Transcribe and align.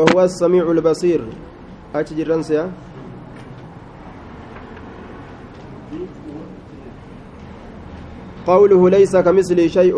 وهو 0.00 0.24
السميع 0.24 0.70
البصير. 0.70 1.20
أتجي 1.94 2.22
رنسيا 2.22 2.68
قوله 8.46 8.90
ليس 8.90 9.16
كمثله 9.16 9.66
شيء. 9.66 9.96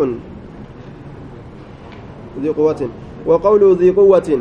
ذي 2.42 2.48
قوة. 2.48 2.88
وقوله 3.26 3.76
ذي 3.78 3.90
قوة. 3.90 4.40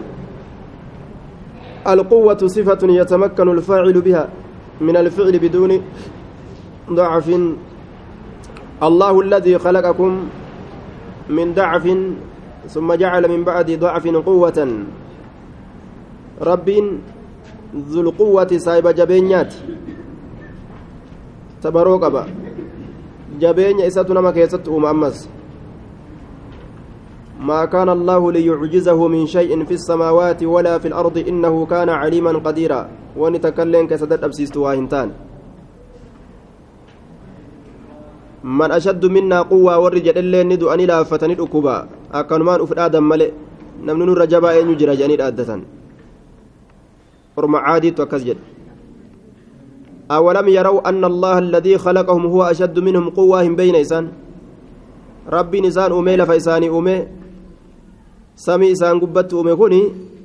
القوة 1.88 2.42
صفة 2.48 2.82
يتمكن 2.84 3.50
الفاعل 3.50 4.02
بها 4.02 4.30
من 4.82 4.98
الفعل 4.98 5.40
بدون 5.40 5.72
ضعف. 6.92 7.28
الله 8.84 9.22
الذي 9.22 9.58
خلقكم 9.58 10.12
من 11.30 11.54
ضعف 11.54 11.86
ثم 12.70 12.94
جعل 12.94 13.24
من 13.28 13.44
بعد 13.44 13.72
ضعف 13.72 14.08
قوة. 14.08 14.60
رب 16.42 16.70
ذو 17.76 18.02
القوة 18.02 18.52
صاحب 18.58 18.88
جبينيات. 18.88 19.54
تبروك 21.62 22.04
أبا. 22.04 22.24
جبين 23.42 23.82
إساتنا 23.82 24.22
ما 24.22 24.32
كيست 24.32 24.68
أمس. 24.68 25.30
ما 27.42 27.66
كان 27.66 27.90
الله 27.90 28.32
ليعجزه 28.32 29.08
من 29.08 29.26
شيء 29.28 29.66
في 29.66 29.74
السماوات 29.74 30.44
ولا 30.44 30.78
في 30.78 30.88
الأرض 30.88 31.18
إنه 31.18 31.66
كان 31.66 31.90
عليما 31.90 32.32
قديرا. 32.38 32.90
ونتكلم 33.18 33.88
كسدت 33.88 34.24
أبسيست 34.24 34.58
واهنتان. 34.58 35.12
من 38.44 38.72
أشد 38.72 39.06
منا 39.06 39.42
قوة 39.42 39.78
والرجال 39.78 40.18
اللي 40.18 40.44
ندو 40.44 40.70
أني 40.70 40.86
لا 40.86 41.04
فتني 41.04 41.34
الأكوبا 41.34 41.88
أكنمان 42.14 42.62
أفر 42.62 42.86
آدم 42.86 43.04
ملئ 43.04 43.32
نمن 43.84 44.10
الرجباء 44.10 44.56
يجرى 44.72 44.96
جاني 44.96 45.16
أرمى 47.40 47.58
عادي 47.58 47.96
وكزجد 48.00 48.38
أولم 50.12 50.48
يروا 50.48 50.90
أن 50.90 51.06
الله 51.06 51.40
الذي 51.40 51.78
خلقهم 51.78 52.26
هو 52.26 52.44
أشد 52.44 52.80
منهم 52.80 53.10
قوة 53.10 53.48
بين 53.48 53.76
إسان 53.76 54.06
ربي 55.30 55.62
نسان 55.62 55.92
أمي 55.92 56.16
لفإساني 56.18 56.70
أمي 56.70 56.98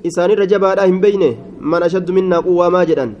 isaanirra 0.03 0.45
jabaadha 0.45 0.85
hin 0.85 0.99
beyne 1.03 1.29
man 1.71 1.83
ashaddu 1.87 2.13
minnaa 2.15 2.41
quwwaa 2.45 2.69
maa 2.75 2.85
jedhan 2.89 3.11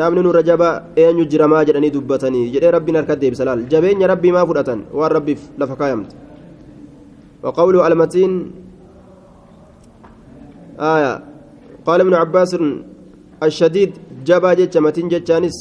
namni 0.00 0.22
nurra 0.24 0.42
jabaa 0.48 0.74
eenyu 1.02 1.26
jira 1.32 1.48
maa 1.52 1.64
jedhanii 1.68 1.92
dubbatanii 1.96 2.44
jedhee 2.54 2.70
rabbiin 2.76 2.96
harka 3.00 3.16
deebisa 3.22 3.44
laal 3.48 3.64
jabeenya 3.72 4.08
rabbii 4.12 4.32
maa 4.36 4.46
fudhatan 4.50 4.80
waan 5.00 5.12
rabbiif 5.18 5.44
lafa 5.58 5.76
kaayamte 5.82 6.16
وقوله 7.42 7.86
المتين 7.86 8.32
آية 10.80 11.12
قال 11.88 12.00
ابن 12.00 12.14
عباس 12.14 12.56
الشديد 13.42 13.92
جبا 14.28 14.54
جتش 14.54 14.76
متين 14.76 15.08
جتشانس 15.08 15.56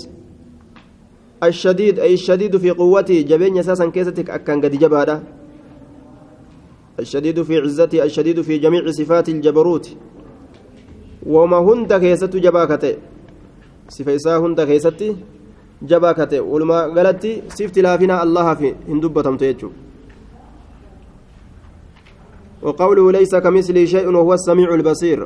الشديد 1.44 2.00
أي 2.00 2.14
الشديد 2.14 2.58
في 2.58 2.70
قوته 2.72 3.22
جبين 3.22 3.58
أساسا 3.58 3.86
كيستك 3.96 4.30
أكان 4.30 4.58
قد 4.64 4.74
جبادا 4.84 5.24
الشديد 7.00 7.42
في 7.42 7.58
عزته 7.58 8.04
الشديد 8.04 8.42
في 8.42 8.58
جميع 8.58 8.92
صفات 8.92 9.30
الجبروت. 9.30 9.86
وما 11.26 11.58
هند 11.58 11.94
كيست 11.94 12.36
جباكته 12.36 12.94
صفيسا 13.90 14.38
هند 14.38 14.62
كيست 14.62 15.02
جباكته 15.82 16.42
ولما 16.42 16.80
قالت 16.96 17.24
سفت 17.58 17.80
لافنا 17.80 18.24
الله 18.24 18.54
في 18.54 18.76
هندبتم 18.90 19.38
تيجو 19.38 19.70
وقوله 22.62 23.12
ليس 23.12 23.36
كمثله 23.36 23.86
شيء 23.86 24.08
وهو 24.10 24.34
السميع 24.34 24.74
البصير. 24.74 25.20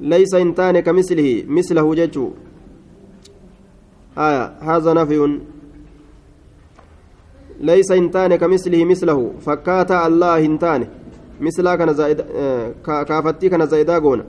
ليس 0.00 0.34
انتان 0.34 0.80
كمثله 0.80 1.44
مثله 1.48 1.94
ججو 1.94 2.30
آية 4.18 4.44
هذا 4.60 4.92
نفي. 4.92 5.40
ليس 7.60 7.90
انتان 7.90 8.36
كمثله 8.36 8.84
مثله. 8.84 9.32
فكاتا 9.40 10.06
الله 10.06 10.44
انتان 10.44 10.88
مثلا 11.40 11.76
كان 11.76 11.94
زائد 11.94 12.20
كافتي 12.86 13.48
كان 13.48 13.66
زائدا 13.66 13.98
قونا. 13.98 14.24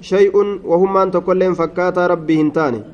شيء 0.00 0.36
وهم 0.64 0.96
أن 0.96 1.10
تقول 1.10 1.54
فكاتا 1.54 2.06
ربي 2.06 2.40
انتان 2.40 2.84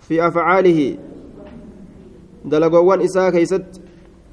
في 0.00 0.26
أفعاله. 0.26 0.98
دلقوان 2.44 3.00
إساء 3.00 3.30
كيست 3.30 3.80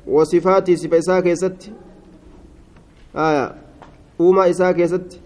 وصفاتي 0.07 0.75
صفة 0.75 0.97
إساء 0.97 1.19
كيست. 1.19 1.71
آية 3.15 3.68
أوما 4.19 4.49
إساء 4.49 4.71
كيست 4.71 5.19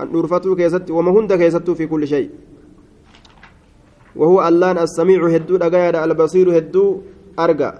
النورفتو 0.00 0.56
كيست 0.56 0.90
وما 0.90 1.10
هند 1.10 1.32
كيست 1.32 1.70
في 1.70 1.86
كل 1.86 2.08
شيء 2.08 2.30
وهو 4.16 4.48
اللان 4.48 4.78
السميع 4.78 5.20
هدو 5.34 5.56
دغايا 5.56 6.04
البصير 6.04 6.46
هدو 6.58 6.84
أرجع 7.38 7.72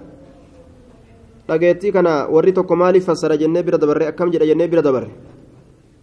dhageettii 1.51 1.91
kana 1.91 2.31
warri 2.31 2.53
tokko 2.55 2.75
maaliif 2.79 3.05
fassara 3.05 3.35
jennee 3.37 3.63
bira 3.63 3.77
dabarre 3.77 4.07
akkam 4.07 4.31
jedha 4.31 4.45
jennee 4.47 4.67
bira 4.71 4.81
dabarre 4.81 5.09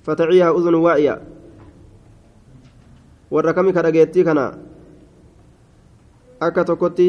fataciiha 0.04 0.52
uzun 0.52 0.74
waa'iya 0.76 1.14
warra 3.32 3.52
kami 3.56 3.72
ka 3.72 3.82
dhageettii 3.86 4.24
kana 4.28 4.44
akka 6.40 6.64
tokkotti 6.68 7.08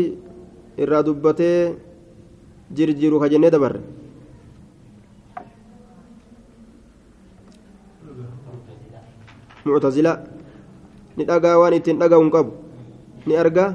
irraa 0.77 1.03
dubbatee 1.03 1.75
jirjiru 2.71 3.19
ka 3.19 3.27
jennee 3.27 3.51
dabarre 3.51 3.81
muctazila 9.65 10.13
ni 11.17 11.23
dhagaa 11.29 11.55
waan 11.61 11.73
ittiin 11.79 11.99
dhaga'uun 12.01 12.31
qabu 12.35 12.51
ni 13.27 13.33
argaa 13.43 13.69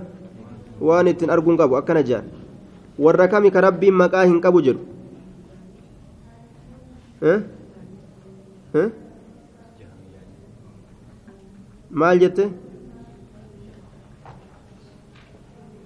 waan 0.88 1.06
ittiin 1.12 1.30
arguun 1.34 1.56
qabu 1.60 1.76
akkana 1.80 2.02
jedhan 2.08 2.26
warra 3.04 3.26
kami 3.32 3.48
ka 3.54 3.60
rabbiin 3.66 3.96
maqaa 4.02 4.24
hin 4.30 4.40
qabu 4.44 4.58
jedhu 4.66 4.82
maal 12.00 12.18
jette 12.22 12.44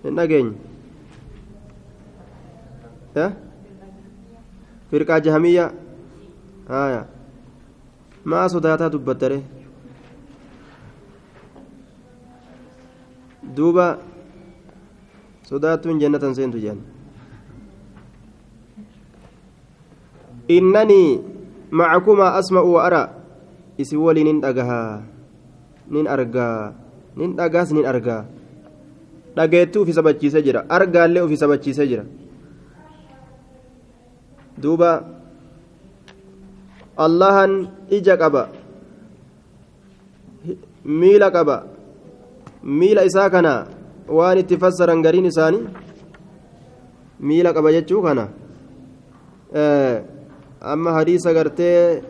hin 0.05 0.17
dhageenye 0.19 0.55
firqaa 4.91 5.21
jahamiyya 5.27 5.67
haya 6.73 7.03
maa 8.33 8.47
sodaataa 8.55 8.91
dubbattare 8.95 9.39
duuba 13.57 13.99
sodaattuun 15.49 16.01
jannatan 16.01 16.35
seentu 16.37 16.59
jedhan 16.61 16.81
innanii 20.49 21.21
macakumaa 21.71 22.37
asma'u 22.41 22.73
wa 22.77 22.83
araa 22.89 23.09
isin 23.79 24.01
walii 24.01 24.25
nin 24.29 24.41
dhagahaa 24.41 25.03
nin 25.93 26.07
nin 27.17 27.31
dhagaas 27.37 27.73
nin 27.73 27.87
argaa 27.87 28.23
dhageettuu 29.37 29.83
ufi 29.85 29.93
sabachiisee 29.99 30.43
jira 30.47 30.65
argaallee 30.77 31.23
ufi 31.27 31.37
sabachiisee 31.43 31.87
jira 31.91 32.05
duuba 34.63 34.91
allahan 37.07 37.69
ija 37.99 38.17
qaba 38.23 38.43
miila 40.85 41.31
qaba 41.37 41.78
miila 42.63 43.05
isaa 43.05 43.31
kana 43.31 43.67
waan 44.09 44.39
itti 44.39 44.57
fassaran 44.57 45.03
gariin 45.03 45.27
isaanii 45.31 45.65
miila 47.21 47.53
qaba 47.53 47.73
jechuu 47.73 48.03
kana 48.03 48.29
amma 50.73 50.93
hadiisa 50.99 51.35
gartee 51.35 52.03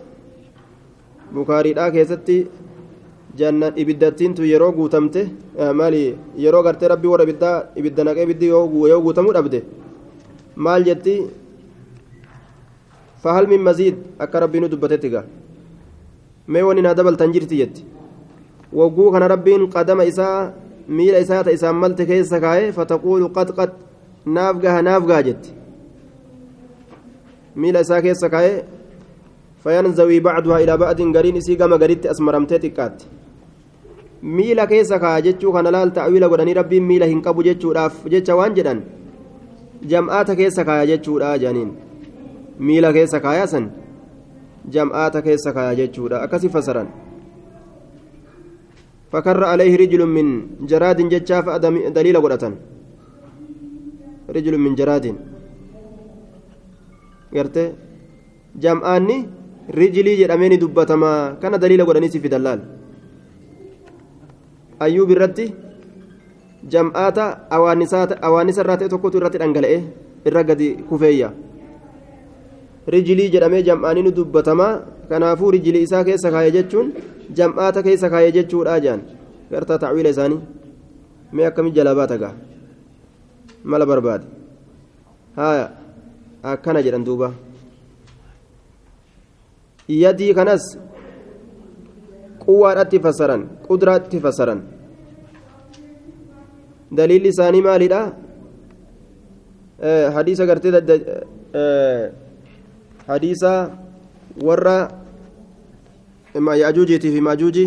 bukaariidhaa 1.34 1.90
keessatti 1.96 2.38
jannan 3.40 3.76
ibiddattiintu 3.82 4.42
yeroo 4.52 4.72
guutamte 4.78 5.20
maali 5.80 6.00
yeroo 6.44 6.62
gartee 6.62 6.88
rabbii 6.94 7.12
warra 7.12 7.26
ibiddaa 7.28 7.56
ibidda 7.80 8.04
naqee 8.04 8.24
ibiddi 8.28 8.46
yoo 8.52 9.00
guutamuu 9.06 9.34
dhabde 9.38 9.60
maal 10.56 10.84
jetti 10.88 11.14
fahal 13.22 13.46
min 13.52 13.60
maziid 13.68 13.96
akka 14.18 14.40
rabbiin 14.44 14.62
nu 14.64 14.72
dubbatetti 14.72 15.10
gaa 15.14 15.24
mee 16.48 16.62
wani 16.62 16.82
dabaltan 16.82 17.32
jirti 17.32 17.56
jetti 17.62 17.84
wagguu 18.72 19.10
kana 19.12 19.28
rabbiin 19.28 19.68
qadama 19.70 20.04
isaa 20.04 20.52
miila 20.88 21.18
isaa 21.18 21.44
ta 21.44 21.50
isaan 21.50 21.76
malte 21.76 22.06
keessa 22.06 22.40
kaa'e 22.40 22.72
fataquulu 22.72 23.30
qad 23.36 23.52
qad 23.56 23.70
naaf 24.26 24.60
gaha 24.64 24.82
naaf 24.82 25.06
gaha 25.06 25.22
jetti 25.28 25.50
miila 27.56 27.80
isaa 27.86 28.02
keessa 28.02 28.28
kaa'e 28.34 28.52
fayanzawii 29.64 30.20
bacduhaa 30.20 30.60
ilaa 30.66 30.78
ba'din 30.84 31.12
gariin 31.12 31.36
isii 31.40 31.56
gama 31.56 31.78
garitti 31.78 32.08
asmaramtee 32.12 32.58
xiqqaatti 32.64 33.06
miila 34.36 34.66
keessa 34.66 34.98
kaa'a 34.98 35.22
jechuu 35.26 35.52
kana 35.56 35.70
laal 35.70 35.90
ta'wiila 35.98 36.28
godhanii 36.28 36.54
rabbiin 36.60 36.84
miila 36.92 37.06
hin 37.10 37.20
qabu 37.26 37.42
jechuudhaaf 37.48 38.06
jecha 38.14 38.36
waan 38.36 38.54
jedhan 38.60 38.80
jam'aata 39.92 40.36
keessa 40.40 40.64
kaaya 40.70 40.86
jechuudha 40.92 41.34
jedhaniin 41.42 41.70
miila 42.70 42.92
keessa 42.92 43.20
kaayaa 43.26 43.46
san 43.52 43.68
jam'aata 44.76 45.22
keessa 45.22 45.52
kaya 45.58 45.74
jechuudha 45.80 46.22
akkasi 46.26 46.48
fasaran 46.56 46.88
فكر 49.12 49.44
عليه 49.44 49.72
رجل 49.76 50.02
من 50.06 50.26
جراد 50.70 50.98
جتشاف 51.08 51.44
دليل 51.96 52.16
قرأة 52.24 52.44
رجل 54.28 54.54
من 54.58 54.72
جراد. 54.76 55.06
قرت 57.34 57.56
جمعاني 58.62 59.16
رجلي 59.80 60.12
جرامين 60.20 60.52
دبتما. 60.58 61.12
كان 61.40 61.54
دليل 61.58 61.80
قرأني 61.88 62.08
في 62.08 62.28
دلال. 62.28 62.60
أيوب 64.82 65.10
الرتي 65.10 65.46
جمعات 66.68 67.18
أوانسات 67.56 68.10
أوانس 68.12 68.58
الراتي 68.58 68.88
تكوت 68.92 69.14
الرتي 69.16 69.38
أنقلئه 69.44 69.82
الرقد 70.26 70.60
كفية 70.90 71.28
رجلي 72.88 73.24
جرامي 73.28 73.62
جمعاني 73.62 74.10
دبتما 74.10 74.68
كنافو 75.08 75.50
رجلي 75.50 75.82
إساء 75.82 76.02
كيسا 76.02 76.28
كاية 76.30 76.48
جتشون. 76.48 76.86
Jam'aata 77.36 77.82
keessa 77.82 78.10
kaayee 78.10 78.32
jechuudha 78.38 78.80
jaan 78.84 79.02
gartaa 79.50 79.78
tacwiila 79.78 80.10
isaanii 80.14 80.40
mee 81.32 81.46
akkamii 81.50 81.76
jalaa 81.78 81.94
baata 82.00 82.18
gaa 82.22 82.34
mala 83.64 83.86
barbaade 83.86 84.26
haya 85.36 85.66
akkana 86.52 86.82
jedhan 86.86 87.04
duuba 87.08 87.32
yadii 89.88 90.34
kanas 90.38 90.64
quwaadhatti 92.44 93.00
fassaran 93.06 93.42
qudraatti 93.68 94.20
fassaran 94.26 94.60
daliilli 97.00 97.28
isaanii 97.34 97.62
maalidha 97.68 98.00
hadiisa 100.16 100.46
gartee 100.46 100.72
hadiisa 103.06 103.52
warra 104.48 104.76
يأجوجي 106.34 106.98
في 107.00 107.20
مأجوجي. 107.20 107.66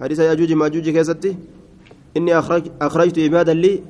حديث 0.00 0.18
يأجوج 0.18 0.52
مأجوجي 0.52 0.92
كيستي. 0.92 1.36
إني 2.16 2.38
أخرج 2.38 2.64
أخرجت 2.82 3.18
عبادا 3.18 3.54
لي 3.54 3.82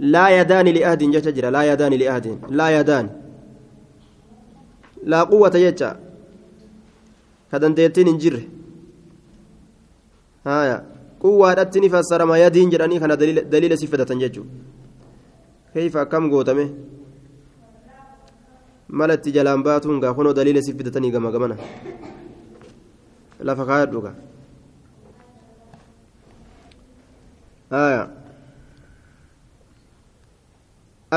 لا 0.00 0.40
يدان 0.40 0.68
لأهد 0.68 1.02
جتجر 1.10 1.50
لا 1.50 1.72
يدان 1.72 1.92
لأهد. 1.92 2.26
لا 2.50 2.80
يدان. 2.80 3.06
لا 5.04 5.22
قوة 5.22 5.74
هذا 7.52 7.68
ديتين 7.68 8.08
انجر. 8.08 8.42
هايا. 10.46 10.90
قوة 11.20 11.52
أتني 11.52 11.88
فسر 11.92 12.24
ما 12.24 12.36
يدين 12.44 12.70
جراني 12.72 12.98
كان 12.98 13.12
دليل 13.20 13.50
دليل 13.50 13.78
صفة 13.78 14.04
تنججو 14.04 14.44
كيف 15.74 15.98
كم 15.98 16.24
قوتمه 16.32 16.68
مالت 18.88 19.28
جلان 19.28 19.62
باتون 19.62 20.00
كونو 20.00 20.30
دليل 20.32 20.56
صفة 20.64 20.86
كمانا 21.34 21.56
lafa 23.42 23.64
kaayadhuga 23.70 24.12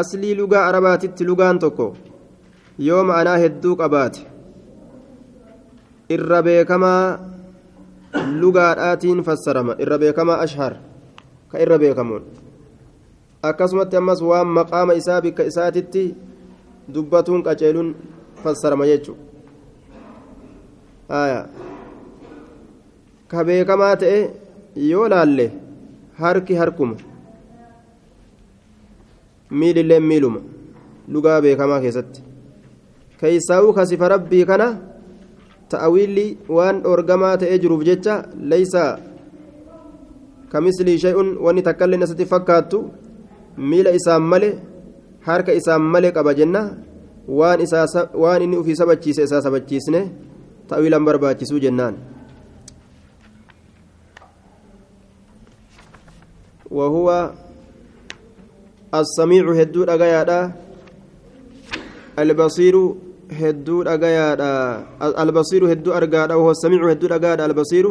aslii 0.02 0.36
lugaa 0.36 0.66
arabaatitti 0.70 1.26
lugaan 1.26 1.60
tokko 1.60 1.88
yoo 2.88 3.04
ma'anaa 3.10 3.38
hedduu 3.44 3.76
qabaate 3.82 4.22
irra 6.16 6.40
beekamaa 6.48 7.20
lugaadhaatiin 8.42 9.24
fassarama 9.28 9.76
irra 9.86 9.98
beekamaa 10.06 10.40
ashhar 10.46 10.74
ka 11.52 11.60
irra 11.66 11.78
beekamuun. 11.80 12.24
Akkasumatti 13.44 13.98
ammas 13.98 14.22
waan 14.22 14.48
maqaama 14.48 14.94
isaa 14.94 15.22
bikka 15.22 15.44
isaatitti 15.44 16.04
dubbatuun 16.94 17.44
qaceeluun 17.44 17.96
fassarama 18.44 18.86
jechuudha 18.92 19.22
ka 23.34 23.42
beekamaa 23.48 23.96
ta'e 24.02 24.18
yoo 24.90 25.06
laalle 25.14 25.46
harki 26.22 26.54
harkuma. 26.62 26.96
Miililleen 29.60 30.06
miiluma. 30.10 30.40
Lugaa 31.14 31.40
beekamaa 31.46 31.82
keessatti. 31.86 32.22
Keeysaa'uu 33.20 33.74
kasifa 33.78 34.10
rabbii 34.14 34.46
kana 34.50 34.68
ta'awiilli 35.72 36.26
waan 36.58 36.84
dhoorgamaa 36.84 37.34
ta'ee 37.42 37.58
jiruuf 37.64 37.84
jecha 37.90 38.16
leeysa 38.52 38.84
kamislii 40.52 40.98
shay'un 41.04 41.30
wanni 41.46 41.66
takka 41.68 41.86
illee 41.90 42.04
asatti 42.08 42.32
fakkaattu 42.34 42.80
miila 43.70 43.96
isaan 44.00 44.24
male 44.32 44.50
harka 45.28 45.52
isaan 45.60 45.82
male 45.94 46.10
qaba 46.18 46.34
jenna. 46.40 46.64
Waan 48.24 48.42
inni 48.46 48.58
ufii 48.62 48.76
sabachiise 48.82 49.24
isaa 49.24 49.42
sabachiisne 49.46 50.02
ta'awiilan 50.70 51.06
barbaachisuu 51.08 51.60
jennaan 51.66 51.96
وهو 56.78 57.08
السميع 59.02 59.46
هدو 59.60 59.82
دغيادا 59.92 60.40
البصير 62.20 62.76
هدو 63.42 63.78
دغيادا 63.90 64.52
البصير 65.24 65.62
هدو 65.72 65.90
أرغادا 65.98 66.34
وهو 66.36 66.52
السميع 66.52 66.82
هدو 66.92 67.06
دغيادا 67.14 67.46
البصير 67.46 67.86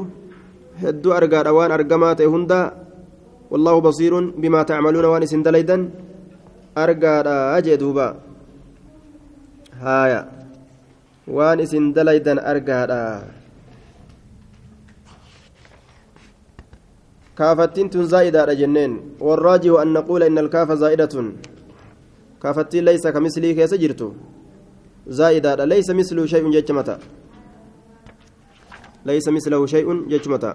هدو 0.83 1.09
أرغادا 1.19 1.51
وان 1.51 1.71
ارغمات 1.77 2.21
هندا 2.23 2.61
والله 3.53 3.75
بصير 3.89 4.13
بما 4.43 4.61
تعملون 4.63 5.05
وان 5.05 5.27
سندليدا 5.33 5.77
أرغادا 6.79 7.37
اجدوبا 7.59 8.09
هايا. 9.83 10.21
وان 11.29 11.59
سندليدا 11.67 12.35
أرغادا. 12.51 13.03
كافتين 17.43 17.91
تن 17.91 18.07
زائدة 18.07 18.55
جنين 18.55 18.93
والراجح 19.27 19.81
أن 19.83 19.89
نقول 19.99 20.23
إن 20.23 20.39
الكاف 20.39 20.73
زائدة 20.83 21.15
كافتين 22.43 22.85
ليس 22.85 23.05
كمثله 23.15 23.51
كيس 23.59 23.75
زائدة 25.07 25.65
ليس 25.65 25.89
مثله 25.91 26.27
شيء 26.27 26.45
ججمتا 26.51 26.97
ليس 29.11 29.27
مثله 29.29 29.67
شيء 29.67 29.89
ججمتا 30.13 30.53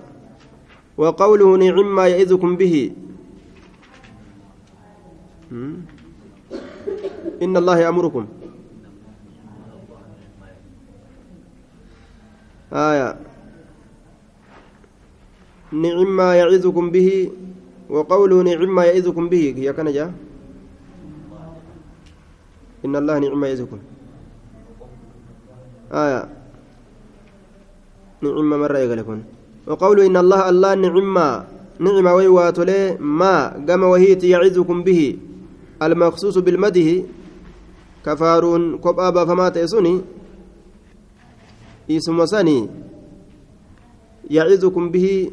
وقوله 0.97 1.49
نعم 1.57 1.95
ما 1.95 2.05
يئذكم 2.07 2.51
به 2.55 2.75
إن 7.43 7.53
الله 7.57 7.77
يأمركم 7.79 8.23
آية 12.73 13.26
نعم 15.71 16.15
ما 16.15 16.35
يعظكم 16.35 16.91
به 16.91 17.31
وقوله 17.89 18.37
نعم 18.43 18.75
ما 18.75 18.83
يعظكم 18.85 19.29
به. 19.29 19.53
هي 19.57 19.73
كان 19.73 19.87
إن 22.85 22.95
الله 22.95 23.19
نعم 23.19 23.39
ما 23.39 23.47
يعظكم. 23.47 23.79
آية. 25.91 26.21
نعم 28.21 28.49
مرة 28.49 28.77
يقولون 28.77 29.23
وقوله 29.67 30.05
إن 30.05 30.17
الله 30.17 30.49
الله 30.49 30.71
نعم 30.75 31.07
نعم 31.79 32.07
ويواتله 32.07 32.97
ما 32.99 33.53
قام 33.67 33.83
وهيت 33.83 34.23
يعظكم 34.23 34.83
به. 34.83 35.17
المخصوص 35.83 36.37
بالمده. 36.37 36.89
كفارون 38.05 38.77
كبابا 38.77 39.25
فما 39.25 39.49
تيسوني. 39.49 40.01
اسم 41.91 42.25
سني 42.25 42.59
يعظكم 44.31 44.83
به. 44.91 45.31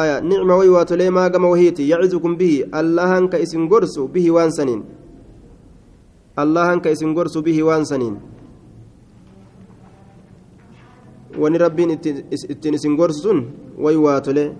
آية 0.00 0.16
نعمة 0.24 0.54
ويواتلي 0.56 1.10
ما 1.12 1.28
قام 1.28 1.44
وهيتي 1.44 1.84
يعزكم 1.92 2.32
به 2.40 2.54
الله 2.80 3.10
أنك 3.18 3.34
اسم 3.44 3.68
قرسو 3.68 4.08
به 4.14 4.26
وانسنين 4.30 4.80
الله 6.42 6.64
أنك 6.72 6.86
اسم 6.94 7.10
قرسو 7.16 7.40
به 7.44 7.58
وانسنين 7.62 8.16
wani 11.32 11.56
rabbiin 11.56 11.90
ittiin 12.48 12.74
isin 12.76 12.92
gorsu 12.92 13.20
sun 13.24 13.38
waywaa 13.80 14.20
tole 14.20 14.52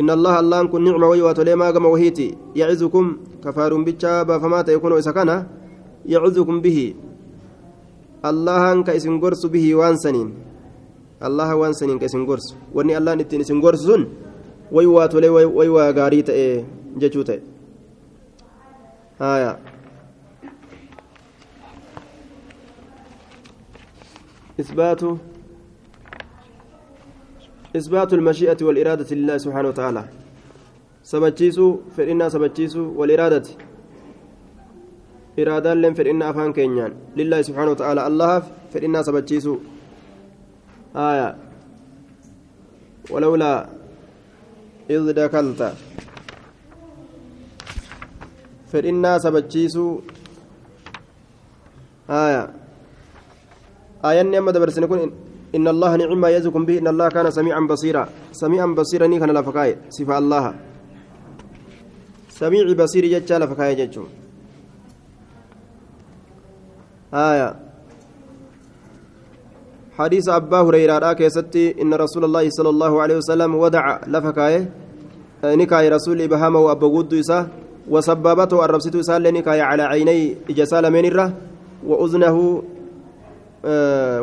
إن 0.00 0.10
الله 0.10 0.34
الله 0.42 0.58
كن 0.74 0.82
نعمة 0.84 1.06
ويوات 1.06 1.38
لما 1.40 1.70
قام 1.70 1.86
وهيتي 1.86 2.34
يعزكم 2.58 3.04
كفار 3.46 3.70
بيتشا 3.86 4.22
بافما 4.26 4.66
يكون 4.68 4.92
إسكانا 4.98 5.46
يعزكم 6.06 6.56
به. 6.60 6.78
الله 8.24 8.72
أنك 8.72 8.88
اسم 8.90 9.20
قرس 9.22 9.46
به 9.46 9.66
وانسنين 9.74 10.28
الله 11.24 11.54
وانسنين 11.54 11.98
كاسم 11.98 12.26
قرس 12.26 12.46
واني 12.74 12.98
الله 12.98 13.14
نتين 13.14 13.40
اسم 13.40 13.60
قرس 13.64 13.80
سن 13.88 14.02
ويوات 14.72 15.14
لي 15.14 15.28
ويوا 15.28 15.90
غاريت 15.90 16.30
إيه 16.30 16.64
جتشوت 17.00 17.30
آية. 19.20 19.58
إثبات 24.60 25.02
إثبات 27.76 28.10
المشيئة 28.12 28.60
والإرادة 28.62 29.10
لله 29.16 29.36
سبحانه 29.38 29.68
وتعالى. 29.68 30.02
سبتشيسو 31.02 31.66
فإنا 31.96 32.28
سبتشيسو 32.28 32.82
والإرادة. 32.98 33.46
iraadaan 35.36 35.82
leen 35.82 35.94
fedhinnaa 35.98 36.28
afaan 36.30 36.52
keenyaan 36.54 36.92
lillaahi 37.18 37.44
subxaana 37.44 37.70
wa 37.74 37.78
ta'aala 37.80 38.02
allahaaf 38.10 38.44
fedhinnaa 38.72 39.02
sabachiisuu 40.94 41.10
aya 41.10 41.34
walawlaa 43.10 43.68
id 44.88 45.06
dakalta 45.14 45.74
fedhinnaa 48.70 49.18
sabachiisuu 49.18 50.02
aya 52.08 52.48
aayanni 54.04 54.36
amma 54.36 54.52
dabarsine 54.52 54.86
kun 54.86 55.12
إن 55.54 55.62
الله 55.68 55.96
نعم 55.96 56.18
ما 56.18 56.34
يزكم 56.34 56.66
به. 56.66 56.82
إن 56.82 56.88
الله 56.90 57.08
كان 57.14 57.30
سميعا 57.30 57.62
بصيرا. 57.70 58.34
سميعا 58.34 58.66
بصيرا 58.74 59.06
ني 59.06 59.22
كان 59.22 59.30
لفكاي 59.30 59.86
صفة 59.86 60.18
الله. 60.18 60.44
سميع 62.34 62.66
بصير 62.74 63.06
جتشا 63.06 63.38
لفكاي 63.38 63.74
جتشو 63.78 64.04
آية. 67.14 67.63
حديث 69.98 70.28
أبا 70.28 70.60
هريرة 70.60 71.12
كيستي 71.12 71.82
إن 71.82 71.94
رسول 71.94 72.24
الله 72.24 72.50
صلى 72.50 72.68
الله 72.68 73.02
عليه 73.02 73.16
وسلم 73.16 73.54
ودع 73.54 74.00
لفكاي 74.06 74.68
نكاي 75.44 75.88
رسول 75.88 76.20
إبهامه 76.22 76.58
وأبا 76.58 76.86
قد 76.86 77.14
وسبابته 77.88 78.64
الربسة 78.64 79.02
سال 79.02 79.22
نكاي 79.22 79.60
على 79.60 79.82
عيني 79.82 80.36
إجسال 80.50 80.90
من 80.90 81.04
الره 81.04 81.32
وأذنه 81.86 82.62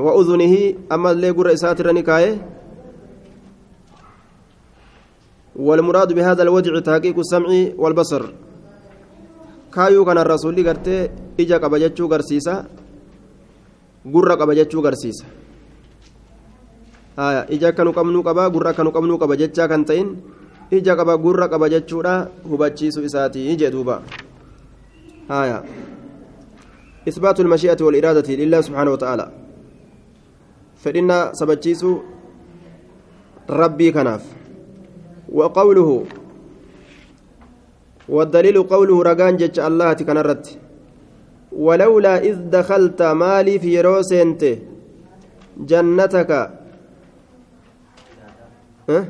وأذنه 0.06 0.74
أما 0.92 1.12
اللي 1.12 1.30
قرأ 1.30 1.54
إساتر 1.54 1.92
نكاية 1.92 2.48
والمراد 5.56 6.14
بهذا 6.14 6.44
الوجع 6.44 6.80
تحقيق 6.80 7.20
السمع 7.20 7.50
والبصر. 7.78 8.24
كايو 9.74 10.06
كان 10.06 10.18
الرسول 10.18 10.68
قرتي 10.68 11.10
إجا 11.40 11.58
قبجتشو 11.58 12.08
قرسيسا 12.08 12.56
قرى 14.14 14.36
قبجتشو 14.36 14.82
قرسيسا. 14.82 15.26
آية 15.26 15.30
إجا 15.32 15.51
كانوا 17.18 17.94
قمنو 17.94 18.22
قبا 18.22 18.48
قرى 18.48 18.74
كانوا 18.74 18.92
قمنو 18.92 19.16
قبجتشا 19.18 19.66
كان 19.66 19.86
تين 19.86 20.08
إجا 20.74 20.94
قبا 21.00 21.16
قرى 21.16 21.46
قبجتشو 21.54 22.02
لا 22.02 22.28
هبتشيسو 22.52 23.06
إساتي 23.06 23.54
إجا 23.54 23.70
دوبا 23.70 24.02
آية 25.32 25.64
إثبات 27.08 27.40
المشيئة 27.40 27.80
والإرادة 27.82 28.30
لله 28.42 28.62
سبحانه 28.62 28.92
وتعالى 28.92 29.26
فإن 30.84 31.10
سبتشيس 31.34 31.86
ربي 33.50 33.92
كناف 33.92 34.24
وقوله 35.30 35.90
والدليل 38.10 38.58
قوله 38.64 39.04
رقان 39.04 39.38
جج 39.38 39.60
الله 39.60 39.94
كنرت 39.94 40.46
ولولا 41.52 42.16
إذ 42.30 42.38
دخلت 42.50 43.02
مالي 43.02 43.60
في 43.60 43.82
روسنت 43.82 44.44
جنتك 45.58 46.32
أه؟ 48.90 49.06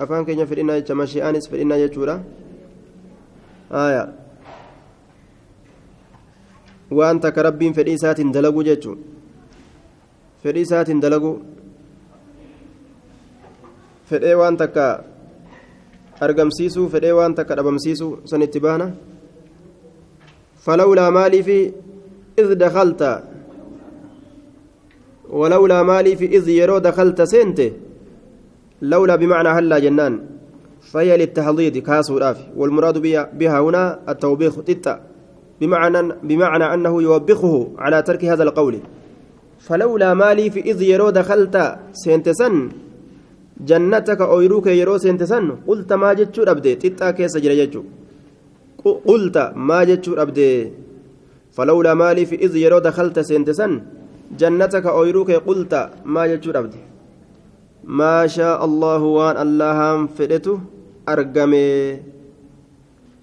أفان 0.00 0.24
كينيا 0.24 0.44
في 0.44 0.54
الإنا 0.54 0.94
مشيئانس 0.94 1.48
في 1.48 1.56
الإنا 1.56 1.76
يجورا 1.76 2.22
آية 3.72 4.04
waan 6.88 7.20
takka 7.20 7.44
rabbiin 7.44 7.74
fedhii 7.76 8.00
isaatiin 8.00 8.32
dalagu 8.32 8.62
jechuun 8.64 8.96
fedhii 10.42 10.64
isaatiin 10.64 11.02
dalagu 11.04 11.32
fedhee 14.08 14.32
waan 14.40 14.56
takka 14.56 14.86
argamsiisuu 16.26 16.86
fedhee 16.94 17.12
waan 17.18 17.34
takka 17.36 17.58
dhabamsiisuu 17.60 18.24
san 18.24 18.42
itti 18.46 18.60
baana 18.66 18.86
falawlaa 20.64 21.10
maaliifi 21.18 21.60
إذ 22.38 22.54
دخلت 22.54 23.02
ولولا 25.30 25.82
مالي 25.82 26.16
في 26.16 26.26
إذ 26.26 26.48
يرو 26.48 26.78
دخلت 26.78 27.22
سنت 27.22 27.72
لولا 28.82 29.16
بمعنى 29.16 29.48
هلا 29.48 29.78
جنان. 29.78 30.20
فهي 30.92 31.16
للتحضيض 31.16 31.78
كاسو 31.78 32.20
والمراد 32.56 32.98
بها 33.38 33.60
هنا 33.60 33.98
التوبيخ 34.08 34.54
تتا. 34.64 35.00
بمعنى 35.60 36.12
بمعنى 36.22 36.74
أنه 36.74 37.02
يوبخه 37.02 37.68
على 37.78 38.02
ترك 38.02 38.24
هذا 38.24 38.42
القول. 38.42 38.78
فلولا 39.58 40.14
مالي 40.14 40.50
في 40.50 40.60
إذ 40.60 40.82
يرو 40.82 41.10
دخلت 41.10 41.56
سنتسن 41.92 42.68
جنتك 43.60 44.20
أويروك 44.20 44.66
يرو 44.66 44.98
سنتسن 44.98 45.50
قلت 45.66 45.92
ما 45.92 46.12
جتشو 46.12 46.42
أبدي 46.42 46.74
تتا 46.74 47.10
كيس 47.10 47.36
جرى 47.36 47.70
قلت 48.84 49.36
ما 49.56 49.84
جتشو 49.84 50.14
أبدي 50.22 50.72
فلولا 51.56 51.94
مالي 51.94 52.26
في 52.26 52.36
إذ 52.44 52.56
يرو 52.56 52.78
دخلت 52.78 53.18
سنتسن 54.30 54.36
جنتك 54.36 54.86
أويروك 54.86 55.30
قلت 55.30 55.72
ما 56.04 56.26
جتشو 56.26 56.50
أبدي 56.50 56.80
ما 57.84 58.26
شاء 58.26 58.64
الله 58.64 59.02
وان 59.02 59.36
الله 59.44 60.06
فدته 60.06 60.56
أرقمي 61.08 61.68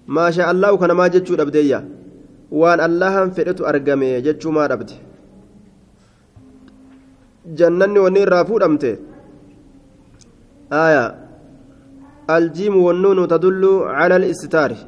ما 0.08 0.26
شاء 0.30 0.50
الله 0.50 0.70
كان 0.76 0.92
ما 0.92 1.06
جتشو 1.08 1.34
أبدي 1.34 1.74
waan 2.50 2.80
allahan 2.80 3.34
fedhetu 3.36 3.66
argame 3.66 4.22
jechuu 4.26 4.52
maa 4.56 4.68
dhabde 4.70 4.94
jannanni 7.58 7.98
wanni 8.04 8.20
irraa 8.26 8.44
fuudhamte 8.50 8.90
aya 10.82 11.02
aljiimu 12.36 12.84
wannuunu 12.86 13.26
tadullu 13.32 13.72
cala 13.98 14.14
alistitaari 14.20 14.78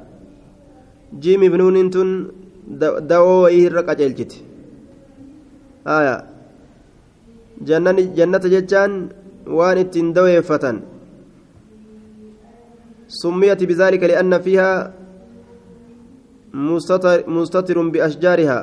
jiimiif 1.22 1.54
nuuniin 1.60 1.90
tun 1.96 2.10
dawoo 3.10 3.42
wayii 3.44 3.66
irra 3.68 3.82
qaceelchiti 3.88 4.44
aya 5.96 6.16
jannata 8.18 8.48
jechaan 8.52 8.92
waan 9.48 9.78
ittiin 9.80 10.12
daweeffatan 10.12 10.84
summiyati 13.08 13.64
bidaalika 13.64 14.04
lianna 14.12 14.38
fiihaa 14.38 14.98
مستتر 17.28 17.78
بأشجارها. 17.92 18.60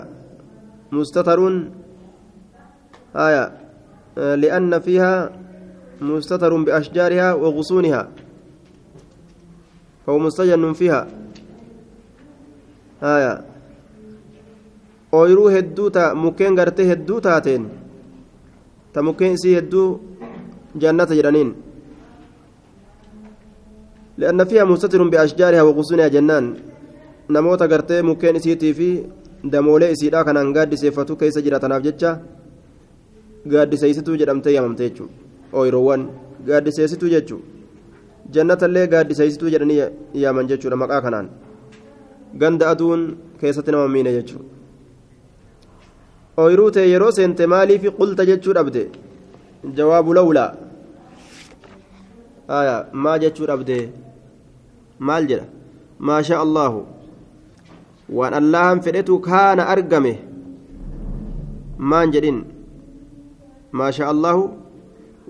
مستتر 0.92 1.40
آية. 3.16 3.46
لأن 4.18 4.80
فيها 4.80 5.32
مستتر 6.02 6.52
بأشجارها 6.64 7.34
وغصونها. 7.34 8.04
فهو 10.06 10.18
مستجن 10.20 10.74
فيها. 10.74 11.08
آية. 13.04 13.55
Ooyiruu 15.18 15.50
hedduu 15.56 15.90
ta 15.96 16.04
mukkeen 16.24 16.56
gartee 16.60 16.88
hedduu 16.92 17.20
taateen 17.28 17.64
ta 18.94 19.02
mukkeen 19.08 19.34
isii 19.38 19.56
hedduu 19.60 19.88
jannata 20.82 21.16
jedhaniin 21.20 21.52
لأن 24.18 24.44
فيها 24.44 24.64
مستتر 24.64 25.02
بأشجارها 25.12 25.62
وغصونها 25.68 26.08
جنان 26.16 26.46
namoota 27.30 27.68
gartee 27.68 28.02
mukkeen 28.02 28.36
isiitii 28.36 28.74
fi 28.74 28.90
damoolee 29.52 29.92
isiidhaa 29.92 30.24
kanaan 30.28 30.54
gaaddiseeffatu 30.56 31.16
keessa 31.22 31.42
jiraatanaaf 31.46 31.84
jecha 31.88 32.12
gaaddiseessituu 33.52 34.16
jedhamtee 34.22 34.54
yaamamte 34.56 34.84
jechuudha 34.88 35.14
ooyiroowwan 35.60 36.04
gaaddiseessituu 36.48 37.10
jechuudha 37.16 37.46
jannatallee 38.36 38.88
gaaddiseessituu 38.94 39.50
jedhanii 39.56 39.80
yaaman 40.24 40.48
jechuudha 40.52 40.78
maqaa 40.84 41.02
kanaan 41.06 41.28
ganda 42.42 42.70
aduun 42.74 43.02
keessatti 43.42 43.72
nama 43.76 43.88
miine 43.96 44.14
jechuudha 44.18 44.55
ooyiruu 46.44 46.70
ta'e 46.76 46.88
yeroo 46.94 47.12
seente 47.18 47.44
maaliif 47.54 47.84
qulta 48.00 48.26
jechuu 48.30 48.54
dhabde 48.58 48.84
jawaabu 49.78 50.14
lawlaa 50.20 50.52
maa 53.04 53.18
jechuu 53.24 53.48
dhabde 53.52 53.78
maal 55.10 55.24
jedha 55.32 55.46
maashaa 56.10 56.42
allaahu 56.48 56.80
waan 58.18 58.34
allahan 58.42 58.82
fedhetu 58.86 59.20
kaana 59.30 59.64
argame 59.74 60.14
maan 61.92 62.12
jedhin 62.16 62.38
maa 63.80 63.92
shaa 63.98 64.10
allahu 64.16 64.44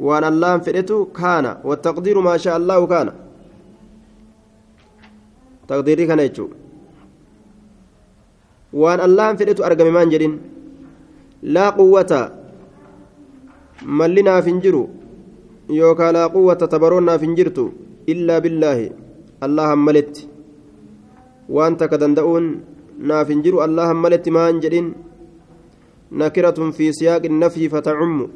waan 0.07 0.24
allahan 0.31 0.62
fedhetu 0.65 0.97
kaana 1.19 1.51
wattaqdiiru 1.69 2.21
maa 2.27 2.38
shaa 2.43 2.55
allahu 2.59 2.88
kaana 2.93 3.13
taqdiirri 5.69 6.07
kana 6.09 6.27
jechuu 6.27 6.50
waan 8.81 9.00
allahan 9.07 9.38
fedhetu 9.39 9.65
argame 9.69 9.91
maan 9.97 10.12
jedhin 10.13 10.35
laa 11.53 11.71
quwwata 11.77 12.31
tabaroon 16.73 17.05
naaf 17.09 17.21
hin 17.25 17.35
jirtu 17.39 17.65
illaa 18.13 18.41
billaahi 18.45 18.91
allahan 19.47 19.79
maletti 19.87 20.29
waan 21.55 21.77
takka 21.81 21.97
danda'uun 22.03 22.45
naaf 23.11 23.27
hin 23.33 23.43
jiru 23.45 23.61
allahan 23.67 23.97
maletti 24.05 24.31
maan 24.37 24.61
jedhin 24.65 24.87
نكرة 26.11 26.71
في 26.71 26.91
سياق 26.91 27.25
النفي 27.25 27.69
فتعم 27.69 28.27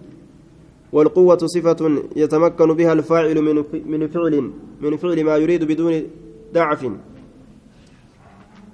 والقوة 0.92 1.38
صفة 1.38 1.82
يتمكن 2.16 2.70
بها 2.74 2.94
الفاعل 2.94 3.38
من 3.42 3.64
من 3.86 4.08
فعل 4.08 4.34
من 4.82 4.98
فعل 4.98 5.24
ما 5.24 5.38
يريد 5.38 5.64
بدون 5.64 5.94
ضعف 6.54 6.82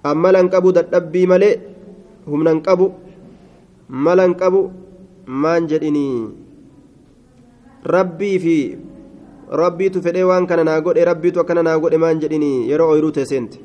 ammalan 0.05 0.45
qabu 0.53 0.69
dadhabbii 0.69 1.25
malee 1.25 1.57
humnan 2.29 2.61
qabu 2.61 2.93
malan 3.89 4.33
qabu 4.41 4.71
maan 5.27 5.67
jedhinii 5.67 6.29
rabbii 7.95 8.39
fi 8.39 8.55
rabbiitu 9.61 10.01
fedhee 10.01 10.23
waan 10.31 10.47
kana 10.49 10.63
naa 10.63 10.81
godhe 10.81 11.05
rabbiitu 11.11 11.39
akkana 11.43 11.63
naa 11.63 11.77
godhe 11.79 11.97
maan 11.97 12.19
jedhinii 12.23 12.69
yeroo 12.71 12.89
ooyiruu 12.93 13.11
teesseenti 13.17 13.59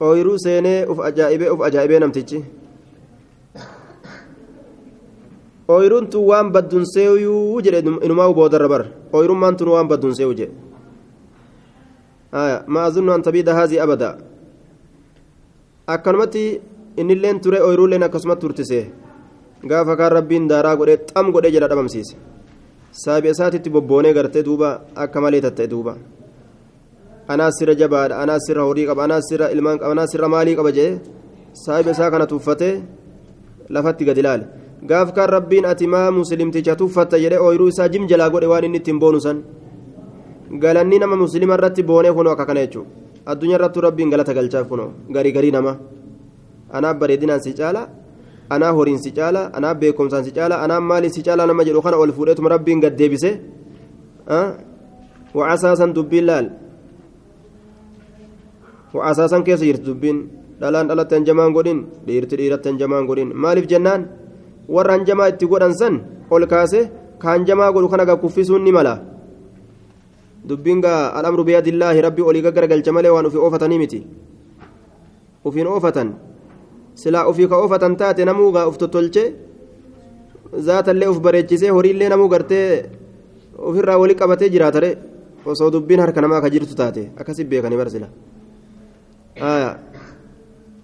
ooyiruu 0.00 0.38
seenee 0.44 0.80
uf 0.90 0.98
ajaa'ibee 1.08 1.50
uf 1.54 1.60
ajaa'ibee 1.68 1.98
namtichi 2.04 2.42
ooyiruun 5.68 6.10
tun 6.10 6.24
waan 6.30 6.52
badduun 6.52 6.84
seeyuu 6.94 7.60
jedhe 7.64 7.78
inumaa 8.06 8.32
boodarra 8.40 8.68
bara 8.68 8.86
ooyirummaan 9.12 9.56
tun 9.56 9.68
waan 9.76 9.88
badduun 9.88 10.14
seeyuu 10.20 10.38
jedhe 10.42 10.54
ما 12.66 12.86
أظن 12.86 13.08
أن 13.10 13.22
تبيد 13.22 13.48
هذه 13.48 13.82
أبدا 13.82 14.10
أكنمتي 15.88 16.60
ترى 17.44 17.58
أويرو 17.60 17.86
لين 17.86 18.02
أكسمت 18.02 18.42
ترتسه 18.42 18.84
gaafa 19.70 19.96
kaan 19.96 20.12
rabbiin 20.12 20.48
daaraa 20.52 20.76
godhee 20.80 20.98
xam 21.10 21.26
godhee 21.34 21.52
jedha 21.54 21.68
dhabamsiise 21.72 22.14
saabi 23.02 23.28
isaatitti 23.34 23.70
bobboonee 23.74 24.12
gartee 24.18 24.42
duuba 24.48 24.68
akka 25.04 25.18
malee 25.24 25.40
tatta'e 25.46 25.68
duuba 25.72 25.92
anaas 27.32 27.54
sirra 27.58 27.74
jabaadha 27.82 28.20
anaas 28.22 28.42
sirra 28.46 28.66
horii 28.68 28.86
qaba 28.90 29.02
anaas 29.06 29.24
sirra 29.30 29.46
ilmaan 29.54 29.78
qaba 29.80 29.92
anaas 29.96 30.10
sirra 30.12 30.28
maalii 30.34 30.56
qaba 30.58 30.70
jee 30.78 30.90
saabi 31.64 31.90
isaa 31.94 32.10
kana 32.14 32.26
tuuffatee 32.32 32.74
lafatti 33.74 34.08
gad 34.08 34.18
ilaale 34.22 34.44
gaaf 34.90 35.08
kaan 35.16 35.28
rabbiin 35.36 35.66
ati 35.72 35.86
maa 35.94 36.08
muslimticha 36.20 36.76
tuuffatta 36.80 37.22
jedhee 37.24 37.40
ooyiruu 37.46 37.68
isaa 37.74 37.88
jim 37.94 38.04
jalaa 38.10 38.30
godhe 38.34 38.48
waan 38.52 38.64
inni 38.68 38.78
ittiin 38.82 38.98
boonu 39.02 39.20
san 39.26 39.38
galanni 40.64 40.98
nama 41.02 41.16
muslima 41.24 41.54
irratti 41.58 41.82
boonee 41.90 42.12
kunoo 42.18 42.32
akka 42.36 42.44
kana 42.50 42.66
jechuudha 42.66 42.90
addunyaa 43.32 43.58
irrattu 43.58 43.86
rabbiin 43.86 44.10
galata 44.12 44.36
galchaaf 44.38 44.66
kunoo 44.72 44.90
garii 45.16 45.34
garii 45.36 45.54
nama 45.58 45.72
anaaf 46.76 46.96
bareedinaan 47.00 47.40
si 47.44 47.52
caala 47.58 47.82
anaa 48.54 48.72
horiin 48.76 48.98
si 49.04 49.10
caala 49.18 49.42
anaa 49.56 49.74
beekumsaan 49.80 50.24
si 50.26 50.32
caala 50.36 50.54
anaa 50.64 50.80
maaliin 50.90 51.12
si 51.16 51.20
caala 51.26 51.42
nama 51.50 51.62
jedhu 51.68 51.80
kana 51.86 51.96
ol 52.02 52.12
fuudheetuma 52.16 52.48
rabbiin 52.54 52.78
gad 52.84 52.94
deebise 53.00 53.30
wacasaasan 55.36 55.90
dubbiin 55.96 56.24
laal 56.30 56.46
wacasaasan 58.94 59.42
keessa 59.46 59.64
jirti 59.68 59.84
dubbiin 59.90 60.18
dhalaan 60.60 60.86
dhalatti 60.88 61.14
hanjamaan 61.18 61.52
godhin 61.56 61.78
dhiirti 62.06 62.34
dhiiratti 62.40 62.66
hanjamaan 62.70 63.04
godhin 63.08 63.28
maaliif 63.42 63.66
jennaan 63.72 64.00
warra 64.74 64.92
hanjamaa 64.96 65.28
itti 65.32 65.46
godhan 65.52 65.74
san 65.80 65.94
ol 66.34 66.44
kaase 66.52 66.80
ka 67.20 67.26
hanjamaa 67.34 67.70
godhu 67.74 67.88
kana 67.92 68.04
gakkuffisuun 68.10 68.62
ni 68.66 68.72
mala 68.76 68.94
dubbiin 70.48 70.78
gaa 70.84 71.00
al'amru 71.18 71.42
biyadillaahi 71.48 72.00
rabbi 72.06 72.22
olii 72.28 72.42
gaggaragalcha 72.46 72.92
malee 72.96 73.12
waan 73.14 73.26
ufii 73.28 73.42
oofatanii 73.46 73.78
miti 73.82 74.00
ufiin 75.48 75.66
oofatan 75.74 76.08
silaa 77.02 77.28
ufii 77.30 77.48
ka 77.50 77.56
oofatan 77.62 77.96
taate 78.00 78.22
namuu 78.28 78.50
gaa 78.56 78.66
uf 78.70 78.78
tottolche 78.82 79.24
zaatallee 80.66 81.08
uf 81.12 81.18
bareechisee 81.26 81.74
horiillee 81.76 82.08
namuu 82.12 82.28
gartee 82.34 82.68
ofirraa 83.68 83.98
wali 84.02 84.14
qabatee 84.20 84.52
jiraatare 84.54 84.90
osoo 85.52 85.70
dubbiin 85.74 86.00
harka 86.04 86.20
namaa 86.20 86.44
ka 86.44 86.52
jirtu 86.54 86.74
taate 86.82 87.02
akkasi 87.20 87.44
barsila 87.52 88.08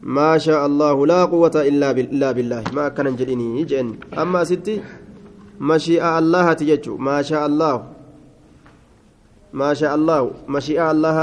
ما 0.03 0.39
شاء 0.39 0.67
الله 0.67 0.97
لا 1.07 1.25
قوة 1.25 1.53
إلا 1.55 1.93
بالله 2.33 2.63
ما 2.73 2.89
كان 2.89 3.17
جديني 3.17 3.65
جن 3.69 4.01
أما 4.17 4.45
ستي 4.45 4.81
مشيئة 5.61 6.19
الله 6.19 6.53
تججو 6.53 6.97
ما 6.97 7.21
شاء 7.23 7.47
الله 7.47 7.77
ما 9.53 9.75
شاء 9.77 9.93
الله 9.95 10.49
مشيئة 10.49 10.91
الله 10.91 11.19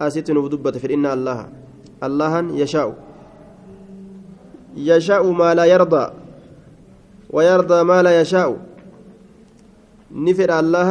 أست 0.00 0.30
نبدبة 0.30 0.78
في 0.78 0.94
إن 0.94 1.06
الله 1.06 1.38
الله 1.98 2.32
يشاء 2.62 2.94
يشاء 4.76 5.22
ما 5.30 5.54
لا 5.54 5.64
يرضى 5.64 6.04
ويرضى 7.30 7.82
ما 7.82 8.02
لا 8.02 8.20
يشاء. 8.20 8.56
نفر 10.12 10.50
الله 10.60 10.90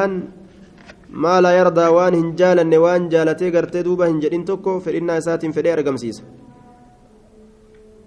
ما 1.10 1.42
لا 1.42 1.52
يرضى 1.60 1.88
وان 1.88 2.14
هنجالا 2.14 2.66
وان 2.78 3.10
جالتي 3.10 3.48
قرتي 3.56 3.82
دوبا 3.82 4.06
هنجلين 4.12 4.46
توكو 4.46 4.80
فرإن 4.80 5.10
أسات 5.10 5.46
فري 5.56 5.74
أرقمسيس 5.74 6.18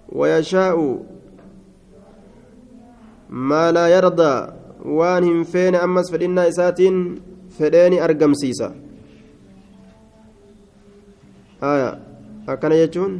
ويشاء 0.09 0.77
ما 3.29 3.71
لا 3.71 3.85
يرضى 3.87 4.33
وان 4.85 5.23
هنفين 5.23 5.75
أمس 5.75 6.05
فرإن 6.11 6.37
أسات 6.39 6.79
fedheeni 7.57 7.99
argamsiisa 7.99 8.71
aya 11.61 11.89
akkana 12.47 12.75
jechuun 12.81 13.19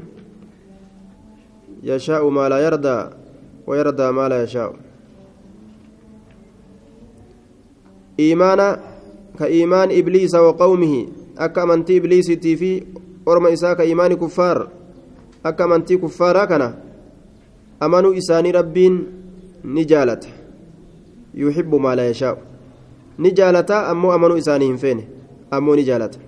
yashaa'u 1.83 2.31
maa 2.31 2.49
laa 2.49 2.59
yardaa 2.59 3.09
wayardaa 3.67 4.11
maa 4.11 4.29
laa 4.29 4.41
yashaa'u 4.45 4.73
iimaana 8.19 8.67
ka 9.37 9.47
iimaan 9.49 9.91
ibliisa 9.91 10.41
waqawmihi 10.41 11.01
akka 11.37 11.61
amantii 11.63 11.95
ibliisiitii 12.01 12.55
fi 12.57 12.71
orma 13.25 13.49
isaa 13.49 13.75
ka 13.75 13.83
iimaani 13.85 14.15
kuffaar 14.15 14.67
akka 15.43 15.63
amantii 15.63 15.97
kuffaaraa 15.97 16.47
kana 16.47 16.73
amanuu 17.79 18.13
isaanii 18.13 18.51
rabbiin 18.51 18.95
ni 19.63 19.85
jaalata 19.85 20.27
yuhibbu 21.33 21.79
maa 21.79 21.95
laa 21.95 22.03
yashaa'u 22.11 22.37
ni 23.17 23.31
jaalata 23.31 23.87
ammoo 23.87 24.11
amanuu 24.11 24.37
isaanii 24.37 24.67
hin 24.67 24.77
feene 24.77 25.07
ammoo 25.51 25.75
ni 25.75 25.83
jaalata 25.83 26.19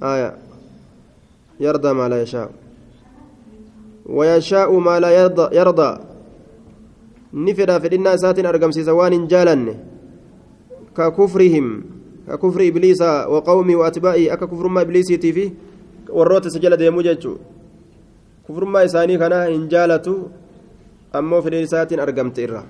aya 0.00 0.34
yarda 1.60 1.94
maa 1.94 2.08
laa 2.08 2.18
yashaa'u 2.24 2.52
ويشاء 4.08 4.70
ما 4.78 5.00
لا 5.00 5.10
يرضى, 5.10 5.56
يرضى. 5.56 5.90
نفدا 7.34 7.78
فدنا 7.78 8.16
ساتن 8.16 8.46
أرقمسيس 8.46 8.88
وان 8.88 9.26
جالن 9.28 9.76
ككفرهم 10.96 11.66
ككفر 12.28 12.60
إبليس 12.68 13.02
وقومي 13.02 13.74
وأتباعي. 13.74 14.32
أكا 14.32 14.46
كفر 14.46 14.68
ما 14.68 14.80
إبليس 14.80 15.06
تيفي؟ 15.06 15.52
والروت 16.08 16.48
سجل 16.48 16.76
ديمو 16.76 17.00
جيتشو. 17.00 17.36
كفر 18.48 18.64
ما 18.64 18.84
إساني 18.84 19.18
كان 19.20 19.32
إن 19.32 19.68
جالتو 19.68 20.16
أمو 21.14 21.40
فدنا 21.44 21.66
ساتن 21.66 22.00
أرقمت 22.00 22.38
إرّا 22.38 22.62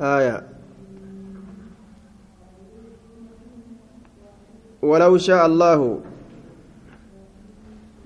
آية. 0.00 0.36
ولو 4.82 5.18
شاء 5.18 5.46
الله 5.46 6.00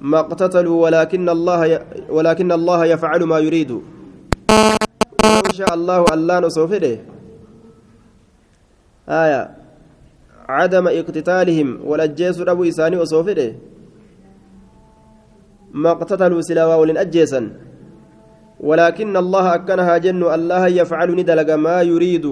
ما 0.03 0.19
اقتتلوا 0.19 0.83
ولكن 0.85 1.29
الله. 1.29 1.61
ولكن 2.11 2.53
الله 2.53 2.81
يفعل 2.99 3.21
ما 3.23 3.39
يريد. 3.39 3.71
ولو 5.23 5.53
شاء 5.55 5.71
الله 5.75 6.05
الله 6.15 6.37
نصوفره 6.51 6.99
آية. 9.09 9.43
عدم 10.49 10.85
اقتتالهم 10.89 11.69
والأجيس 11.87 12.41
أبو 12.41 12.63
إساني 12.65 12.97
وصوفره 12.99 13.55
ما 15.73 15.91
اقتتلوا 15.91 16.41
سلاوا 16.41 16.75
ولن 16.75 16.97
أجيسا 16.99 17.41
ولكن 18.61 19.17
الله 19.17 19.55
أكنها 19.55 19.95
جن 19.99 20.23
الله 20.23 20.63
يفعل 20.67 21.09
ندلق 21.17 21.49
ما 21.55 21.83
يريد. 21.83 22.27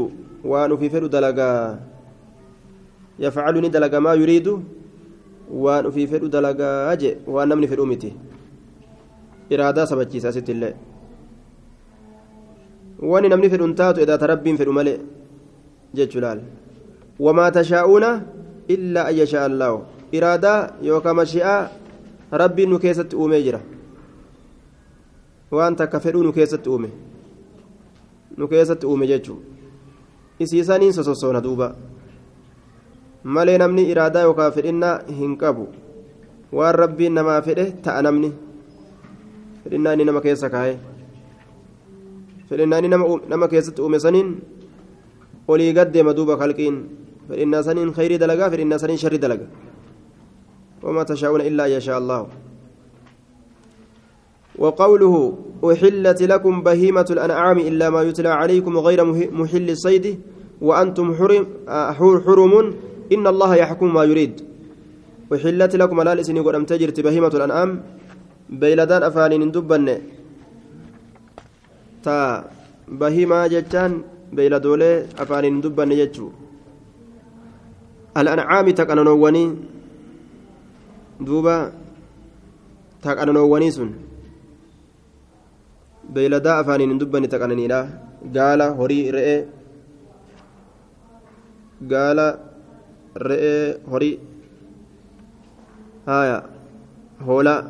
وأن 0.45 0.77
في 0.77 0.89
فر 0.91 1.07
دلقا 1.07 1.79
يفعل 3.19 3.55
ندلق 3.63 3.95
ما 3.99 4.13
يريد. 4.15 4.47
وأن 5.51 5.91
في 5.91 6.07
فر 6.07 6.27
دلقا 6.27 6.93
أجي 6.93 7.17
وأن 7.27 7.49
نمني 7.49 7.67
في 7.67 7.75
الأمتي 7.75 8.13
إرادة 9.53 9.85
سبتشي 9.85 10.21
ساست 10.21 10.51
الله 10.51 10.75
وأن 13.03 13.25
نمني 13.31 13.49
في 13.51 13.57
الأنتات 13.57 13.99
إذا 13.99 14.17
تربين 14.17 14.57
في 14.57 14.63
الأملي 14.63 14.99
جتشلال 15.95 16.39
وما 17.21 17.47
تشاءون 17.49 18.05
إلا 18.71 19.11
أن 19.11 19.15
يشاء 19.15 19.47
الله 19.47 19.73
إرادة 20.15 20.53
يوكا 20.83 21.13
مشيئة 21.13 21.71
ربي 22.33 22.67
نكيست 22.67 23.15
أميجرة 23.15 23.61
waan 25.51 25.75
takka 25.77 26.01
fedhuu 26.01 26.23
nu 26.23 26.33
keessatti 26.33 26.71
uume. 26.71 26.89
Nu 28.37 28.49
keessatti 28.49 28.87
uume 28.87 29.07
jechuun 29.07 29.43
isiisaniin 30.41 30.93
sosossoona 30.95 31.43
duuba. 31.43 31.75
Malee 33.25 33.59
namni 33.59 33.89
iraadaa 33.93 34.23
yookaan 34.29 34.53
fedhinnaa 34.53 34.95
hin 35.19 35.37
qabu 35.37 35.67
waan 36.53 36.75
rabbiin 36.75 37.15
namaa 37.15 37.41
fedhe 37.43 37.67
ta'a 37.85 38.03
namni 38.03 38.33
fedhinnaa 39.65 39.93
inni 39.97 40.05
nama 40.11 40.21
keessa 40.27 40.51
kaa'e 40.51 40.77
fedhinnaa 42.51 42.79
inni 42.79 42.91
nama 43.35 43.49
keessatti 43.49 43.83
uume 43.83 44.01
saniin 44.07 44.31
olii 45.49 45.73
gaddeema 45.73 46.17
duuba 46.17 46.37
kalqiin 46.37 46.79
fedhinnaa 47.29 47.63
saniin 47.69 47.93
khayrii 47.99 48.23
dalagaa 48.25 48.51
fedhinnaa 48.51 48.83
saniin 48.85 49.03
sharri 49.05 49.23
dalaga 49.27 49.49
وما 50.83 51.03
تشاءون 51.03 51.41
إلا 51.41 51.67
أن 51.67 51.71
يشاء 51.71 52.29
وقوله 54.59 55.39
أحلت 55.65 56.23
لكم 56.23 56.63
بهيمة 56.63 57.07
الأنعام 57.11 57.59
إلا 57.59 57.91
ما 57.91 58.03
يتلى 58.03 58.29
عليكم 58.29 58.79
غير 58.79 59.05
محل 59.33 59.71
الصيد 59.71 60.21
وأنتم 60.61 61.15
حرم, 61.15 61.47
حرم 62.27 62.75
إن 63.15 63.25
الله 63.27 63.51
يحكم 63.63 63.89
ما 63.95 64.03
يريد. 64.11 64.35
وحلت 65.31 65.73
لكم 65.77 65.97
هلال 66.01 66.19
إسني 66.23 66.41
قد 66.41 66.55
أمتجرت 66.55 67.01
بهيمة 67.01 67.33
الأنعام. 67.39 67.71
بيلدان 68.61 69.03
أفانين 69.03 69.51
دبن. 69.55 69.87
تا 72.05 72.19
بهيمة 72.89 73.47
جتان 73.47 73.93
بيلدولي 74.33 74.93
أفانين 75.23 75.61
دبن 75.61 75.91
جتشو. 76.01 76.27
الأنعام 78.21 78.67
تكننوني 78.79 79.45
دوبا 81.21 81.57
تكننوني 83.03 83.71
سن. 83.71 83.91
beeyladaa 86.15 86.59
afaaniin 86.61 86.91
hin 86.91 87.01
dubbanne 87.01 87.29
taqananiidha 87.33 87.81
gaala 88.37 88.67
horii 88.79 89.05
re'ee 89.17 89.41
gaala 91.93 92.25
re'ee 93.17 93.77
horii 93.91 94.17
haya 96.07 96.39
hoolaa 97.27 97.61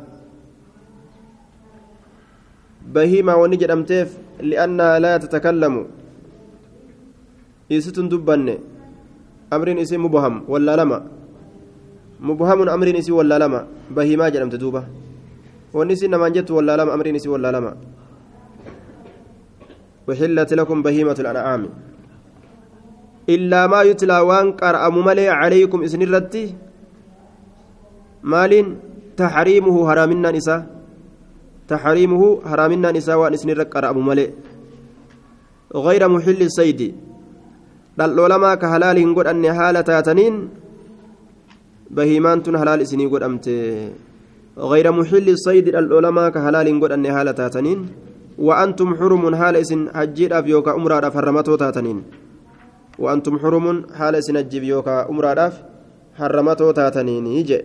bahiimaa 2.93 3.37
wanni 3.41 3.57
jedhamteef 3.61 4.09
li'annaa 4.49 4.99
laa 5.03 5.19
tatakallamu 5.23 5.81
isitun 7.69 8.09
dubbanne 8.11 8.55
amriin 9.55 9.77
isii 9.83 9.97
mubham 10.05 10.35
wallaalama 10.51 10.97
mubhamun 12.29 12.69
amriin 12.69 12.99
isii 13.01 13.15
wallaalama 13.19 13.59
bahiimaa 13.95 14.29
jedhamte 14.33 14.57
duuba 14.61 14.81
wanni 15.73 15.93
isii 15.97 16.07
namaan 16.13 16.33
jettu 16.35 16.55
wallaalama 16.57 16.93
amriin 16.93 17.15
isii 17.21 17.33
wallaalama 17.35 17.73
وحلت 20.07 20.53
لكم 20.59 20.77
بهيمة 20.85 21.17
الأنعام 21.23 21.61
إلا 23.35 23.61
ما 23.71 23.79
يتلى 23.89 24.17
وان 24.29 24.45
قرأم 24.61 24.95
ملي 25.07 25.27
عليكم 25.29 25.79
إسن 25.87 26.01
الرتي 26.07 26.45
مال 28.31 28.53
تحريمه 29.21 29.75
حرامنا 29.87 30.29
نساء. 30.37 30.61
تحريمه 31.71 32.21
حرامنا 32.49 32.89
نساء 32.97 33.17
وان 33.21 33.33
إسن 33.37 33.49
قرأم 33.73 33.97
ملي 34.07 34.27
غير 35.85 36.03
محل 36.15 36.41
الصيد. 36.49 36.81
dhal'oo 37.97 38.27
lamaa 38.33 38.55
ka 38.61 38.71
halaal 38.71 38.97
hin 38.97 39.11
godhanne 39.17 39.49
haala 39.57 39.83
taataniin 39.83 40.35
bahiimaan 41.95 42.39
tun 42.43 42.55
halaal 42.61 42.81
isinii 42.85 43.11
godhamte 43.13 43.55
غير 44.57 44.87
محل 44.91 45.27
الصيد. 45.37 45.65
ka 46.33 46.39
halaal 46.45 46.67
hin 46.67 46.79
godhanne 46.79 47.09
haala 47.15 47.33
taataniin 47.33 47.79
وأنتم 48.41 48.95
حرم 48.95 49.35
حال 49.35 49.55
إسن 49.55 49.89
حجير 49.93 50.39
أف 50.39 50.45
يوكا 50.47 50.71
أمرا 50.73 51.09
فرمتو 51.09 51.55
تاتنين. 51.55 51.97
وأنتم 53.01 53.33
حرم 53.41 53.65
حال 53.97 54.15
إسن 54.15 54.37
حجيب 54.37 54.63
يوكا 54.63 55.09
أمرا 55.09 55.51
حرمتو 56.17 56.71
تاتنين 56.71 57.27
يجي 57.27 57.59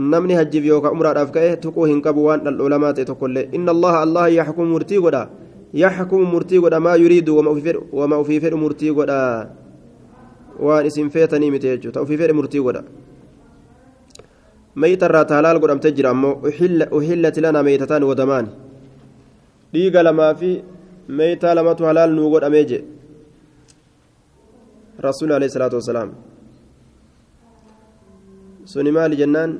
namni 0.00 0.32
hajjiif 0.38 0.64
yookaan 0.64 0.94
umraadhaaf 0.96 1.30
ka'e 1.34 1.56
tuquu 1.60 1.84
hin 1.84 2.00
qabu 2.00 2.24
waan 2.28 2.40
dhal'oolamaa 2.44 2.92
ta'e 2.96 3.04
tokkollee 3.04 3.48
inna 3.56 3.72
allaha 3.76 3.98
allah 4.04 4.24
yaxkumu 4.32 4.72
murtii 4.74 5.00
godha 5.04 5.22
yaxkumu 5.82 6.24
murtii 6.34 6.60
godha 6.64 6.80
maa 6.86 6.96
yuriidu 7.02 7.36
wama 7.36 8.16
ofii 8.22 8.40
fedhu 8.44 8.56
murtii 8.64 8.94
godha 8.98 9.18
waan 10.66 10.86
isin 10.88 11.10
feetanii 11.16 11.50
miti 11.54 11.68
jechuudha 11.72 12.00
ofii 12.04 12.16
fedhe 12.22 12.38
murtii 12.38 12.64
godha 12.66 12.82
meeyta 14.74 15.10
irraa 15.10 15.26
halaal 15.36 15.60
godhamtee 15.62 15.92
jira 15.98 16.10
ammoo 16.14 16.34
uhillati 16.98 17.44
lana 17.44 17.62
meeytataan 17.68 18.08
wadamaan 18.10 18.48
dhiiga 19.72 20.02
lamaa 20.08 20.32
fi 20.40 20.50
nuu 22.16 22.30
godhamee 22.30 22.64
je 22.64 22.84
rasuuli 24.98 25.32
alayhi 25.34 25.52
salaatu 25.52 25.76
wasalaam 25.76 26.10
suni 28.64 28.90
maali 28.92 29.16
jennaan 29.16 29.58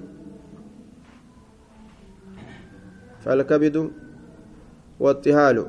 falkabidu 3.25 3.93
wattihaalu 5.01 5.65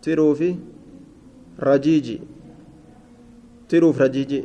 tiruu 0.00 0.34
fi 0.34 0.48
rajiiji 1.58 2.16
tiruuf 3.68 3.98
rajiiji 3.98 4.40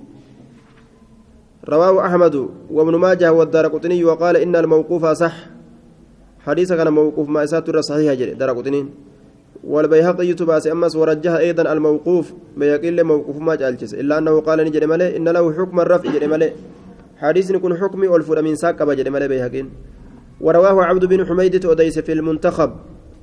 رواه 1.64 2.06
أحمد 2.08 2.36
وابن 2.72 2.96
ماجه 2.96 3.34
والدار 3.34 3.68
وقال 4.04 4.38
إن 4.38 4.56
الموقوف 4.56 5.06
صح 5.06 5.36
حديث 6.46 6.74
كان 6.74 6.90
موقوف 6.94 7.30
ما 7.30 7.44
إسات 7.44 7.78
صحيح 7.80 8.14
جري 8.14 8.34
دار 8.34 8.52
والبيهقي 9.64 10.34
تباس 10.34 10.68
أمس 10.68 10.96
ورجح 10.96 11.32
أيضا 11.32 11.74
الموقوف 11.74 12.34
بيقل 12.58 13.04
موقوف 13.04 13.38
ما 13.38 13.56
جالجس 13.56 13.94
إلا 13.94 14.18
أنه 14.18 14.42
قال 14.42 14.60
نجري 14.60 14.86
ملي 14.86 15.18
إن 15.18 15.30
له 15.30 15.54
حكم 15.54 15.80
الرفع 15.80 16.12
جري 16.12 16.28
ملي 16.28 16.54
حديث 17.18 17.52
يكون 17.52 17.78
حكمي 17.78 18.08
والفر 18.08 18.42
من 18.42 18.56
ساق 18.56 18.84
بجري 18.84 19.10
ملي 19.10 19.28
بيهقين. 19.28 19.70
ورواه 20.42 20.84
عبد 20.84 21.06
بن 21.06 21.26
حميد 21.26 21.66
أديس 21.66 22.00
في 22.00 22.12
المنتخب. 22.12 22.72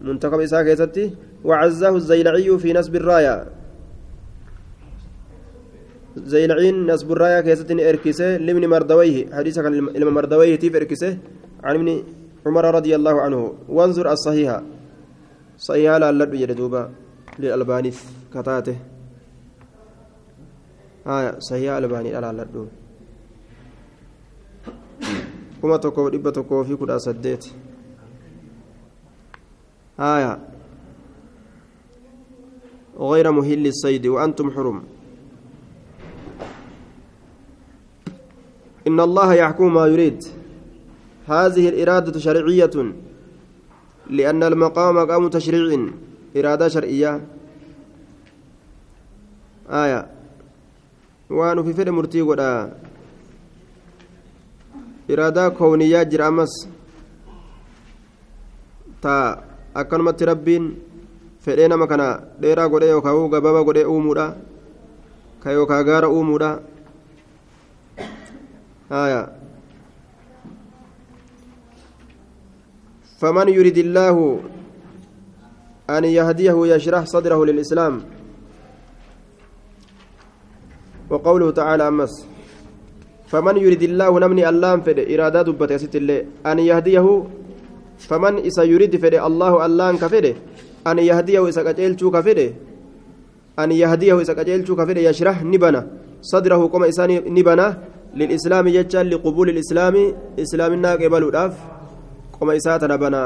منتخب 0.03 0.41
إساق 0.41 0.73
يستي 0.73 1.11
وعزاه 1.45 1.97
الزيلعي 1.97 2.59
في 2.59 2.73
نسب 2.73 2.97
الراية. 2.97 3.47
زيلعين 6.17 6.87
نسب 6.87 7.13
الراية 7.13 7.41
كيستن 7.41 7.81
إركسه 7.81 8.39
لمن 8.39 8.67
مردويه. 8.67 9.33
حديث 9.33 9.59
كان 9.59 9.75
لما 9.75 10.11
مردويه 10.11 10.57
تيف 10.57 10.77
إركسه 10.77 11.19
عن 11.65 11.75
ابن 11.75 12.03
عمر 12.47 12.75
رضي 12.75 12.95
الله 12.95 13.21
عنه. 13.21 13.55
وانظر 13.69 14.13
الصحيحة. 14.13 14.63
صحيحة 15.61 15.99
لا 15.99 16.13
لد 16.13 16.35
يدوبا 16.35 16.83
للألباني 17.39 17.93
كتاته 18.33 18.77
آية 21.07 21.39
صحيحة 21.39 21.79
الألباني 21.79 22.11
لا 22.13 22.33
لد 22.33 22.69
كما 25.63 25.77
تكو 25.77 26.09
دبة 26.09 26.31
تكو 26.31 26.65
في 26.65 26.77
كدا 26.77 26.99
سديت 26.99 27.45
آية 30.01 30.33
غير 32.99 33.33
مهل 33.33 33.67
الصيد 33.67 34.07
وأنتم 34.07 34.51
حرم 34.51 34.83
إن 38.87 39.01
الله 39.01 39.35
يحكم 39.35 39.75
ما 39.75 39.87
يريد 39.87 40.25
هذه 41.29 41.69
الإرادة 41.69 42.19
شرعية 42.19 42.77
لأن 44.11 44.43
المقام 44.43 44.95
مقام 44.95 45.29
تشريع 45.29 45.63
إرادة 46.37 46.69
شرعية 46.69 47.13
آية 49.71 50.01
وأنا 51.31 51.63
في 51.63 51.73
فيلم 51.73 51.95
مرتي 51.95 52.23
ولا 52.23 52.75
إرادة 55.11 55.49
كونية 55.49 56.03
جرامس 56.03 56.53
تا 59.03 59.45
أكنمت 59.77 60.23
ربين 60.23 60.65
fedhee 61.41 61.69
nama 61.73 61.87
kana 61.89 62.21
dheeraa 62.41 62.69
godhee 62.69 62.93
yookaan 62.93 63.31
gabaabaa 63.33 63.65
godhee 63.65 63.89
uumuudha 63.89 64.27
ka 65.41 65.53
yookaan 65.57 65.87
gaara 65.89 66.09
uumuudha 66.13 66.51
فمن 73.21 73.49
يريد 73.49 73.79
الله 73.79 74.17
أن 75.91 76.05
يهديه 76.05 76.57
يشرح 76.73 77.05
صدره 77.05 77.45
للإسلام 77.45 77.95
وقوله 81.11 81.51
تعالى 81.51 81.89
أمس 81.89 82.13
فمن 83.31 83.57
يريد 83.57 83.83
الله 83.83 84.11
نمني 84.21 84.49
اللام 84.49 84.79
فد 84.87 84.99
إرادة 85.13 85.43
دبت 85.43 85.71
يا 85.71 85.79
الله 86.01 86.19
أن 86.51 86.59
يهديه 86.71 87.07
فمن 88.09 88.35
إسا 88.49 88.63
يريد 88.73 88.97
فد 89.03 89.15
الله 89.29 89.53
اللام 89.67 89.95
كفد 90.03 90.27
أن 90.91 90.99
يهديه 90.99 91.49
إسا 91.49 91.63
كجيلتو 91.67 92.11
كفد 92.11 92.41
أن 93.63 93.71
يهديه 93.83 94.15
إسا 94.23 94.33
كجيلتو 94.39 94.73
كفد 94.81 94.97
يشرح 95.09 95.37
نبنا 95.53 95.81
صدره 96.33 96.61
كما 96.73 96.89
إساني 96.89 97.17
نبنا 97.37 97.67
للإسلام 98.19 98.65
جتشا 98.77 99.03
لقبول 99.13 99.49
الإسلام 99.55 99.97
إسلامنا 100.45 100.91
قبل 101.03 101.23
الأف 101.29 101.80
قم 102.41 102.51
إساتنا 102.51 102.97
بنا 102.97 103.25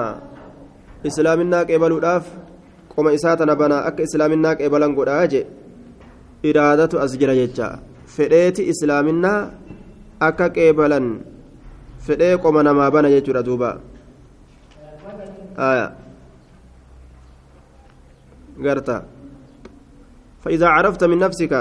إسلامنا 1.06 1.58
قبل 1.70 1.92
الأف 1.98 2.26
قم 2.96 3.06
إساتنا 3.08 3.54
بنا 3.54 3.88
أك 3.88 4.00
إسلامنا 4.00 4.50
قبلا 4.60 4.86
قد 4.98 5.08
أجي 5.08 5.42
إرادة 6.46 6.92
أسجل 7.04 7.30
جتشا 7.40 7.68
فديت 8.14 8.58
إسلامنا 8.72 9.32
أك 10.22 10.40
قبلا 10.58 11.00
فدي 12.06 12.34
قم 12.34 12.56
نما 12.66 12.88
بنا 12.94 13.08
جتشا 13.14 13.40
دوبا 13.40 13.70
آية 15.58 15.86
قرتا 18.64 18.98
فإذا 20.42 20.66
عرفت 20.68 21.04
من 21.04 21.18
نفسك 21.18 21.52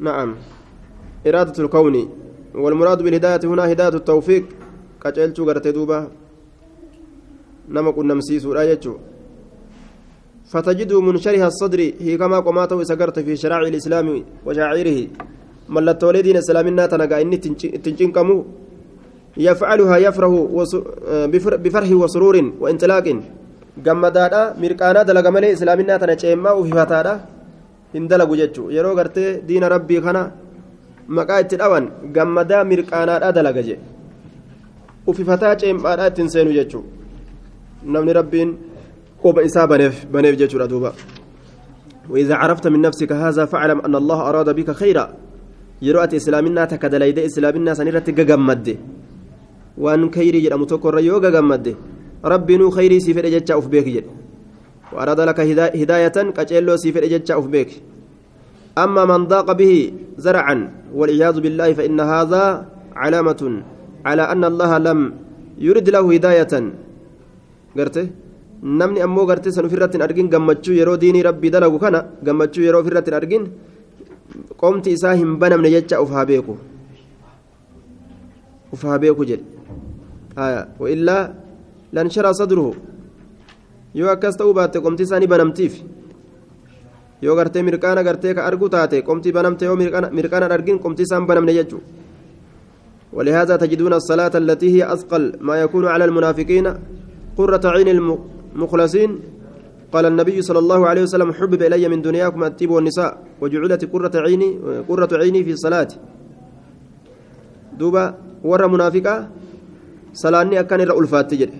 نعم 0.00 0.30
إرادة 1.26 1.64
الكون 1.64 2.17
والمراد 2.54 3.02
بالهداية 3.02 3.40
هنا 3.44 3.72
هداية 3.72 3.94
التوفيق. 4.00 4.44
كجلتو 5.02 5.44
غرتي 5.44 5.72
دوبا. 5.72 6.08
نما 7.68 7.90
كنا 7.90 8.14
مسيسو 8.14 8.52
رايتشو 8.52 8.94
فتجده 10.50 11.00
منشرح 11.00 11.42
الصدر 11.44 11.80
هي 12.00 12.16
كما 12.16 12.40
قماته 12.40 12.82
سكرت 12.82 13.18
في 13.18 13.36
شرائع 13.36 13.68
الإسلام 13.68 14.24
وشاعره 14.46 14.98
ملتولي 15.68 16.22
دين 16.22 16.36
السلامنا 16.36 16.86
تنقى. 16.86 17.22
إني 17.22 17.36
تنجنكمو 17.84 18.44
يفعلها 19.36 19.96
يفرح 19.96 20.30
بفرح 21.64 21.88
وسرور 22.02 22.36
وانطلاق. 22.60 23.08
gammadaadha 23.86 24.40
mirqaanaa 24.62 25.04
dalaga 25.06 25.30
malee 25.30 25.52
islaaminaa 25.54 25.98
tana 26.02 26.14
ceemmaa 26.22 26.54
ufifataadha 26.60 27.12
hin 27.94 28.08
dalagu 28.10 28.34
jechuu 28.40 28.70
yeroo 28.76 28.94
gartee 28.98 29.38
diina 29.48 29.68
rabbii 29.74 30.00
kana 30.06 30.22
maqaa 31.16 31.40
itti 31.44 31.56
dhawan 31.56 31.84
gammadaa 32.16 32.62
mirqaanaadha 32.70 33.32
dalaga 33.32 33.62
jedhe 33.68 33.84
ufifataa 35.10 35.56
ceembaadha 35.56 36.08
ittiin 36.10 36.28
seenu 36.34 36.52
jechuu. 36.58 36.84
Namni 37.94 38.12
rabbiin 38.12 38.50
قوب 39.22 39.38
إساء 39.38 39.66
بنيف 39.66 40.06
بنيف 40.06 40.34
جيتشورا 40.36 40.66
دوبا 40.66 40.92
وإذا 42.10 42.34
عرفت 42.34 42.66
من 42.66 42.80
نفسك 42.80 43.12
هذا 43.12 43.44
فاعلم 43.44 43.80
أن 43.80 43.94
الله 43.94 44.28
أراد 44.28 44.48
بك 44.54 44.70
خيرا 44.70 45.14
يروأت 45.82 46.14
إسلامنا 46.14 46.64
تكدليد 46.64 47.18
إسلامنا 47.18 47.74
سنيرة 47.74 47.98
جمد 47.98 48.78
وأن 49.78 50.10
كيري 50.10 50.40
جرى 50.40 50.56
متوكر 50.58 50.98
يوغا 50.98 51.30
جمد 51.30 51.76
ربي 52.24 52.56
نو 52.56 52.70
خيري 52.70 53.00
سيفر 53.00 53.26
جتشا 53.28 53.54
أوف 53.54 53.66
وأراد 54.92 55.20
لك 55.20 55.40
هداية 55.82 56.16
كأجلو 56.36 56.76
سيفر 56.76 57.04
جتشا 57.12 57.34
أوف 57.34 57.46
أما 58.84 59.02
من 59.10 59.20
ضاق 59.32 59.48
به 59.60 59.72
زرعا 60.24 60.56
والعياذ 60.98 61.36
بالله 61.44 61.68
فإن 61.78 61.98
هذا 62.00 62.44
علامة 63.02 63.42
على 64.08 64.24
أن 64.32 64.42
الله 64.50 64.72
لم 64.88 64.98
يرد 65.66 65.86
له 65.94 66.04
هداية 66.14 66.52
قرته 67.78 68.06
argin 70.06 70.28
gammachuu 70.34 70.74
yeroo 70.74 70.96
diinii 71.02 71.22
rabbii 71.22 71.50
dalagu 71.54 71.78
kana 71.78 71.98
gammachuu 72.26 72.64
yeroo 72.66 72.80
ofirratti 72.82 73.10
hin 73.10 73.18
argin 73.20 73.42
qomti 74.60 74.90
isaa 74.96 75.14
hin 75.20 75.38
banamne 75.38 75.70
jecha 75.70 76.02
uf 76.02 76.10
haa 76.10 76.26
beeku 76.30 76.54
uf 78.74 78.82
haa 78.82 78.98
beeku 78.98 79.22
jedhe 79.30 79.44
wa'illaa 80.80 81.22
lanshara 81.92 82.34
sadruhu 82.40 82.74
yoo 83.94 84.10
akkas 84.14 84.36
ta'uu 84.40 84.54
baatte 84.58 84.82
qomti 84.86 85.02
isaa 85.06 85.20
ni 85.22 85.30
banamtiif 85.34 85.78
yoo 87.22 87.34
gartee 87.36 87.62
mirqaana 87.62 88.02
gartee 88.08 88.34
ka 88.34 88.42
argu 88.48 88.68
taate 88.68 89.02
qomti 89.08 89.32
banamte 89.32 89.64
yoo 89.68 89.76
mirqaana 89.76 90.46
argin 90.56 90.78
qomti 90.78 91.02
isaan 91.02 91.26
banamne 91.26 91.54
jechuu 91.60 91.80
ولهذا 93.12 93.56
تجدون 93.56 93.92
الصلاة 93.92 94.34
التي 94.36 94.68
هي 94.76 94.92
أثقل 94.92 95.40
ما 95.40 95.56
يكون 95.64 95.88
على 95.88 96.04
المنافقين 96.04 96.66
قرة 97.38 97.64
عين 97.64 97.88
مخلصين. 98.54 99.10
قال 99.92 100.04
النبي 100.06 100.42
صلى 100.42 100.58
الله 100.58 100.80
عليه 100.88 101.02
وسلم 101.08 101.32
حبب 101.32 101.62
إلي 101.62 101.88
من 101.88 102.04
دنياكم 102.04 102.44
الطيب 102.44 102.70
والنساء 102.70 103.40
وجعلت 103.40 103.82
قرة 103.88 104.12
عيني 104.24 104.48
قرة 104.88 105.08
عيني 105.20 105.40
في 105.40 105.52
الصلاة 105.56 105.88
دوبا 107.80 108.04
ورا 108.44 108.66
منافقة 108.66 109.14
صلاني 110.12 110.60
أكان 110.60 110.80
الرأول 110.84 111.06
فاتجر 111.08 111.50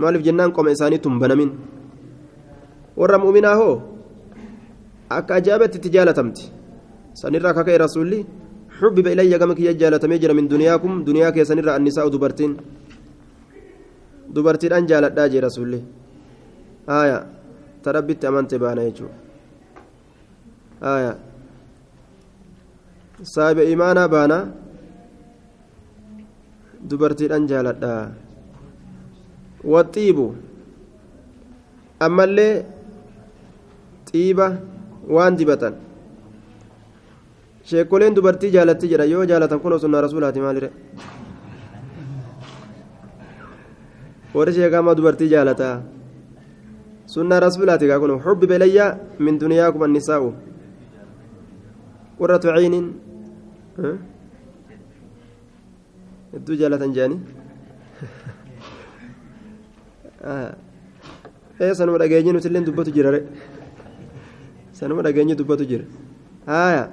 مالف 0.00 0.20
جنان 0.24 0.50
قوم 0.56 0.68
إنساني 0.72 0.98
تنبنمين. 1.04 1.50
ورا 2.96 3.16
مؤمنا 3.20 3.52
هو 3.60 3.70
أكا 5.16 5.36
أجابت 5.36 5.74
تجالتمت 5.84 6.38
سنرى 7.20 7.50
كاكي 7.56 7.76
رسولي 7.84 8.20
حبب 8.78 9.06
إلي 9.14 9.34
كمك 9.40 9.60
يجالة 9.68 10.02
مجر 10.12 10.30
من 10.38 10.46
دنياكم 10.54 10.92
دنياك 11.08 11.36
سنرى 11.42 11.70
النساء 11.76 12.06
دبرتين 12.14 12.52
dubartiidhaan 14.34 14.88
jaaladhaa 14.90 15.28
jee 15.32 15.42
rasuulli 15.46 15.80
haaya 16.90 17.18
ta 17.82 17.92
rabbitti 17.96 18.28
amante 18.30 18.56
baana 18.64 18.84
jechuudha 18.88 19.16
haaya 20.84 21.12
saahiba 23.34 23.68
imaanaa 23.74 24.08
baana 24.14 24.38
dubartiidhaan 26.90 27.48
jaaladhaa 27.52 28.02
waxiibu 29.74 30.26
ammallee 32.08 32.52
xiiba 34.10 34.46
waan 35.16 35.36
dibatan 35.38 35.74
sheekoleen 37.68 38.14
dubartii 38.16 38.50
jaalatti 38.56 38.88
jedha 38.92 39.04
yoo 39.14 39.24
jaalatan 39.30 39.60
kun 39.62 39.78
sunnaa 39.84 40.00
rasuulaati 40.06 40.40
maalire 40.44 40.68
warri 44.36 44.52
sheekamaa 44.58 44.94
dubartii 44.98 45.28
jaalataa 45.34 45.74
sunnaa 47.14 47.40
rasuulaati 47.46 47.86
gaa 47.90 47.98
kun 48.02 48.12
xubbiba 48.26 48.54
ilayya 48.60 48.86
min 49.24 49.34
duniyaakum 49.42 49.82
annisaa'u 49.88 50.28
qurratu 52.18 52.48
ciinin 52.56 52.86
hedduu 56.32 56.56
jaalatan 56.62 56.92
jeani 56.96 57.16
ee 61.64 61.72
sanuma 61.78 61.98
dhageenyi 62.02 62.32
nutillee 62.36 62.64
dubbatu 62.68 62.90
jira 62.96 63.10
re 63.14 63.20
sanuma 64.78 65.02
dhageenyi 65.06 65.34
dubbatu 65.40 65.66
jira 65.70 65.84
haaya 66.46 66.84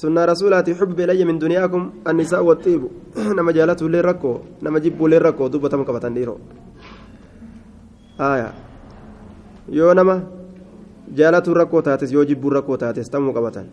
سنة 0.00 0.22
رسولاتي 0.30 0.72
حب 0.78 0.94
إلي 1.00 1.24
من 1.24 1.36
دنياكم 1.42 1.82
النساء 2.08 2.42
والطيب. 2.48 2.82
نما 3.36 3.50
جالته 3.56 3.84
لي 3.88 4.00
ركو 4.00 4.32
نما 4.62 4.78
جيبوا 4.78 5.08
لي 5.08 5.18
ركو 5.18 5.44
دوبة 5.52 6.08
ديرو 6.16 6.36
آية. 8.20 8.48
يو 9.78 9.92
نما 9.98 10.16
جالته 11.18 11.52
ركو 11.52 11.80
تاتس 11.80 12.12
يو 12.12 12.22
جيبوا 12.22 12.50
ركو 12.56 12.74
تاتس 12.82 13.10
تم 13.10 13.30
قبطان 13.36 13.66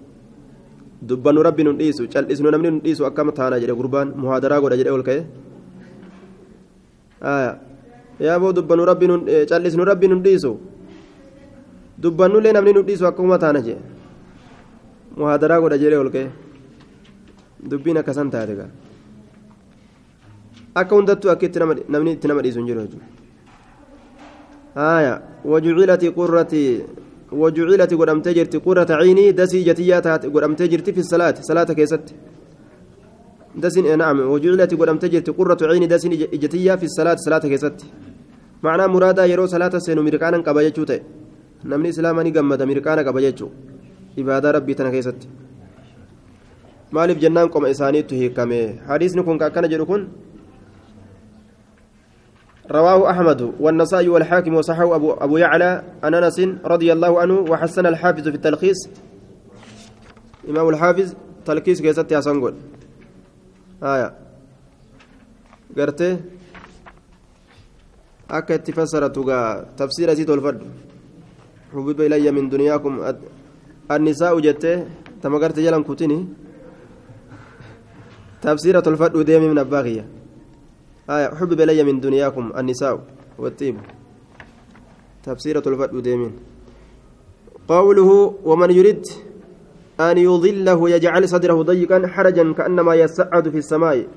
دبانو 1.01 1.41
ربي 1.41 1.63
نديسو 1.63 2.03
چل 2.13 2.25
إسنو 2.31 2.49
نمني 2.49 2.69
نديسو 2.69 3.07
أكام 3.07 3.29
تانا 3.37 3.57
جري 3.61 3.73
قربان 3.79 4.07
محاضرة 4.17 4.55
قد 4.59 4.73
جري 4.73 4.89
أولكي. 4.89 5.25
آية. 7.23 7.51
يا 8.19 8.37
بو 8.41 8.51
دبانو 8.57 8.83
ربي 8.89 9.05
چل 9.49 9.61
إسنو 9.67 9.83
ربي 9.83 10.07
نديسو 10.07 10.53
دبانو 12.01 12.39
لي 12.39 12.51
نمني 12.51 12.71
نديسو 12.73 13.07
أكام 13.07 13.35
تانا 13.35 13.59
جري 13.59 13.95
muhaadaraa 15.17 15.61
godha 15.63 15.77
jedhee 15.81 15.99
ol 16.03 16.09
ka'e 16.15 16.27
dubbiin 17.71 17.97
akkasan 18.01 18.29
taate 18.33 18.53
gaa 18.59 18.69
akka 20.81 20.95
hundattuu 20.95 21.31
akka 21.33 21.47
itti 21.47 21.59
namni 21.95 22.11
itti 22.15 22.27
nama 22.27 22.43
dhiisu 22.45 22.59
hin 22.59 22.67
jiru 22.69 22.85
jechuudha 22.85 23.07
haaya 24.79 25.13
wajucilati 25.53 26.11
qurrati 26.19 26.61
wajucilati 27.41 27.99
godhamtee 28.01 28.33
jirti 28.37 28.63
qurrata 28.67 28.99
ciinii 29.03 29.33
dasii 29.39 29.63
jatiyyaa 29.69 30.01
taate 30.07 30.31
godhamtee 30.35 30.67
jirti 30.73 30.95
fi 30.97 31.09
salaati 31.11 31.47
salaata 31.49 31.75
keessatti 31.79 32.13
wajucilati 34.33 34.81
godhamtee 34.81 35.13
jirti 35.15 35.37
qurratu 35.39 35.71
ciinii 35.71 35.93
dasiin 35.93 36.17
ijatiyyaa 36.37 36.77
fi 36.81 36.89
salaati 36.97 37.27
salaata 37.27 37.53
keessatti 37.53 37.85
macnaa 38.67 38.93
muraadaa 38.95 39.31
yeroo 39.31 39.47
salaata 39.55 39.85
seenu 39.85 40.03
mirqaanan 40.09 40.43
qaba 40.47 40.67
jechuu 40.67 40.85
ta'e 40.91 41.01
namni 41.71 41.89
islaamaa 41.93 42.23
ni 42.23 42.31
gammada 42.31 42.65
mirqaana 42.65 43.03
qaba 43.07 43.21
jechuudha 43.25 43.55
ibaadaa 44.21 44.51
rabbii 44.57 44.75
tana 44.75 44.91
keessatti 44.95 45.27
maaliif 46.91 47.19
jennaan 47.23 47.49
qoma 47.49 47.73
isaaniittu 47.75 48.15
hiikame 48.21 48.61
hadiisni 48.87 49.23
kun 49.23 49.41
akkana 49.49 49.71
jedhu 49.73 49.85
kun 49.91 50.07
رواه 52.71 53.09
أحمد 53.09 53.41
والنسائي 53.59 54.09
والحاكم 54.09 54.53
وصححه 54.53 54.95
أبو, 54.95 55.13
أبو 55.13 55.37
يعلى 55.37 55.83
عن 56.03 56.13
أنس 56.13 56.39
رضي 56.65 56.93
الله 56.93 57.21
عنه 57.21 57.33
وحسن 57.33 57.85
الحافظ 57.85 58.25
في 58.29 58.35
التلخيص 58.35 58.89
إمام 60.49 60.69
الحافظ 60.69 61.13
تلخيص 61.45 61.81
كيست 61.81 62.11
يا 62.11 62.21
سنقول 62.25 62.55
آية 63.83 64.13
قرتي 65.77 66.17
أكا 68.31 68.57
تفسرت 68.57 69.17
تفسير 69.77 70.13
زيد 70.13 70.29
الفرد 70.29 70.61
حبب 71.75 72.01
إلي 72.07 72.31
من 72.31 72.49
دنياكم 72.49 72.93
النساء 73.91 74.33
جت 74.45 74.63
تما 75.21 75.37
قرت 75.41 75.59
جلن 75.59 75.83
كوتيني 75.83 76.19
تفسيرة 78.41 78.85
الفرد 78.87 79.15
ديم 79.25 79.43
من 79.51 79.59
الباغية 79.59 80.03
آية 81.09 81.27
حبب 81.39 81.59
إلي 81.61 81.83
من 81.83 81.99
دنياكم 81.99 82.45
النساء 82.57 82.93
والطيب 83.41 83.75
تفسيرة 85.23 85.65
الفرد 85.67 85.95
ديمين 86.07 86.33
قوله 87.67 88.09
ومن 88.49 88.71
يريد 88.71 89.03
أن 89.99 90.17
يضله 90.17 90.79
يجعل 90.89 91.29
صدره 91.29 91.57
ضيقا 91.61 92.07
حرجا 92.07 92.53
كأنما 92.53 92.93
يسعد 92.95 93.45
في 93.49 93.57
السماء 93.57 94.07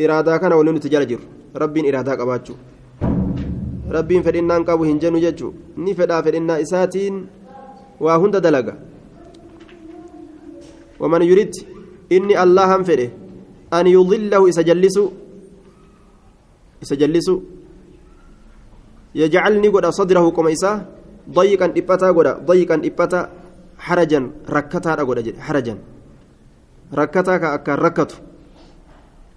إرادة 0.00 0.36
كان 0.36 0.52
ولن 0.52 0.80
تجرجر 0.80 1.20
رب 1.56 1.76
إرادة 1.78 2.12
قباتشو 2.20 2.54
رب 3.86 4.10
فإنان 4.26 4.64
قابو 4.64 4.84
هنجن 4.84 5.14
ججو 5.24 5.78
نفدا 5.78 6.16
فإن 6.24 6.50
إساتين 6.50 7.14
وهند 8.00 8.36
دلقا 8.36 8.74
ومن 11.00 11.22
يريد 11.22 11.52
إني 12.12 12.34
الله 12.42 12.66
هم 12.76 12.82
فده 12.88 13.08
أن 13.72 13.86
يضله 13.86 14.42
إسجلس 14.48 14.96
إسجلس 16.82 17.28
yajcalni 19.16 19.68
godha 19.72 19.90
sadrahu 19.96 20.28
qoma 20.36 20.52
isaa 20.52 20.84
dayiqan 21.24 21.72
dhiphataa 21.72 22.12
godha 22.12 22.32
dayiqan 22.48 22.84
dhiphata 22.84 23.32
harajan 23.80 24.24
rakkataadha 24.44 25.02
godha 25.08 25.22
jedhe 25.24 25.40
harajan 25.40 25.78
rakkataa 26.92 27.38
ka 27.40 27.48
akkaan 27.56 27.80
rakkatu 27.80 28.16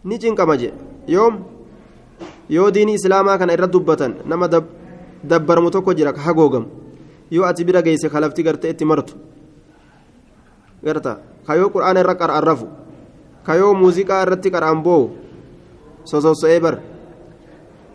ni 0.04 0.20
cinqama 0.20 0.60
jedhe 0.60 0.76
yoom 1.08 1.34
yoo 2.50 2.72
diinii 2.72 2.96
islaamaa 3.00 3.38
kana 3.38 3.54
irra 3.54 3.68
dubbatan 3.68 4.16
nama 4.26 4.48
dabbaramu 5.24 5.70
tokko 5.72 5.94
jira 5.94 6.14
hagoogamu 6.14 6.68
yoo 7.32 7.46
ati 7.46 7.64
bira 7.66 7.82
geesse 7.82 8.10
kalafti 8.10 8.44
gartee 8.44 8.70
itti 8.74 8.86
martu 8.86 9.14
garta 10.84 11.20
ka 11.48 11.56
yoo 11.56 11.70
qur'aana 11.70 12.00
irra 12.00 12.16
qara'an 12.16 12.44
rafu 12.44 12.68
ka 13.46 13.56
yoo 13.56 13.74
muuziqaa 13.74 14.22
irratti 14.24 14.50
qara'an 14.52 14.82
boo'u 14.84 15.10
sososo'ee 16.06 16.60
bar 16.60 16.80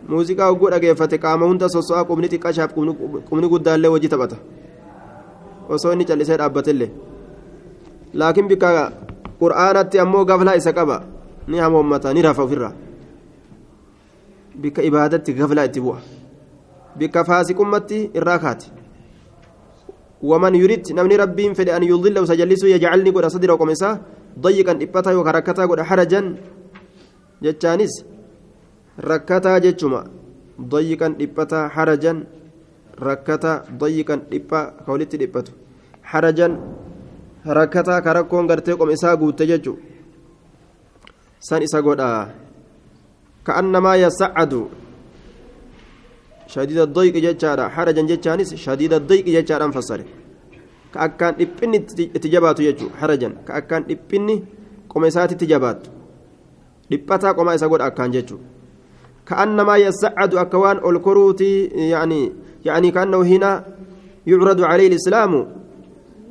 muuziqaa 0.09 0.49
hogguu 0.51 0.69
dhageeffate 0.71 1.17
qaama 1.17 1.45
hunda 1.49 1.67
soso'aa 1.69 2.05
qubni 2.05 2.27
xiqqashaaf 2.29 2.71
qubni 3.29 3.47
guddaallee 3.49 3.89
hojii 3.91 4.09
taphata 4.13 4.37
osoo 5.69 5.91
inni 5.93 6.05
callisee 6.05 6.37
dhaabbatellee 6.37 6.89
laakiin 8.13 8.47
bikka 8.47 8.91
qur'aanatti 9.41 9.99
ammoo 9.99 10.25
gaflaa 10.25 10.55
isa 10.55 10.71
qaba 10.73 11.01
ni 11.47 11.57
hamoommata 11.59 12.13
ni 12.13 12.21
rafa 12.21 12.43
ofirraa 12.43 12.73
ibaadatti 14.63 15.33
gaflaa 15.33 15.65
itti 15.65 15.81
bu'a. 15.81 15.99
Bikka 16.97 17.23
faasiqummatti 17.23 18.09
irraa 18.13 18.39
kaati. 18.39 18.71
ومن 20.25 20.55
يريد 20.55 20.91
نمني 20.97 21.15
ربي 21.15 21.53
فدي 21.53 21.75
أن 21.77 21.83
يضل 21.83 22.19
وسجلسه 22.19 22.67
يجعلني 22.67 23.09
قد 23.15 23.25
صدر 23.27 23.51
وقمسا 23.51 23.89
ضيقا 24.39 24.73
إبتا 24.85 25.11
وكركتا 25.13 25.63
قد 25.69 25.79
حرجا 25.89 26.21
جتشانس 27.43 27.93
ركتا 29.09 29.53
جتشما 29.63 30.01
ضيقا 30.73 31.07
إبتا 31.21 31.59
حرجا 31.75 32.13
ركتا 33.07 33.51
ضيقا 33.81 34.15
إبا 34.33 34.59
كولت 34.85 35.13
إبتو 35.25 35.53
حرجا 36.09 36.47
ركتا 37.57 37.95
كركون 38.05 38.43
قرتي 38.49 38.71
قمسا 38.79 39.09
قوت 39.19 39.39
جتشو 39.49 39.73
سان 41.47 41.61
إسا 41.67 41.79
قد 41.85 42.01
كأنما 43.45 43.95
يسعد. 43.95 44.53
شديد 46.47 46.77
الضيق 46.77 47.15
جتشارا. 47.25 47.67
حرجا 47.67 48.01
جتشانس 48.01 48.55
شديد 48.55 48.93
الضيق 48.93 49.25
جتشارا 49.25 49.71
فسره 49.71 50.05
كأكان 50.93 51.33
إبني 51.43 51.79
تجباتو 52.23 52.61
يجو. 52.63 52.87
حرجا. 52.99 53.29
كأكان 53.47 53.83
إبني 53.89 54.35
قمسات 54.89 55.33
تجباتو 55.33 55.89
dhiphataa 56.85 57.33
qomaa 57.33 57.57
isa 57.57 57.65
godha 57.65 57.89
akkaan 57.89 58.13
jechuun 58.13 58.41
كأنما 59.25 59.77
يسعد 59.77 60.35
أكوان 60.35 60.77
الكروتي 60.85 61.65
يعني 61.65 62.33
يعني 62.65 62.91
كأنه 62.91 63.21
هنا 63.21 63.65
يعرض 64.27 64.61
عليه 64.61 64.87
الإسلام. 64.87 65.33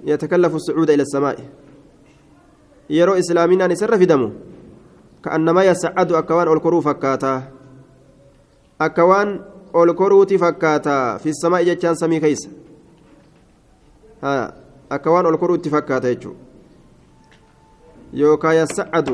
يتكلف 0.07 0.55
الصعود 0.55 0.91
إلى 0.91 1.03
السماء. 1.03 1.39
يرى 2.91 3.19
إسلامنا 3.19 3.67
نسر 3.67 3.99
في 3.99 4.07
دمه. 4.07 4.31
كأنما 5.25 5.65
يسعد 5.65 6.13
أكوان 6.13 6.49
الكرو 6.53 6.81
فكاتا. 6.81 7.43
أكوان 8.81 9.41
الكروتي 9.77 10.39
فكاتا 10.39 11.17
في 11.17 11.29
السماء 11.29 11.63
جتان 11.65 11.95
سمي 11.95 12.21
كيس. 12.21 12.49
ها 14.23 14.55
أكوان 14.93 15.27
الكروتي 15.27 15.71
فكاتا 15.71 16.11
يجو. 16.11 16.33
يوكا 18.13 18.53
يسعد 18.53 19.09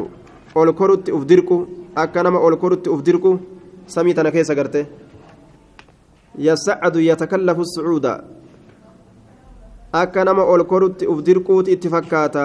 الكروتي 0.57 1.12
أفدركو 1.12 1.66
أكنما 1.96 2.49
الكروتي 2.49 2.90
أفدركو 2.94 3.38
yasacadu 6.38 7.01
yatakallafu 7.01 7.64
sucuuda 7.66 8.25
akka 9.92 10.25
nama 10.25 10.44
ol 10.44 10.64
korutti 10.64 11.07
uf 11.07 11.23
dirquuti 11.23 11.75
itti 11.75 11.88
fakkaata 11.90 12.44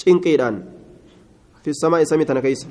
cinqiidhaan 0.00 0.56
samaa 1.74 2.04
samii 2.04 2.24
tana 2.24 2.40
keessa 2.42 2.68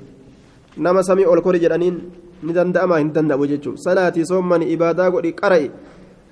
nama 0.78 1.04
samii 1.04 1.26
ol 1.26 1.42
kori 1.42 1.60
jedhaniin 1.60 1.98
ni 2.44 2.54
danda'ama 2.54 3.00
hin 3.00 3.12
danda'amu 3.14 3.48
jechuudha 3.48 3.82
salaatii 3.88 4.26
soommani 4.26 4.72
ibaadaa 4.76 5.10
godhi 5.12 5.34
qara'i 5.34 5.72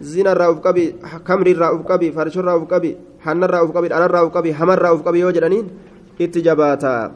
zinarraa 0.01 0.51
uf 0.51 0.61
qabi 0.61 0.95
kamrirraa 1.23 1.73
uf 1.73 1.85
qabi 1.87 2.11
farshorraa 2.11 2.57
uf 2.57 2.67
qabi 2.67 2.95
hannarraa 3.25 3.63
uf 3.63 3.73
qabi 3.73 3.89
dhanarraa 3.89 4.25
uf 4.27 4.33
qabi 4.33 4.51
hamarraa 4.51 4.93
uf 4.93 5.03
qabi 5.03 5.19
yoo 5.19 5.31
jedhaniin 5.31 5.69
itti 6.19 6.41
jabaata. 6.41 7.11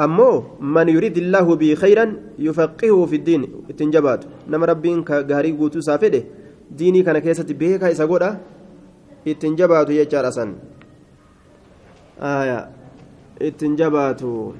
ammoo 0.00 0.56
man 0.60 0.88
yurid 0.88 1.16
illaahu 1.16 1.56
bii 1.60 1.74
khayran 1.76 2.12
yufaqihuhu 2.38 3.06
fi 3.08 3.18
ddiin 3.20 3.42
ittiin 3.68 3.92
jabaatu 3.92 4.28
nama 4.48 4.66
rabbiin 4.72 5.04
gaarii 5.04 5.52
guutuu 5.52 5.82
isaa 5.84 5.98
fedhe 5.98 6.20
diinii 6.78 7.04
kana 7.04 7.20
keessatti 7.20 7.54
beekaa 7.54 7.92
ittiin 13.40 13.76
jabaatu. 13.76 14.54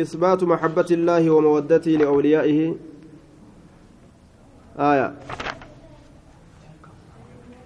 إثبات 0.00 0.44
محبة 0.44 0.86
الله 0.90 1.30
ومودته 1.30 1.90
لأوليائه 1.90 2.74
آية 4.78 5.08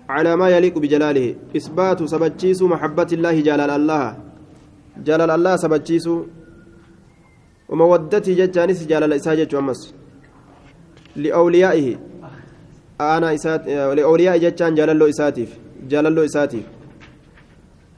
على 0.09 0.37
ما 0.37 0.49
يليق 0.49 0.79
بجلاله 0.79 1.37
إثبات 1.57 2.03
سبتشيس 2.05 2.63
محبة 2.63 3.11
الله 3.13 3.37
جلال 3.41 3.71
الله 3.71 4.07
جلال 5.05 5.31
الله 5.31 5.55
سبتشيس 5.57 6.07
ومودته 7.69 8.33
جتانس 8.41 8.87
جلال 8.87 9.13
إساجة 9.13 9.59
أمس 9.59 9.81
لأوليائه 11.17 11.87
أنا 13.01 13.35
إسات 13.35 13.67
لأولياء 13.69 14.37
جتان 14.39 14.75
جلال 14.75 15.03
إساتيف 15.09 15.51
إساتيف 16.29 16.67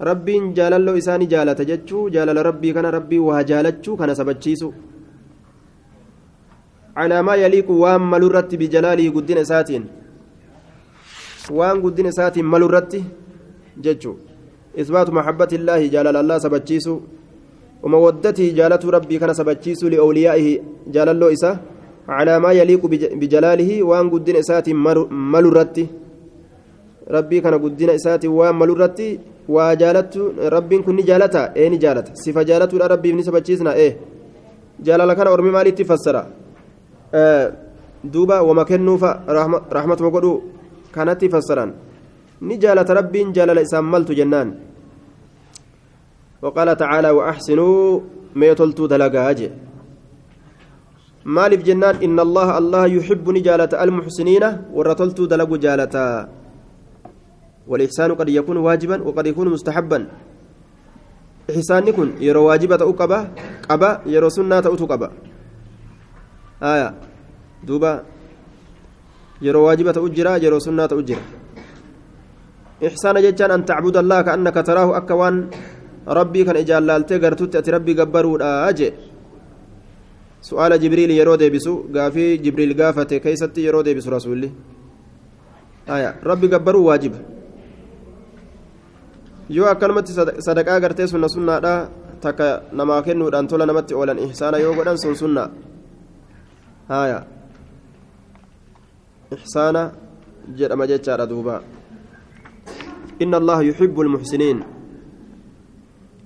ربين 0.09 0.43
جلال 0.55 0.83
له 0.87 0.93
إساني 0.99 1.27
جالة 1.33 1.61
جتشو 1.71 2.09
جلال 2.15 2.39
ربي 2.49 2.73
كان 2.73 2.87
ربي 2.87 3.19
وهجالتشو 3.19 3.93
كان 3.97 4.11
سبتشيس 4.15 4.63
على 7.01 7.17
ما 7.27 7.35
يليق 7.35 7.69
وام 7.71 8.03
ملرت 8.11 8.51
بجلاله 8.61 9.07
قدين 9.17 9.39
إساتين 9.45 9.85
waan 11.59 11.77
guddina 11.85 12.09
isaatiin 12.09 12.47
malu 12.53 12.67
irratti 12.69 13.05
jechuun 13.85 14.17
isbaatu 14.83 15.13
maxabbati 15.13 15.55
illaahi 15.59 15.91
jaalala 15.95 16.19
allaa 16.25 16.41
sabachiisu. 16.45 16.95
ومودته 17.85 18.47
جالته 18.59 18.89
ربي 18.97 19.19
كان 19.21 19.33
سبتشيس 19.41 19.85
لأوليائه 19.93 20.47
جالله 20.95 21.33
إسا 21.33 21.51
على 22.09 22.35
ما 22.45 22.51
يليق 22.61 22.83
بجلاله 23.21 23.71
وان 23.83 24.07
قدين 24.11 24.37
إساتي 24.37 24.73
ملرتي 27.05 27.11
ربي 27.11 27.41
كان 27.41 27.55
قدين 27.55 27.91
إساتي 27.91 28.29
وان 28.29 28.55
ملرتي 28.55 29.21
وجالته 29.49 30.49
ربي 30.49 30.79
كن 30.79 30.97
جالتا 30.97 31.53
إيه 31.57 31.69
نجالت 31.69 32.17
صفة 32.17 32.43
جالته 32.43 32.87
ربي 32.87 33.13
بن 33.13 33.23
سبتشيسنا 33.23 33.75
إيه 33.75 33.97
جلال 34.81 35.13
كان 35.13 35.27
أرمي 35.27 35.51
مالي 35.51 35.71
تفسر 35.71 36.17
آه 37.15 37.53
دوبا 38.05 38.41
وما 38.41 38.63
كنوا 38.63 38.97
رحمة, 39.29 39.59
رحمة 39.73 39.99
مقدو 40.01 40.35
kanatti 40.95 41.27
fassaran 41.27 41.75
ni 42.41 42.55
jaalata 42.63 42.95
rabbiin 42.95 43.35
jaalala 43.35 43.61
isaan 43.67 43.85
maltu 43.85 44.15
jennaan. 44.15 44.55
وقال 46.45 46.77
تعالى 46.77 47.11
وأحسنوا 47.11 48.01
ما 48.37 48.47
يطلتوا 48.47 48.87
دلقاج 48.87 49.51
مالف 51.25 51.61
جنان 51.65 51.95
إن 52.05 52.21
الله 52.21 52.49
الله 52.59 52.87
يحب 52.87 53.25
نجالة 53.31 53.73
المحسنين 53.85 54.45
ورطلتوا 54.77 55.27
دلق 55.27 55.51
جالة 55.57 55.95
والإحسان 57.69 58.15
قد 58.15 58.29
يكون 58.29 58.57
واجبا 58.57 59.03
وقد 59.03 59.27
يكون 59.27 59.49
مستحبا 59.49 59.99
إحسان 61.51 61.89
يكون 61.89 62.09
يرى 62.21 62.39
واجبة 62.39 62.81
أقبة 62.83 63.19
قبا 63.69 63.91
يرى 64.07 64.29
سنة 64.31 64.59
أتقبة 64.59 65.09
آية 66.63 66.89
دوبا 67.65 67.93
ta'u 69.45 70.09
jira 70.09 70.39
ixsaana 72.81 73.23
jechaan 73.23 73.53
an 73.55 73.63
tacbuda 73.65 74.01
allaha 74.03 74.25
kaannaka 74.29 74.63
taraahu 74.63 74.93
akka 74.99 75.15
waan 75.15 75.37
rabbii 76.07 76.45
kan 76.45 76.57
ijaallaaltee 76.59 77.19
gartutti 77.19 77.59
ati 77.59 77.71
rabbii 77.71 77.95
gabbaruudha 77.95 78.73
jee 78.79 78.93
su'aala 80.43 80.79
jibriil 80.79 81.11
yeroo 81.15 81.37
deebisu 81.37 81.75
gaafii 81.95 82.39
jibriil 82.45 82.75
gaafate 82.75 83.21
keeysatti 83.25 83.65
yeroo 83.67 83.83
deebisu 83.87 84.11
rasuulli 84.11 84.51
aya 85.87 86.11
rabbi 86.23 86.49
gabbaruu 86.49 86.85
waajiba 86.91 87.34
yoo 89.49 89.67
akkanumatti 89.67 90.13
sadaqaa 90.47 90.81
gartee 90.81 91.07
sunna 91.07 91.29
sunnaadha 91.29 91.89
takka 92.21 92.63
namaa 92.73 93.03
kennuudhaan 93.03 93.49
tola 93.49 93.67
namatti 93.67 93.95
oolan 93.95 94.19
ihsaana 94.19 94.59
yoo 94.59 94.75
godhan 94.75 94.99
sun 94.99 95.17
sunnaa 95.17 95.49
aya 96.89 97.19
إحسانا 99.35 99.83
جرم 100.59 100.81
جتشار 100.91 101.21
دوبا 101.25 101.57
إن 103.23 103.33
الله 103.41 103.59
يحب 103.71 103.97
المحسنين 104.01 104.59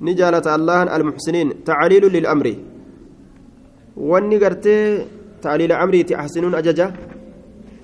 نجالة 0.00 0.46
الله 0.56 0.78
المحسنين 0.96 1.48
تعليل 1.64 2.04
للأمر 2.16 2.48
wanni 4.10 4.38
gartee 4.38 5.06
taaliila 5.42 5.78
amriiti 5.82 6.14
ahsinuun 6.14 6.54
ajaja 6.54 6.86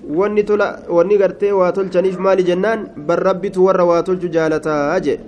wanni 0.09 0.43
tola 0.43 0.83
wanni 0.89 1.17
gartee 1.17 1.51
waa 1.51 1.71
tolchaniif 1.71 2.17
maali 2.17 2.43
jennaan? 2.43 2.89
Bar 3.07 3.19
rabbitu 3.19 3.65
warra 3.65 3.85
waa 3.85 4.03
tolchu 4.03 4.27
jaalataa 4.27 4.99
jee. 4.99 5.19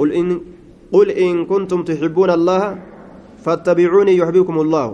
قل 0.00 0.08
إن 0.20 0.28
قل 0.94 1.08
إن 1.10 1.44
كنتم 1.50 1.80
تحبون 1.88 2.30
الله 2.38 2.62
فاتبعوني 3.44 4.12
يحببكم 4.20 4.56
الله 4.64 4.86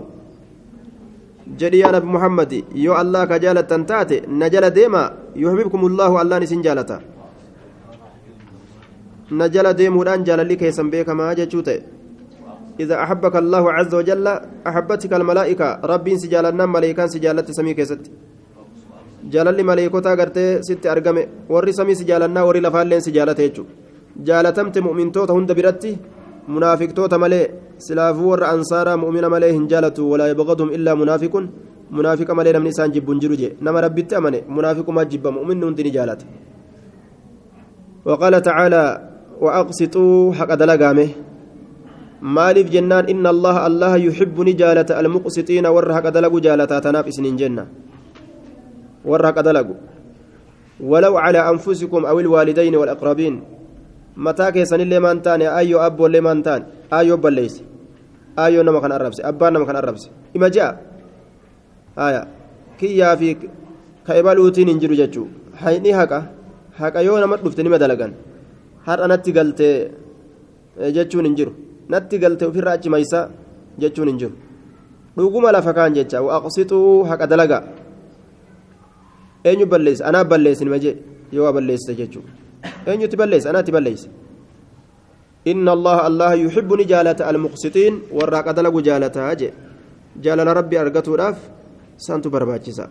جدي 1.59 1.79
يا 1.79 1.89
نبي 1.95 2.07
محمد 2.15 2.51
يو 2.85 2.93
الله 3.01 3.21
كجالة 3.31 3.61
تنتاتي 3.71 4.17
نجل 4.41 4.65
ديما 4.77 5.03
يحببكم 5.43 5.81
الله 5.89 6.11
الله 6.21 6.35
نسين 6.43 6.61
جالتا 6.65 6.97
نجل 9.39 9.65
ديمودان 9.79 10.19
جال 10.27 10.39
لي 10.49 10.55
كيسن 10.59 10.87
بيك 10.91 11.09
ما 11.19 11.31
جتشوتي 11.37 11.77
إذا 12.83 12.95
أحبك 13.03 13.35
الله 13.43 13.63
عز 13.77 13.93
وجل 13.99 14.25
أحبتك 14.69 15.11
الملائكة 15.19 15.67
ربي 15.91 16.13
سجالنا 16.21 16.65
ملائكان 16.75 17.07
سجالت 17.13 17.47
سمي 17.57 17.73
كيست 17.73 18.03
jaalalli 19.33 19.63
maleekotaa 19.69 20.15
gartee 20.19 20.49
sitti 20.67 20.89
argame 20.93 21.21
warri 21.53 21.73
samii 21.79 21.95
si 21.99 22.05
jaalannaa 22.09 22.45
warri 22.47 22.61
lafaalleen 22.65 23.01
si 23.05 23.11
jaalate 23.17 23.43
jechuudha 23.47 23.73
jaalatamte 24.27 24.79
mu'mintoota 24.87 25.37
hunda 25.37 25.53
biratti 25.59 25.91
munaafiqtoota 26.55 27.17
malee 27.23 27.45
silaafuu 27.85 28.29
warra 28.33 28.51
ansaaraa 28.55 28.97
mu'mina 29.03 29.29
malee 29.35 29.51
hin 29.57 29.67
jaalatu 29.71 30.09
walaa 30.11 30.29
yabqadhum 30.33 30.73
illaa 30.77 30.95
munaafiqun 31.03 31.49
munaafiqa 31.99 32.37
malee 32.39 32.53
namni 32.57 32.73
isaan 32.75 32.93
jibbu 32.97 33.11
hin 33.15 33.21
jiru 33.23 33.39
jee 33.41 33.53
nama 33.67 33.81
rabbitti 33.87 34.19
amane 34.19 34.43
munaafiqumaa 34.57 35.05
jibba 35.13 35.35
mu'minni 35.39 35.65
hundi 35.69 35.83
ni 35.87 35.95
jaalata 35.99 36.25
وقال 38.07 38.41
تعالى 38.41 38.83
وأقسطوا 39.41 40.33
حق 40.33 40.51
دلقامه 40.53 41.07
maaliif 42.21 42.73
jennaan 42.73 43.05
inna 43.13 43.29
allaha 43.29 43.61
allaha 43.69 43.97
yuxibbu 44.01 44.41
ni 44.41 44.57
jaalata 44.57 44.97
almuqsitiina 44.97 45.69
warra 45.69 45.93
haqa 45.97 46.09
dalagu 46.09 46.41
jaalataa 46.41 46.81
tanaaf 46.81 47.05
isinin 47.11 47.37
jenna 47.37 47.69
warra 49.11 49.27
haqa 49.31 49.41
dalagu 49.47 49.75
walaw 50.91 51.13
calaa 51.17 51.47
anfusikum 51.51 52.05
aw 52.05 52.15
ilwaalidayni 52.21 52.77
walaqrabiin 52.81 53.35
mataa 54.25 54.51
keessanillee 54.55 54.99
maan 55.05 55.21
taane 55.25 55.45
ayyoo 55.59 55.81
abboollee 55.87 56.21
maan 56.27 56.43
taane 56.47 56.65
ayyoo 56.99 57.17
balleeyse 57.17 57.61
ayyoo 58.45 58.63
nama 58.67 58.81
kan 58.83 58.91
arrabse 58.97 59.21
abbaan 59.29 59.53
nama 59.53 59.65
kan 59.69 59.75
arrabse 59.81 60.09
ima 60.37 60.49
je'a 60.55 60.69
haya 62.01 62.21
kiyyaa 62.79 63.15
fi 63.17 63.29
ka 64.05 64.11
ebaluutiin 64.21 64.69
hin 64.71 64.79
jiru 64.83 64.95
jechuu 65.01 65.27
hayni 65.63 65.91
haqa 65.99 66.19
haqa 66.79 67.01
yoo 67.07 67.17
nama 67.23 67.37
dhufte 67.41 67.63
nima 67.65 67.77
dalagan 67.83 68.13
har'a 68.87 69.07
natti 69.11 69.31
galtee 69.37 69.75
jechuun 70.97 71.25
hin 71.29 71.35
jiru 71.39 71.51
natti 71.89 72.19
galte 72.21 72.45
ofirraa 72.49 72.77
achi 72.77 72.89
maysa 72.93 73.19
jechuun 73.81 74.07
hin 74.13 74.19
jiru 74.21 74.35
dhuguma 75.17 75.51
lafa 75.55 75.73
kaan 75.73 75.93
jecha 75.97 76.21
waaqsituu 76.27 77.03
haqa 77.09 77.25
dalagaa 77.33 77.63
eenyu 79.47 79.65
balleessa 79.73 80.05
anaa 80.09 80.23
balleessin 80.31 80.69
maje 80.73 80.91
yoo 81.37 81.51
balleessite 81.57 81.93
jechuudha 82.01 82.31
eenyutti 82.91 83.17
balleessa 83.21 83.49
anaatti 83.51 83.71
balleessa 83.77 84.09
inna 85.51 85.71
allaha 85.77 86.01
allaha 86.09 86.35
yuhibbu 86.45 86.77
ni 86.77 86.85
jaalata 86.91 87.27
almuqsitiin 87.31 87.99
warraa 88.19 88.43
qadalagu 88.47 88.81
jaalataa 88.87 89.33
je 89.41 89.49
jaalala 90.23 90.57
rabbi 90.59 90.81
argatuudhaaf 90.85 91.37
santu 92.07 92.29
barbaachisa 92.37 92.87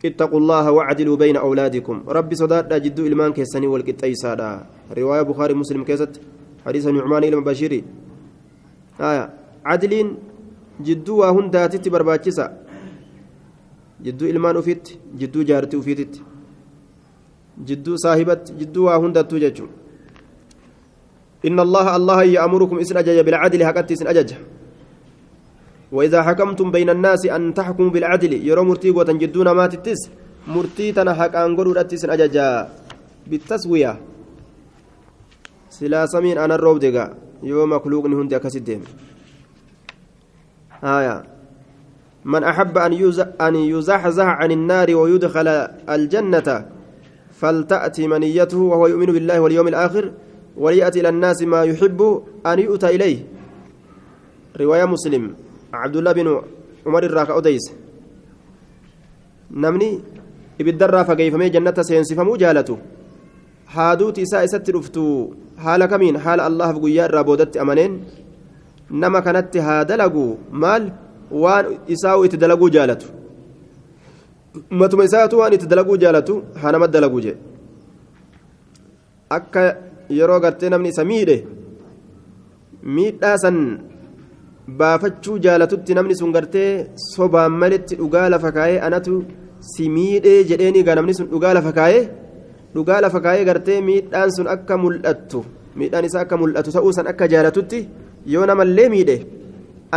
اتقوا 0.00 0.40
الله 0.40 0.64
واعدلوا 0.76 1.16
بين 1.16 1.36
أولادكم 1.36 2.08
ربي 2.08 2.34
صداد 2.34 2.72
جدو 2.72 3.04
إلمان 3.04 3.36
كيساني 3.36 3.68
والقطيسادا 3.68 4.50
رواية 4.96 5.22
بخاري 5.28 5.54
مسلم 5.54 5.84
كيست 5.84 6.12
حديث 6.64 6.84
نعمان 6.88 7.22
إلى 7.28 7.36
بشيري 7.36 7.84
آية 8.96 9.24
عدلين 9.64 10.08
جدو 10.80 11.20
وهنداتي 11.20 11.78
جدو 14.04 14.24
إلمان 14.32 14.56
أفيت 14.56 14.84
جدو 15.20 15.42
جارتي 15.42 15.76
أفيتت 15.78 16.14
جدو 17.68 17.92
صاحبت 17.96 18.42
جدو 18.60 18.80
وهنداتو 18.86 19.36
ججو 19.44 19.66
إن 21.48 21.58
الله 21.60 21.86
الله 21.96 22.18
يأمركم 22.36 22.76
إسن 22.78 22.96
أجج 22.96 23.18
بالعدل 23.26 23.60
هكذا 23.62 23.92
إسن 23.92 24.06
أجج 24.12 24.30
وإذا 25.92 26.22
حكمتم 26.22 26.70
بين 26.70 26.90
الناس 26.90 27.26
أن 27.26 27.54
تحكموا 27.54 27.90
بالعدل 27.90 28.32
يرى 28.48 28.62
مرتي 28.68 28.90
قوة 28.90 29.10
جدون 29.22 29.48
ما 29.50 29.66
تتس 29.66 30.00
مرتي 30.54 30.92
تنا 30.92 31.12
حق 31.18 31.34
أنقلوا 31.36 31.94
إسن 31.94 32.10
أجج 32.10 32.36
بالتسوية 33.26 33.92
سلا 35.70 36.06
سمين 36.06 36.38
أنا 36.38 36.54
الروب 36.54 36.84
يوم 37.42 37.70
مخلوقني 37.70 38.14
هندي 38.14 38.36
أكسد 38.36 38.68
آية 40.84 41.39
من 42.24 42.44
أحب 42.44 42.78
أن 42.78 42.92
أن 43.40 43.54
يزحزح 43.56 44.24
عن 44.24 44.50
النار 44.52 44.96
ويدخل 44.96 45.48
الجنة 45.88 46.66
فلتأتي 47.32 48.08
منيته 48.08 48.58
وهو 48.58 48.86
يؤمن 48.86 49.06
بالله 49.06 49.40
واليوم 49.40 49.68
الآخر 49.68 50.12
وليأتي 50.56 51.00
إلى 51.00 51.08
الناس 51.08 51.42
ما 51.42 51.64
يحب 51.64 52.22
أن 52.46 52.58
يؤتى 52.58 52.88
إليه 52.96 53.18
رواية 54.60 54.84
مسلم 54.84 55.34
عبد 55.72 55.96
الله 55.96 56.12
بن 56.12 56.40
عمر 56.86 57.02
الراك 57.02 57.30
أديس 57.30 57.72
نمني 59.50 60.00
ibiddarraa 60.60 61.04
fageeyfamee 61.08 61.50
jannata 61.54 61.84
seensifamuu 61.88 62.36
jaalatu 62.40 62.74
haaduuti 63.74 64.24
isaa 64.26 64.42
isatti 64.48 64.72
dhuftu 64.76 65.04
haala 65.64 65.88
kamiin 65.92 66.18
haala 66.24 66.48
allahaaf 66.48 66.80
guyyaa 66.82 67.06
irraa 67.10 67.22
boodatti 67.28 67.62
amaneen 67.62 67.94
nama 69.04 69.22
kanatti 69.26 69.62
haa 69.66 69.78
dalagu 69.90 70.24
maal 70.64 70.90
waan 71.30 71.66
isaa'u 71.94 72.24
itti 72.26 72.36
dalaguu 72.42 72.70
jaalatu. 72.76 73.06
Matuma 74.70 75.04
isaatu 75.08 75.38
waan 75.40 75.52
itti 75.56 75.66
dalaguu 75.72 75.96
jaalatu 76.02 76.34
haa 76.60 76.72
nama 76.72 76.86
dalaguu 76.94 77.20
jee. 77.26 77.36
Akka 79.36 79.62
yeroo 80.18 80.40
gartee 80.44 80.70
namni 80.72 80.88
isa 80.94 81.04
miidhe 81.10 81.36
miidhaa 82.96 83.36
san 83.42 83.58
baafachuu 84.78 85.36
jaalatutti 85.44 85.94
namni 85.98 86.14
sun 86.20 86.32
gartee 86.36 86.70
sobaan 87.12 87.52
malitti 87.60 87.94
dhugaa 88.00 88.28
lafa 88.34 88.50
kaayee 88.56 88.80
anatu 88.86 89.14
si 89.70 89.88
miidhee 89.96 90.40
jedheeni 90.50 90.82
gaa 90.86 90.94
namni 90.98 91.14
sun 91.18 91.28
dhugaa 91.32 91.54
lafa 91.58 91.72
kaayee 91.78 92.04
dhugaa 92.74 93.00
lafa 93.04 93.20
kaayee 93.24 93.44
gartee 93.50 93.78
miidhaan 93.88 94.30
sun 94.36 94.48
akka 94.54 94.76
mul'attu 94.84 95.40
miidhaan 95.78 96.04
isaa 96.08 96.22
akka 96.26 96.36
mul'atu 96.42 96.72
ta'uu 96.76 96.92
san 96.98 97.06
akka 97.12 97.28
jaalatutti 97.32 97.80
yoo 98.34 98.46
namallee 98.50 98.88
miidhe 98.94 99.16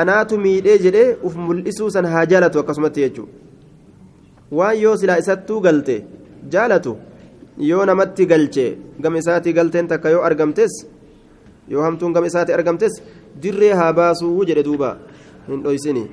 anaatu 0.00 0.38
miidhee 0.44 0.78
jedhee 0.84 1.08
uf 1.26 1.34
mul'isuu 1.46 1.90
san 1.96 2.06
haa 2.12 2.24
jaalatu 2.32 2.60
akkasumatti 2.62 3.04
jechuudha 3.04 3.32
waan 4.58 4.76
yoo 4.84 4.96
silaa 5.00 5.18
isattuu 5.24 5.60
galte 5.66 5.96
jaalatu 6.54 6.92
yoo 7.70 7.84
namatti 7.90 8.26
galche 8.32 8.66
gama 9.02 9.18
isaatii 9.24 9.52
galteen 9.58 9.88
takka 9.92 10.14
yoo 10.14 10.22
argamtes 10.28 10.78
yoo 11.74 11.82
hamtuun 11.86 12.12
gama 12.16 12.26
isaatii 12.32 12.56
argamtes 12.58 13.02
dirree 13.42 13.74
haa 13.80 13.92
baasuu 14.00 14.44
jedhe 14.50 14.62
duuba 14.70 14.90
hin 15.48 15.62
dhoysini 15.66 16.04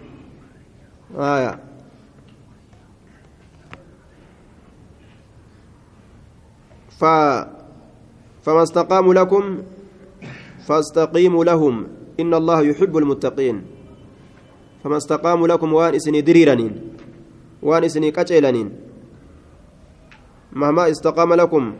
ف 7.00 7.06
فما 8.46 8.64
استقاموا 8.64 9.14
لكم 9.14 9.58
فاستقيموا 10.68 11.44
لهم 11.46 11.88
إن 12.21 12.35
الله 12.35 12.61
يحب 12.63 12.97
المتقين. 12.97 13.63
فما 14.85 14.97
استقاموا 14.97 15.49
لكم 15.49 15.73
وان 15.73 15.95
إسني 15.95 16.21
دريرانين 16.21 16.73
وان 17.63 17.85
إسني 17.85 18.11
كتشيلانين 18.11 18.69
مهما 20.53 20.91
استقام 20.91 21.35
لكم 21.35 21.73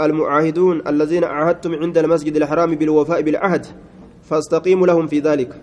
المعاهدون 0.00 0.76
الذين 0.88 1.24
عاهدتم 1.24 1.72
عند 1.74 1.98
المسجد 1.98 2.36
الحرام 2.36 2.74
بالوفاء 2.74 3.20
بالعهد 3.22 3.66
فاستقيموا 4.28 4.86
لهم 4.86 5.06
في 5.06 5.18
ذلك. 5.20 5.62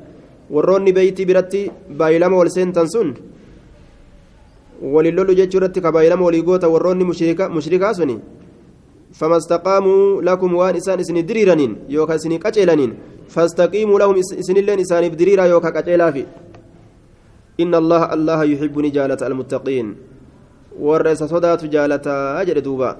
وروني 0.49 0.91
بيتي 0.91 1.25
برتي 1.25 1.71
بايلما 1.89 2.37
والسين 2.37 2.73
تنسون 2.73 3.13
وللولو 4.81 5.33
جيتشورتي 5.33 5.81
كبايلما 5.81 6.25
وليغوتا 6.25 6.67
وروني 6.67 7.03
مشركا 7.03 7.47
مشركا 7.47 7.93
سني. 7.93 8.19
فما 9.13 9.37
استقاموا 9.37 10.21
لكم 10.21 10.49
وان 10.59 10.75
إسان 10.75 10.99
إسن 10.99 11.25
دريرانين 11.25 11.71
يوكا 11.89 12.15
إسن 12.15 12.33
كتشيلانين 12.43 12.91
فاستقيموا 13.29 13.99
لهم 14.01 14.15
إسن 14.41 14.57
اللين 14.57 14.79
إسان 14.79 15.03
بدريرا 15.13 15.43
يوكا 15.53 15.69
كتشيلافي 15.69 16.23
إن 17.61 17.73
الله 17.81 18.01
الله 18.13 18.39
يحب 18.43 18.75
نجالة 18.79 19.21
المتقين. 19.21 19.87
ورئيس 20.79 21.21
صدات 21.23 21.61
جالة 21.65 22.07
أجر 22.41 22.57
دوبا. 22.65 22.91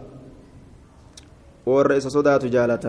ورئيس 1.66 2.06
صدات 2.08 2.46
جالة 2.46 2.86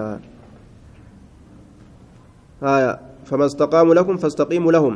هايا 2.62 2.93
فما 3.25 3.47
استقاموا 3.47 3.95
لكم 3.95 4.16
فاستقيموا 4.16 4.72
لهم. 4.72 4.95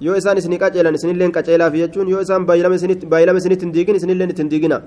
yoo 0.00 0.16
isaan 0.18 0.38
isinii 0.38 0.58
qaceelan 0.58 0.94
isinilleen 0.98 1.32
qaceelaafi 1.32 1.78
jechuun 1.86 2.08
yoo 2.12 2.20
isaan 2.20 2.46
baay'ilama 2.46 2.74
isinitti 2.74 3.64
hin 3.66 3.72
diigin 3.74 3.96
isinilleen 3.98 4.30
itti 4.30 4.42
hin 4.42 4.50
diigina 4.50 4.78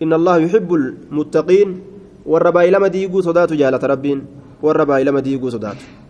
inna 0.00 0.16
allaha 0.16 0.42
yuhibbu 0.46 0.74
lmuttaqiin 0.76 1.70
warra 2.26 2.52
baay'ilama 2.52 2.88
diiguu 2.88 3.22
sodaatu 3.22 3.56
jaalata 3.56 3.90
rabbiin 3.92 4.20
warra 4.62 4.86
baay'ilama 4.86 5.20
diiguu 5.20 5.50
sodaatu 5.50 6.02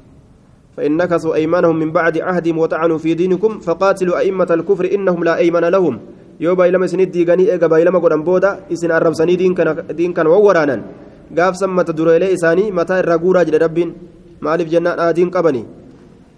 فإن 0.75 0.99
نكثوا 0.99 1.39
أيمانهم 1.39 1.77
من 1.79 1.95
بعد 1.95 2.19
عهدهم 2.19 2.59
وطعنوا 2.59 2.99
في 2.99 3.15
دينكم 3.15 3.63
فقاتلوا 3.63 4.19
أئمة 4.19 4.51
الكفر 4.51 4.91
إنهم 4.91 5.25
لا 5.25 5.39
أيمان 5.39 5.71
لهم 5.71 5.95
yoo 6.43 6.59
baay'ilama 6.59 6.91
isinit 6.91 7.15
diiganii 7.15 7.47
eega 7.47 7.71
baay'ilama 7.71 8.03
godhan 8.03 8.27
booda 8.27 8.67
isin 8.67 8.91
arrabsanii 8.91 9.39
diin 9.39 10.11
kan 10.11 10.27
wawwaraanan 10.27 10.83
gaafsan 11.31 11.71
mata 11.71 11.95
dureelee 11.95 12.35
isaanii 12.35 12.75
mataa 12.75 12.99
irraa 12.99 13.23
guuraa 13.23 13.47
jedhe 13.47 13.63
rabbiin 13.63 13.95
maaliif 14.43 14.67
jennaan 14.75 14.99
aadiin 14.99 15.31
qabani 15.31 15.63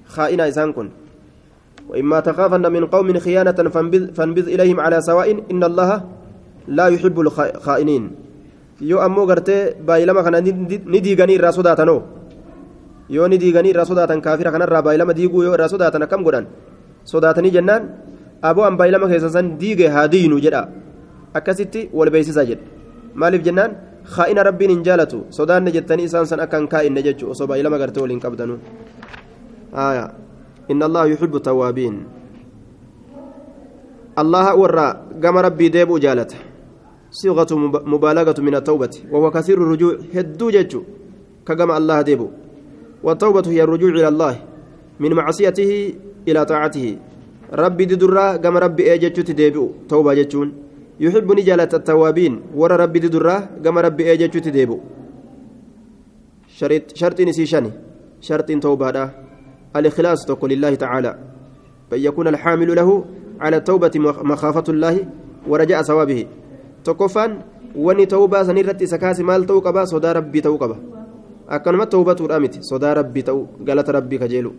خائنا 0.06 0.48
إسان 0.48 0.72
كن 0.72 0.88
وإما 1.88 2.20
تخافن 2.20 2.72
من 2.72 2.86
قوم 2.86 3.18
خيانة 3.18 3.58
فانبذ 4.16 4.46
إليهم 4.48 4.80
على 4.80 5.00
سواء 5.00 5.50
إن 5.50 5.64
الله 5.64 5.90
لا 6.68 6.86
يحب 6.88 7.16
الخائنين 7.20 8.04
yoo 8.80 9.00
ammoo 9.00 9.26
gartee 9.26 9.74
baay'ilama 9.88 10.22
kana 10.26 10.40
ni 10.40 10.98
diiganii 11.00 11.36
irraa 11.38 11.52
sodaatanoo 11.58 12.00
yoo 13.08 13.28
ni 13.28 13.38
diiganii 13.40 13.72
irraa 13.72 13.88
sodaatan 13.88 14.20
kaafira 14.20 14.50
kanarraa 14.52 14.82
baay'ilama 14.86 15.16
diiguu 15.16 15.42
yoo 15.46 15.54
irraa 15.56 15.68
sodaatan 15.72 16.02
akkam 16.06 16.20
godhan 16.26 16.46
sodaatanii 17.12 17.52
jennaan 17.56 17.82
aboo 18.42 18.66
an 18.68 18.76
baay'ilama 18.80 19.08
keessa 19.12 19.30
san 19.36 19.56
diige 19.62 19.88
haa 19.94 20.06
diinu 20.14 20.36
jedha 20.44 20.62
akkasitti 21.38 21.88
wal 21.98 22.10
beeksisa 22.14 22.44
jedhe 22.50 22.64
maaliif 23.14 23.42
jennaan 23.48 23.70
kaa'ina 24.16 24.42
rabbiin 24.48 24.70
hin 24.74 24.82
jaalatu 24.88 25.24
sodaanne 25.38 25.70
jettanii 25.76 26.06
isaan 26.10 26.26
san 26.30 26.40
akka 26.44 26.60
hin 26.60 26.68
kaa'inne 26.74 27.00
jechuudha 27.08 27.32
osoo 27.36 27.48
baay'ilama 27.50 27.80
gartee 27.82 28.02
waliin 28.04 28.20
qabdanuu 28.26 28.58
آية 29.76 30.06
إن 30.72 30.80
الله 30.82 31.04
يحب 31.06 31.36
التوابين 31.36 31.94
الله 34.22 34.46
ورى 34.56 34.88
قام 35.22 35.36
ربي 35.46 35.66
ديبو 35.68 35.98
جالته 35.98 36.36
صيغة 37.20 37.50
مبالغة 37.92 38.38
من 38.46 38.54
التوبة. 38.60 38.94
وهو 39.12 39.30
كثير 39.30 39.56
الرجوع. 39.56 39.94
هدو 40.14 40.46
ججو 40.50 40.82
كقام 41.46 41.70
الله 41.78 41.98
ديبو. 42.02 42.28
والتوبة 43.02 43.46
هي 43.52 43.62
الرجوع 43.62 43.90
إلى 43.90 44.08
الله. 44.08 44.34
من 45.00 45.10
معصيته 45.16 45.70
إلى 46.28 46.40
طاعته. 46.44 46.86
ربي 47.52 47.84
ددرا 47.84 48.36
قام 48.42 48.56
ربي 48.56 48.82
أججو 48.94 49.22
تديبو. 49.22 49.88
توبة 49.88 50.14
ججون 50.14 50.48
يحب 51.00 51.28
نجالة 51.32 51.72
التوابين. 51.80 52.32
ورى 52.54 52.76
ربي 52.76 52.98
ددرا 52.98 53.36
قام 53.64 53.76
ربي 53.78 54.02
أججو 54.12 54.40
تديبو. 54.40 54.78
شرط 56.58 56.96
شرط 57.00 57.18
نسيشاني. 57.20 57.72
شرط 58.20 58.48
توبة 58.52 59.10
الإخلاص 59.76 60.24
تقول 60.28 60.50
لله 60.50 60.74
تعالى. 60.74 61.12
بأن 61.90 62.00
يكون 62.00 62.26
الحامل 62.28 62.76
له 62.76 63.04
على 63.40 63.56
التوبة 63.56 63.94
مخافة 64.32 64.64
الله 64.68 64.96
ورجاء 65.48 65.82
ثوابه. 65.82 66.26
تكفان 66.88 67.30
وني 67.76 68.06
توبة 68.06 68.42
سنيرت 68.42 68.84
سكاسي 68.84 69.22
مال 69.22 69.46
توقبا 69.46 69.84
صدى 69.84 70.10
ربي 70.12 70.40
توقبا 70.40 70.76
أكنما 71.48 71.84
توبة 71.84 72.18
رامت 72.30 72.54
صدى 72.70 72.90
ربي 72.92 73.22
تو 73.22 73.38
قالت 73.68 73.90
ربي 73.90 74.18
كجيلو 74.18 74.52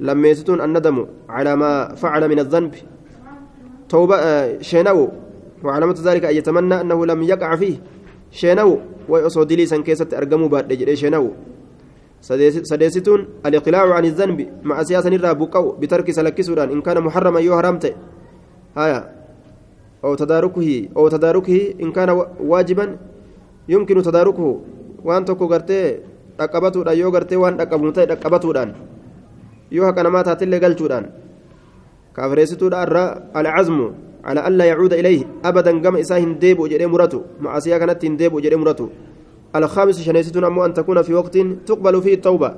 لما 0.00 0.28
يستون 0.28 0.60
الندم 0.60 1.06
على 1.28 1.56
ما 1.56 1.94
فعل 1.94 2.22
من 2.28 2.38
الذنب 2.38 2.72
توبة 3.88 4.16
آه 4.16 4.60
شينو 4.60 5.08
وعلامة 5.64 5.98
ذلك 6.04 6.24
أن 6.24 6.34
يتمنى 6.36 6.80
أنه 6.80 7.06
لم 7.06 7.22
يقع 7.22 7.50
فيه 7.56 7.76
شينو 8.30 8.70
ويصود 9.08 9.52
لي 9.52 9.66
سنكيسة 9.66 10.08
أرقموا 10.18 10.48
بعد 10.48 10.70
شينو 10.94 11.24
سديستون 12.62 13.20
الإقلاع 13.46 13.94
عن 13.94 14.04
الذنب 14.04 14.48
مع 14.62 14.82
سياسة 14.82 15.10
نرى 15.10 15.34
بقو 15.34 15.72
بترك 15.80 16.10
سلك 16.10 16.40
سودان 16.40 16.70
إن 16.70 16.80
كان 16.80 17.00
محرما 17.00 17.40
يو 17.40 17.56
حرمت 17.56 17.94
هايا 18.76 19.17
أو 20.04 20.14
تداركه 20.14 20.88
أو 20.96 21.08
تداركه 21.08 21.74
إن 21.82 21.92
كان 21.92 22.10
واجبا 22.40 22.86
يمكن 23.68 24.02
تداركه 24.02 24.60
وأن 25.04 25.24
تكو 25.24 25.44
غرتي 25.44 25.82
dhaqqabatuudha 26.38 26.94
yoo 26.94 27.10
gartee 27.10 27.36
waan 27.36 27.58
dhaqqabuun 27.58 27.92
ta'e 27.92 28.06
dhaqqabatuudhaan 28.06 28.70
yoo 29.74 29.86
haqa 29.88 30.02
namaa 30.06 30.22
taatellee 30.28 30.60
galchuudhaan 30.62 31.06
kaafireessituudha 32.14 32.82
irra 32.86 33.04
alcazmu 33.40 33.86
ala 34.22 34.46
allaa 34.48 34.70
yacuuda 34.70 35.00
ilayhi 35.02 35.26
abadan 35.42 35.82
gama 35.82 35.98
isaa 36.04 36.20
hin 36.22 36.38
deebi'u 36.42 36.70
jedhee 36.72 36.90
muratu 36.94 37.24
macasiyaa 37.42 37.80
kanatti 37.82 38.06
hin 38.06 38.18
deebi'u 38.22 38.44
jedhee 38.46 38.62
muratu 38.64 38.88
الخامس 39.48 40.04
شنيستون 40.04 40.44
أمو 40.44 40.60
أن 40.64 40.72
تكون 40.76 41.02
في 41.02 41.14
وقت 41.16 41.36
تقبل 41.64 41.94
فيه 42.04 42.14
التوبة 42.20 42.50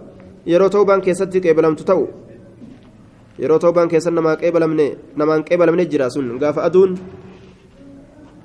يرو 0.47 0.69
توبان 0.69 1.01
كيستي 1.01 1.39
قبلم 1.39 1.75
تتو 1.79 2.07
يرو 3.39 3.57
توبان 3.63 3.87
كيسن 3.89 4.11
نما 4.11 4.35
قبلمني 4.35 5.15
نما 5.15 5.47
قبلمني 5.47 5.85
جراسون 5.87 6.27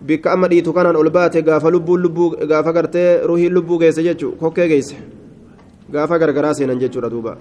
غاف 0.09 0.13
أدون 0.13 0.17
بك 0.17 0.27
أما 0.27 0.47
ديتو 0.47 0.73
كان 0.73 0.95
أولبات 0.95 1.49
غاف 1.49 1.65
لبو 1.65 1.97
لبو 1.97 2.35
غاف 2.35 2.67
غرتي 2.67 3.17
روحي 3.17 3.49
لبو 3.49 3.77
غيس 3.77 3.99
جيتشو 3.99 4.31
كوكي 4.31 4.67
غيس 4.67 4.95
غاف 5.93 6.11
غرغراسي 6.11 6.65
ننجيتشو 6.65 6.99
ردوبا 6.99 7.37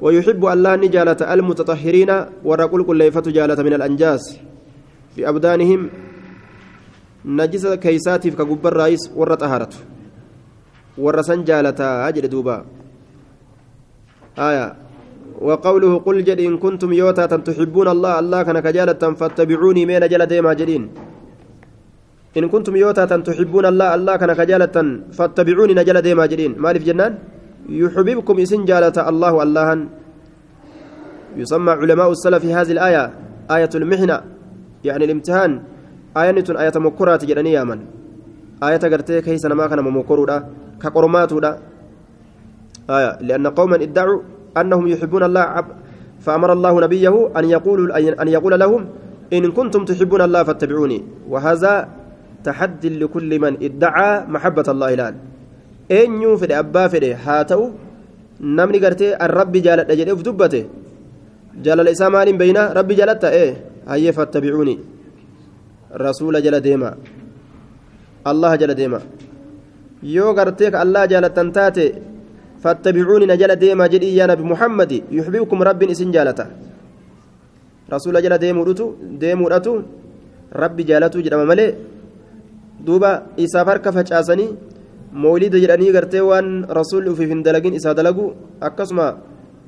ويحب 0.00 0.46
الله 0.46 0.76
نجالة 0.76 1.34
المتطهرين 1.34 2.10
ورقل 2.44 2.82
كل 2.82 2.96
ليفة 2.96 3.20
جالة 3.20 3.62
من 3.62 3.72
الأنجاس 3.72 4.38
في 5.16 5.28
أبدانهم 5.28 5.90
نجس 7.24 7.66
كيساتي 7.66 8.30
كقبر 8.30 8.72
رايس 8.72 9.10
ورت 9.16 9.42
أهارته 9.42 9.76
warra 10.98 11.22
san 11.22 11.44
jaalataa 11.44 12.12
jedhe 12.12 12.28
duuba. 12.28 12.64
آية 14.38 14.76
وقوله 15.40 15.98
قل 15.98 16.24
جد 16.24 16.40
إن 16.40 16.58
كنتم 16.58 16.92
يوتا 16.92 17.26
تحبون 17.26 17.88
الله 17.88 18.18
الله 18.18 18.42
كان 18.42 18.58
كجالة 18.58 19.02
فاتبعوني 19.14 19.86
مين 19.86 20.08
جل 20.08 20.26
ديما 20.26 20.52
جدين 20.54 20.90
إن 22.38 22.48
كنتم 22.48 22.76
يوتا 22.76 23.04
تحبون 23.06 23.66
الله 23.66 23.94
الله 23.94 24.14
كان 24.16 24.32
كجالة 24.32 24.76
فاتبعوني 25.16 25.74
نجل 25.74 25.96
ديما 26.02 26.26
جدين. 26.26 26.52
مالف 26.58 26.82
جنان؟ 26.82 27.12
يحببكم 27.68 28.34
إسن 28.44 28.64
جالة 28.64 28.96
الله 29.10 29.42
الله 29.42 29.68
يسمى 31.36 31.72
علماء 31.80 32.10
السلف 32.10 32.42
في 32.42 32.50
هذه 32.54 32.72
الآية 32.76 33.04
آية 33.50 33.72
المحنة 33.74 34.16
يعني 34.84 35.04
الامتحان. 35.04 35.50
آية 36.16 36.46
آية 36.62 36.76
مكرات 36.76 37.24
جدني 37.24 37.52
يا 37.52 37.64
من. 37.64 37.80
آية 38.62 38.82
قرتي 38.92 39.20
كيس 39.22 39.44
ما 39.46 39.66
كان 39.66 39.80
ممكرودا 39.80 40.36
كقرماتودا 40.82 41.50
آية 42.90 43.10
لأن 43.22 43.46
قوما 43.46 43.76
ادعوا 43.76 44.20
أنهم 44.56 44.84
يحبون 44.86 45.22
الله 45.22 45.40
عب 45.40 45.66
فأمر 46.20 46.52
الله 46.52 46.80
نبيه 46.80 47.14
أن 47.38 47.44
يقول 47.44 47.92
أن 47.92 48.28
يقول 48.28 48.60
لهم 48.60 48.82
إن 49.32 49.42
كنتم 49.52 49.84
تحبون 49.84 50.20
الله 50.20 50.42
فاتبعوني. 50.42 50.98
وهذا 51.28 51.88
تحدي 52.44 52.88
لكل 53.02 53.30
من 53.44 53.52
ادعى 53.66 54.10
محبة 54.34 54.66
الله 54.74 54.88
الآن 54.94 55.14
أين 55.90 56.22
يوفد 56.22 56.50
أبا 56.52 56.84
فده 56.92 57.10
هاتو 57.26 57.62
نمني 58.56 58.78
قرتي 58.84 59.08
الرب 59.26 59.54
جالت 59.66 59.86
أجل 59.92 60.08
دبته 60.26 60.64
جال 61.64 61.78
الإسلام 61.84 62.14
بين 62.42 62.58
ربي 62.78 62.94
جالت 63.00 63.24
إيه 63.24 63.50
هيا 63.88 64.10
فاتبعوني 64.16 64.76
رسول 66.06 66.34
جل 66.44 66.56
ديما 66.66 66.90
الله 68.30 68.52
جل 68.60 68.72
ديما 68.80 69.00
yoo 70.04 70.34
gartee 70.36 70.70
ka 70.72 70.78
allah 70.84 71.02
jaalattan 71.08 71.48
taate 71.56 71.84
fattabicuuni 72.62 73.26
na 73.30 73.36
jala 73.40 73.56
deemaa 73.62 73.88
jedhii 73.92 74.16
yaa 74.18 74.28
nabi 74.32 74.44
muhammadi 74.52 74.98
yuxbibkum 75.16 75.62
rabbiin 75.68 75.90
isin 75.94 76.12
jaalata 76.16 76.44
rasuula 77.94 78.20
jala 78.24 78.36
deemuudhatu 78.44 78.84
deemuudhatu 79.22 79.72
rabbi 80.62 80.82
jaalatuu 80.90 81.22
jedhama 81.26 81.46
malee 81.52 81.70
duuba 82.86 83.10
isaaf 83.44 83.68
harka 83.72 83.92
facaasanii 83.96 84.50
mawlida 85.24 85.62
jedhanii 85.62 85.92
gartee 85.96 86.24
waan 86.30 86.48
rasuulli 86.78 87.08
ufiif 87.14 87.30
hin 87.34 87.42
dalagin 87.46 87.78
isaa 87.78 87.94
dalagu 88.00 88.26
akkasuma 88.68 89.06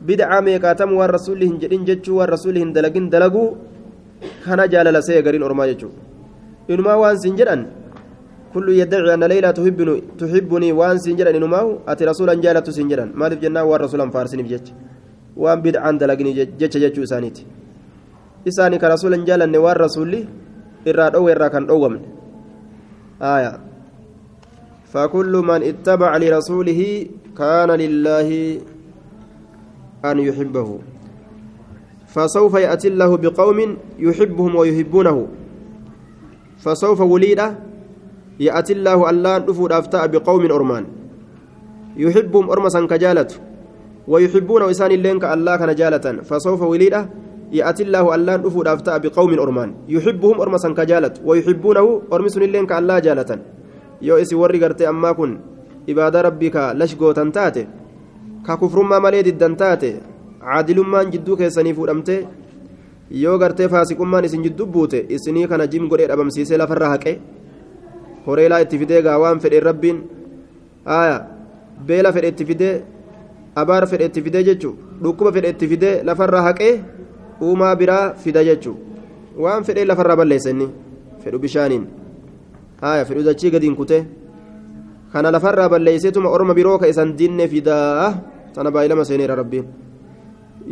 bidcaa 0.08 0.40
meeqaatamu 0.48 0.98
waan 1.00 1.14
rasuulli 1.16 1.48
hin 1.50 1.56
jedhin 1.62 1.86
jechuu 1.88 2.18
waan 2.18 2.30
rasuulli 2.34 2.60
hin 2.64 2.72
dalagin 2.76 3.10
dalaguu 3.14 3.48
kana 4.44 4.66
jaalala 4.72 5.06
see 5.08 5.22
gariin 5.26 5.48
ormaa 5.48 5.68
jechuu 5.72 5.92
inumaa 6.74 7.00
waan 7.02 7.18
sin 7.24 7.36
jedhan 7.40 7.62
كل 8.56 8.68
يدعي 8.82 9.14
أن 9.14 9.24
ليلى 9.32 9.50
تحبني 9.58 9.94
تحبني 10.20 10.68
وأن 10.78 10.98
سنجرا 11.04 11.30
إنماه 11.38 11.66
أتي 11.90 12.04
رسولا 12.10 12.34
جالت 12.44 12.66
سنجرا 12.78 13.04
ما 13.20 13.26
جنا 13.42 13.60
والرسول 13.68 14.00
فارسني 14.14 14.42
بجج 14.46 14.66
وأن 15.42 15.58
بدعا 15.64 15.90
دلقني 16.00 16.32
جج 16.38 16.62
جج 16.72 16.96
إسانيتي 17.06 17.42
إساني 18.48 18.76
كرسولا 18.82 19.18
جالا 19.28 19.46
نوار 19.54 19.76
رسولي 19.84 20.20
إراد 20.88 21.12
أو 21.18 21.24
إراد 21.32 21.50
كان 21.52 21.64
أوغم 21.72 21.94
آية. 23.22 23.60
فكل 24.92 25.32
من 25.36 25.62
اتبع 25.62 26.16
لرسوله 26.16 27.06
كان 27.38 27.70
لله 27.70 28.60
أن 30.04 30.18
يحبه. 30.18 30.78
فسوف 32.06 32.54
يأتي 32.54 32.88
الله 32.88 33.16
بقوم 33.16 33.76
يحبهم 33.98 34.52
ويحبونه. 34.56 35.26
فسوف 36.58 37.00
وليده 37.00 37.58
يأتي 38.40 38.72
الله 38.72 39.10
ألان 39.10 39.44
دفود 39.44 39.72
أفتاء 39.72 40.06
بقوم 40.06 40.52
أرمان. 40.52 40.84
يحبهم 41.96 42.50
أرمسا 42.50 42.86
كجالة 42.86 43.28
ويحبون 44.08 44.62
وإسان 44.62 44.90
اللين 44.90 45.18
كالله 45.18 45.56
كان 45.56 45.74
جالة. 45.74 46.22
فسوف 46.22 46.62
وليدة 46.62 47.08
يأتي 47.52 47.82
الله 47.82 48.14
ألان 48.14 48.42
دفود 48.42 48.68
أفتاء 48.68 48.98
بقوم 48.98 49.38
أرمان 49.38 49.74
يحبهم 49.88 50.40
أرمسا 50.40 50.68
كجالة 50.78 51.14
ويحبونه 51.24 52.02
أرمسن 52.12 52.42
اللين 52.42 52.66
كالله 52.66 52.98
جالة 52.98 53.38
isi 54.00 54.34
warri 54.36 54.58
gartee 54.58 54.86
ammaa 54.86 55.14
kun 55.14 55.38
ibaada 55.86 56.22
rabbii 56.22 56.50
ka 56.50 56.74
lashgootan 56.74 57.32
taate 57.32 57.66
ka 58.46 58.56
kufrummaa 58.60 59.00
malee 59.00 59.22
diddan 59.24 59.56
taate 59.56 60.00
caadilummaan 60.44 61.10
jidduu 61.12 61.36
keessanii 61.36 61.72
fuudhamtee 61.72 62.28
yoo 63.22 63.38
gartee 63.38 63.68
faasiqummaan 63.68 64.24
isin 64.28 64.42
jidduu 64.44 64.66
buute 64.66 65.06
isinii 65.08 65.46
kana 65.48 65.66
jim 65.66 65.88
godhee 65.88 66.08
dhabamsiisee 66.10 66.58
lafarra 66.58 66.92
haqe 66.92 67.12
horeelaa 68.26 68.60
itti 68.66 68.78
fidee 68.78 69.00
gaa 69.06 69.16
waan 69.22 69.40
fedheen 69.40 69.64
rabbiin 69.68 69.98
aya 70.84 71.16
beela 71.86 72.12
fedhe 72.12 72.28
itti 72.34 72.44
fidee 72.50 72.74
abaar 73.54 73.86
fedhe 73.86 74.04
itti 74.10 74.22
fidee 74.26 74.44
jechuu 74.50 74.74
dhukkuba 75.02 75.32
fedhe 75.32 75.56
uumaa 77.42 77.74
biraa 77.76 78.14
fida 78.24 78.44
jechuu 78.44 78.76
waan 79.44 79.64
fedhee 79.64 79.84
lafarraa 79.90 80.16
balleessa 80.20 80.50
inni 80.54 80.68
fedhu 81.24 81.38
bishaaniin 81.44 81.84
aya 82.92 83.04
fedhu 83.08 83.24
dachii 83.28 83.50
gadiin 83.54 83.76
kutee 83.80 84.02
kana 85.12 85.30
lafarraa 85.36 85.68
balleeyseetuma 85.74 86.28
orma 86.36 86.54
biroo 86.54 86.78
ka 86.78 86.88
isan 86.92 87.16
dinne 87.18 87.48
fidaa 87.48 88.14
tana 88.54 88.70
baay'ilama 88.70 89.04
seeneera 89.08 89.34
rabbiin 89.42 89.66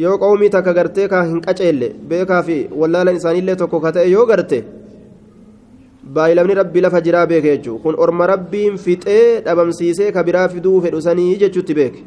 yoo 0.05 0.17
qawmii 0.19 0.51
takka 0.57 0.73
gartee 0.79 1.09
ka 1.09 1.23
hin 1.31 1.41
qaceelle 1.47 1.89
beekaa 2.11 2.43
fi 2.49 2.57
wallaalan 2.81 3.17
isaaniillee 3.21 3.57
tokko 3.63 3.81
ka 3.85 3.93
ta'e 3.97 4.11
yoo 4.11 4.27
garte 4.27 4.59
baay'ilamni 6.17 6.55
rabbii 6.61 6.83
lafa 6.87 7.01
jiraa 7.07 7.27
beeke 7.33 7.49
jechuudha 7.57 7.83
kun 7.85 7.95
orma 8.07 8.27
rabbiin 8.33 8.77
fixee 8.87 9.41
dhabamsiisee 9.47 10.11
ka 10.17 10.25
biraa 10.29 10.49
fiduu 10.55 10.81
fedhu 10.87 11.01
sanii 11.09 11.37
jechuutti 11.43 11.75
beeke 11.81 12.03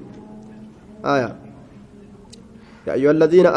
aya 1.16 1.30
yaa 2.88 2.94
ayyuha 2.98 3.14
alladhiina 3.16 3.54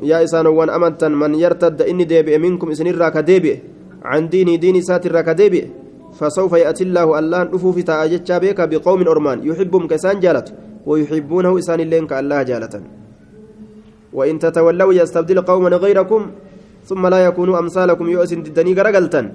aamanuu 0.00 0.08
yaa 0.08 0.22
isaanowwan 0.24 0.70
amantan 0.70 1.12
man 1.12 1.34
yartadda 1.34 1.86
inni 1.86 2.06
deebi'e 2.06 2.38
minkum 2.38 2.70
isinirraa 2.70 3.10
ka 3.10 3.22
deebi'e 3.22 3.62
can 4.02 4.28
diinii 4.30 4.58
diin 4.58 4.76
isaatirraa 4.76 5.22
ka 5.22 5.34
deebi'e 5.34 5.70
فسوف 6.10 6.52
يأتي 6.52 6.90
الله 6.90 7.06
الله 7.18 7.40
نفوف 7.54 7.86
تاجتشا 7.86 8.38
بك 8.42 8.58
بقوم 8.66 9.00
أرمان. 9.06 9.46
يحبهم 9.46 9.86
كسان 9.86 10.18
جالت. 10.20 10.52
ويحبونه 10.86 11.58
إسان 11.58 11.80
اللين 11.80 12.06
كالله 12.10 12.42
جالة 12.42 12.74
وإن 14.12 14.38
تتولوا 14.38 14.92
يستبدل 14.92 15.40
قوما 15.40 15.76
غيركم 15.76 16.22
ثم 16.88 17.06
لا 17.06 17.18
يكونوا 17.30 17.58
أمثالكم 17.58 18.06
يؤسن 18.08 18.42
ددني 18.42 18.72
غرقلتن 18.74 19.26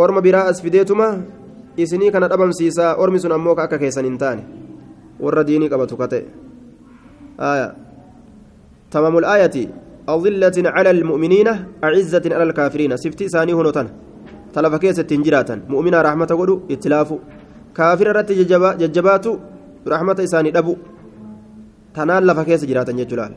أرم 0.00 0.20
براء 0.20 0.50
أسفديتما 0.50 1.08
إسني 1.78 2.10
كانت 2.10 2.32
أبم 2.32 2.52
سيسا 2.52 2.98
أرمي 2.98 3.18
سن 3.18 3.32
أموك 3.32 3.58
أكا 3.58 3.76
كيسان 3.76 4.04
إنتاني. 4.04 4.42
قبتو 5.72 5.96
كتئ 5.96 6.24
آية. 7.40 7.89
تمام 8.90 9.18
الآية 9.18 9.56
أظلة 10.08 10.56
على 10.76 10.90
المؤمنين 10.90 11.48
أعزة 11.84 12.24
على 12.26 12.42
الكافرين 12.42 12.96
سفتي 12.96 13.28
ساني 13.28 13.52
هنوتن 13.52 13.88
hin 14.50 15.22
jiraatan 15.26 15.62
mu'minaa 15.72 16.02
raaxmata 16.02 16.34
godhu 16.34 16.54
itti 16.74 16.88
laafu 16.90 17.20
kaafira 17.72 18.10
irratti 18.12 18.34
jajjabaatu 18.82 19.30
raaxmata 19.92 20.26
isaanii 20.28 20.50
dhabu 20.56 20.74
tanaan 21.94 22.26
lafa 22.26 22.44
keessa 22.48 22.66
jiraatan 22.70 22.98
jechuudha 23.00 23.30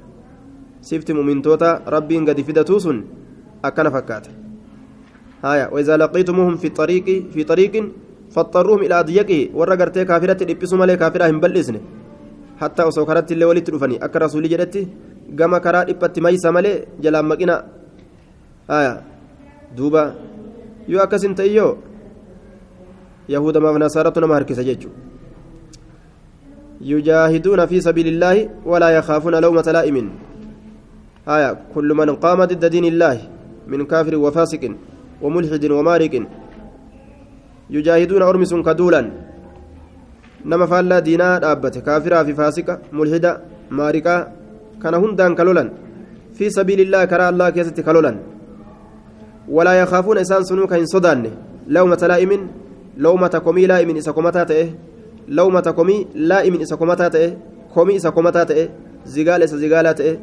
sifti 0.82 1.14
mu'mintoota 1.14 1.82
rabbiin 1.96 2.26
gadi 2.26 2.44
fidatuu 2.48 2.80
sun 2.86 2.98
akkana 3.62 3.92
fakkaata 3.92 4.32
haya 5.44 5.68
وإذا 5.72 5.98
لقيتموهم 5.98 6.56
في 6.58 6.68
الطريق 6.72 7.08
في 7.34 7.44
طريق 7.44 7.74
فاضطروهم 8.32 8.80
إلى 8.88 8.96
أضيقه 9.00 9.52
ورا 9.54 9.76
غرتي 9.76 10.06
كافرة 10.06 10.40
إبسوا 10.52 10.78
مالي 10.80 10.96
كافرة 10.98 11.30
هم 11.30 11.40
بلسن 11.44 11.76
حتى 12.62 12.82
أسو 12.88 13.06
كرت 13.06 13.32
اللي 13.32 13.46
ولت 13.46 13.70
رفني 13.70 14.00
أكا 14.00 14.20
رسولي 14.20 14.56
قام 15.40 15.58
كرا 15.58 15.82
إبت 15.92 16.20
ميسا 16.20 16.52
مالي 16.52 16.86
جلام 17.04 17.26
مكينا 17.32 17.56
آية 18.70 18.94
دوبا 19.78 20.04
yoo 20.88 21.00
akkas 21.00 21.24
hin 21.24 21.36
ta'e 21.36 21.48
yoo 21.56 21.80
yahudamaaf 23.28 23.78
nasaaratu 23.80 24.20
nama 24.20 24.36
harkisa 24.36 24.64
يجاهدون 26.84 27.66
في 27.66 27.80
سبيل 27.82 28.08
الله 28.08 28.50
ولا 28.66 28.90
يخافون 28.90 29.36
لومة 29.36 29.68
لائم 29.72 29.98
آية 31.28 31.60
كل 31.76 31.90
من 31.94 32.10
قام 32.16 32.44
ضد 32.44 32.66
دين 32.66 32.86
الله 32.86 33.18
من 33.68 33.86
كافر 33.86 34.16
وفاسق 34.16 34.64
وملحد 35.22 35.64
ومارق 35.72 36.14
يجاهدون 37.70 38.22
أرمس 38.22 38.54
كدولا 38.54 39.02
نما 40.46 40.66
فالا 40.66 41.00
دينا 41.00 41.40
دابت 41.40 41.78
كافرا 41.78 42.24
في 42.24 42.34
فاسق 42.34 42.68
ملحدا 44.82 44.82
مارقا 44.82 44.82
كان 44.82 44.94
هندان 44.94 45.36
كلولا 45.36 45.70
في 46.34 46.50
سبيل 46.50 46.80
الله 46.82 47.06
كرا 47.06 47.30
الله 47.30 47.50
كيست 47.50 47.80
كلولا 47.80 48.16
ولا 49.50 49.74
يخافون 49.82 50.18
إسان 50.18 50.44
سنوك 50.44 50.74
إن 50.74 50.86
صدان 50.86 51.32
لومة 51.68 52.02
لائم 52.02 52.48
لومة 52.98 53.42
كومي 53.46 53.66
لائم 53.66 53.98
إسا 53.98 54.12
كومتا 54.12 54.44
تئه 54.44 54.70
لومة 55.28 55.68
كومي 55.78 56.08
لائم 56.16 56.56
إسا 56.62 56.76
كومتا 56.76 57.08
تئه 57.08 57.38
كومي 57.74 57.96
إسا 57.96 58.10
كومتا 58.10 58.44
تئه 58.44 58.70
زغال 59.06 59.44
إسا 59.44 59.58
زغالا 59.58 59.92
تئه 59.92 60.18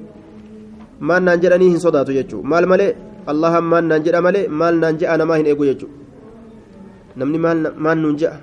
maan 1.01 1.25
naan 1.25 1.41
jedhanii 1.41 1.71
hin 1.71 1.81
sodaatu 1.81 2.13
jechuu? 2.13 2.43
Maal 2.43 2.67
malee? 2.67 2.97
Allahan 3.27 3.65
maan 3.65 3.89
naan 3.89 4.05
jedha 4.05 4.21
malee 4.21 4.49
maal 4.49 4.77
naan 4.77 4.99
je'a 5.01 5.17
namaa 5.17 5.37
hin 5.41 5.47
eegu 5.47 5.65
jechuu? 5.65 5.89
Namni 7.17 7.39
maan 7.39 7.99
nuun 8.03 8.17
je'a? 8.21 8.37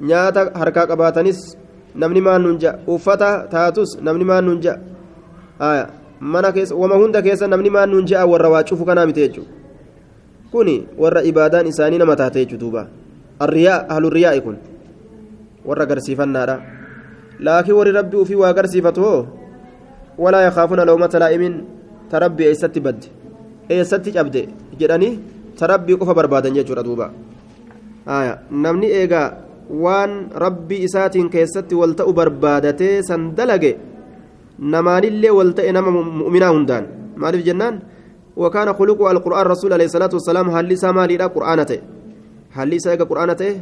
Nyaata 0.00 0.50
harkaa 0.54 0.86
qabaatanis 0.90 1.54
namni 1.94 2.20
maan 2.20 2.42
nuun 2.42 2.58
je'a 2.58 2.78
uffata 2.86 3.46
taatus 3.50 3.98
namni 4.02 4.24
maan 4.24 4.44
nuun 4.44 4.60
haya 5.58 5.88
mana 6.20 6.52
keessa 6.52 6.74
wama 6.74 6.96
hunda 6.96 7.22
keessa 7.22 7.48
namni 7.48 7.70
maan 7.70 7.90
nuun 7.90 8.06
warra 8.32 8.48
waa 8.48 8.64
cufu 8.64 8.84
kanaa 8.84 9.06
miti 9.06 9.20
jechuu 9.20 9.46
kuni 10.50 10.86
warra 10.98 11.22
ibaadaan 11.22 11.66
isaanii 11.66 11.98
nama 11.98 12.16
taate 12.16 12.44
jechuu 12.44 12.58
duuba 12.58 12.86
arriyaa 13.38 13.86
ahlurriyaa'i 13.88 14.40
kun 14.40 14.56
warra 15.64 15.86
garsiifannaadha 15.86 16.58
laakiin 17.40 17.76
warri 17.76 17.92
rabbii 17.92 18.20
ufii 18.24 18.34
waa 18.42 18.52
garsiifatu 18.52 19.00
hoo 19.00 19.22
ولا 20.18 20.46
يخافون 20.46 20.80
لومة 20.80 21.10
لائم 21.14 21.64
تربي 22.10 22.48
ايستي 22.48 22.80
بد 22.80 23.04
ايستي 23.70 24.10
جبد 24.10 24.36
جداني 24.80 25.18
تربي 25.58 25.92
قف 25.94 26.08
بربادا 26.10 26.48
يجور 26.48 26.80
دوبا 26.80 27.10
آية 28.08 28.38
نمني 29.63 29.63
ايغا 29.63 29.63
وان 29.69 30.27
ربي 30.35 30.85
اساتين 30.85 31.29
كيستي 31.29 31.75
ولتأ 31.75 32.11
بربادتي 32.11 33.01
سندلقي 33.01 33.75
نمان 34.59 35.03
اللي 35.03 35.29
ولتأ 35.29 35.71
نما 35.71 35.91
مؤمنا 35.91 36.49
هندان 36.51 36.83
معرف 37.17 37.41
جنان 37.41 37.79
وكان 38.37 38.73
خلق 38.73 38.99
القرآن 39.07 39.45
رسول 39.45 39.73
عليه 39.73 39.85
الصلاة 39.85 40.09
والسلام 40.13 40.49
هل 40.49 40.65
لسا 40.69 40.91
مالي 40.91 41.15
قرآنته 41.17 41.79
هل 42.51 42.69
لسا 42.69 42.91
ايغا 42.91 43.03
قرآنته 43.03 43.61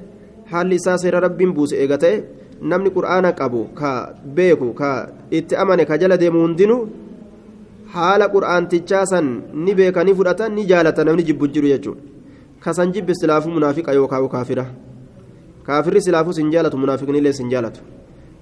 هل 0.52 0.70
لسا 0.70 0.98
سير 0.98 1.16
ربي 1.24 1.46
بوس 1.46 1.74
ايغته 1.74 2.24
namni 2.62 2.90
qur'aana 2.90 3.34
qabu 3.34 3.70
ka 3.76 4.14
beeku 4.26 4.74
ka 4.74 5.10
itti 5.30 5.56
amane 5.56 5.86
ka 5.86 5.98
jala 5.98 6.18
deemu 6.18 6.42
hundinuu 6.42 6.90
haala 7.94 8.30
qur'aantichaa 8.30 9.06
san 9.06 9.42
ni 9.54 9.76
beeka 9.76 10.04
ni 10.04 10.14
fudhata 10.14 10.50
ni 10.50 10.66
jaalata 10.66 11.04
namni 11.06 11.24
jibbu 11.24 11.48
jiru 11.54 11.68
jechuudha 11.70 12.02
kasan 12.60 12.92
munaafiqni 15.67 17.19
illee 17.19 17.33
sin 17.33 17.51
jaalatu 17.51 17.81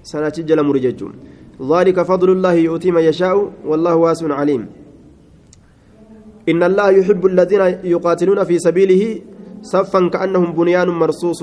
san 0.03 0.23
achi 0.23 0.43
jala 0.43 0.63
muri 0.63 0.79
jechuudha 0.81 1.17
ذلك 1.61 2.01
فضل 2.01 2.29
الله 2.41 2.53
يؤتي 2.53 2.89
من 2.89 3.05
يشاء 3.05 3.37
والله 3.69 3.95
واسع 3.95 4.33
عليم. 4.33 4.65
إن 6.49 6.63
الله 6.63 6.89
يحب 6.89 7.21
الذين 7.25 7.85
يقاتلون 7.85 8.43
في 8.49 8.57
سبيله 8.57 9.21
صفا 9.61 10.09
كأنهم 10.09 10.57
بنيان 10.57 10.89
مرصوص. 10.89 11.41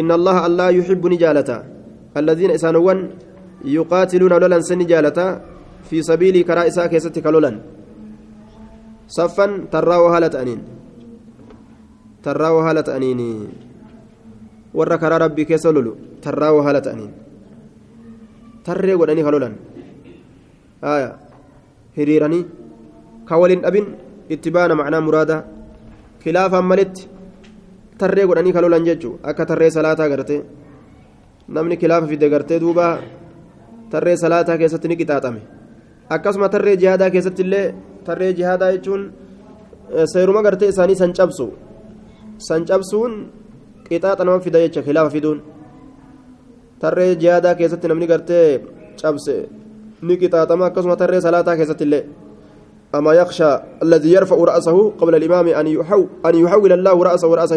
إن 0.00 0.08
الله 0.08 0.36
الله 0.46 0.68
يحب 0.80 1.02
نجالة. 1.06 1.50
الذين 2.16 2.50
إسانوان 2.56 2.98
يقاتلون 3.64 4.32
لولا 4.32 4.60
سن 4.64 4.78
نجالة 4.82 5.18
في 5.88 6.02
سبيل 6.02 6.42
كرائسا 6.48 6.86
كيستك 6.86 7.26
لولا 7.26 7.60
صفا 9.08 9.46
تراو 9.72 10.08
هالة 10.08 10.34
أنين 10.42 10.60
warra 14.74 14.98
karaa 14.98 15.18
rabbii 15.18 15.46
keessa 15.46 15.72
lolu 15.72 15.96
tarraa 16.20 16.52
wahala 16.52 16.80
ta'aniin. 16.80 17.12
Tarree 18.64 18.96
godhanii 18.96 19.24
ka 19.24 19.30
lolan. 19.30 19.54
Hiriiranii 21.96 22.44
ka 23.24 23.38
waliin 23.40 23.62
dhabin 23.62 23.86
itti 24.28 24.50
baana 24.50 24.74
macnaa 24.74 25.00
muraada. 25.00 25.44
Kilaafaan 26.22 26.64
malitti 26.64 27.08
tarree 27.98 28.26
godhanii 28.26 28.52
ka 28.52 28.60
lolan 28.62 28.84
jechuun 28.84 29.18
akka 29.22 29.46
tarree 29.46 29.70
salaataa 29.70 30.08
gartee. 30.08 30.42
Namni 31.48 31.76
kilaafa 31.76 32.06
fide 32.06 32.30
gartee 32.30 32.60
duuba 32.60 32.98
tarree 33.90 34.16
salaataa 34.16 34.58
keessatti 34.58 34.88
ni 34.88 34.96
qixaaxame. 34.96 35.40
Akkasuma 36.10 36.48
tarree 36.48 36.76
jihaadaa 36.76 37.10
keessatti 37.10 37.42
illee 37.42 37.74
tarree 38.04 38.32
jihaadaa 38.38 38.72
jechuun 38.72 39.02
eh, 39.96 40.06
seeruma 40.12 40.42
gartee 40.42 40.68
isaanii 40.68 40.96
san 40.96 41.12
cabsu. 41.12 41.50
San 42.38 42.64
cabsuun. 42.64 43.40
Qixaaxa 43.90 44.24
nama 44.24 44.40
fida 44.46 44.64
jecha 44.64 44.86
kilaafa 44.86 45.10
fiduun 45.16 45.38
tarree 46.80 47.12
jihaadaa 47.22 47.54
keessatti 47.60 47.88
namni 47.88 48.10
gartee 48.12 48.46
cabse 49.02 49.36
ni 50.02 50.14
qixaaxama 50.22 50.66
akkasuma 50.70 50.96
tarree 50.96 51.20
salaataa 51.20 51.56
keessatti. 51.56 52.04
أما 52.94 53.12
يخشى 53.14 53.58
الذي 53.82 54.12
يرفع 54.12 54.36
رأسه 54.36 54.90
قبل 54.90 55.14
الإمام 55.14 55.48
أن 55.48 55.66
يحو 55.66 56.06
أن 56.26 56.34
يحول 56.34 56.72
الله 56.72 57.04
رأسه 57.04 57.34
رأس 57.34 57.52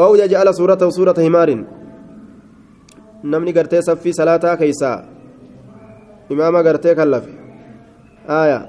أو 0.00 0.14
يجعل 0.14 0.54
صورته 0.54 0.90
صورة 0.90 1.14
salaataa 4.10 4.56
keeysaa 4.56 5.04
imaama 6.30 6.62
gartee 6.62 6.94
kan 6.94 7.10
lafe 7.10 7.30
aaya 8.28 8.62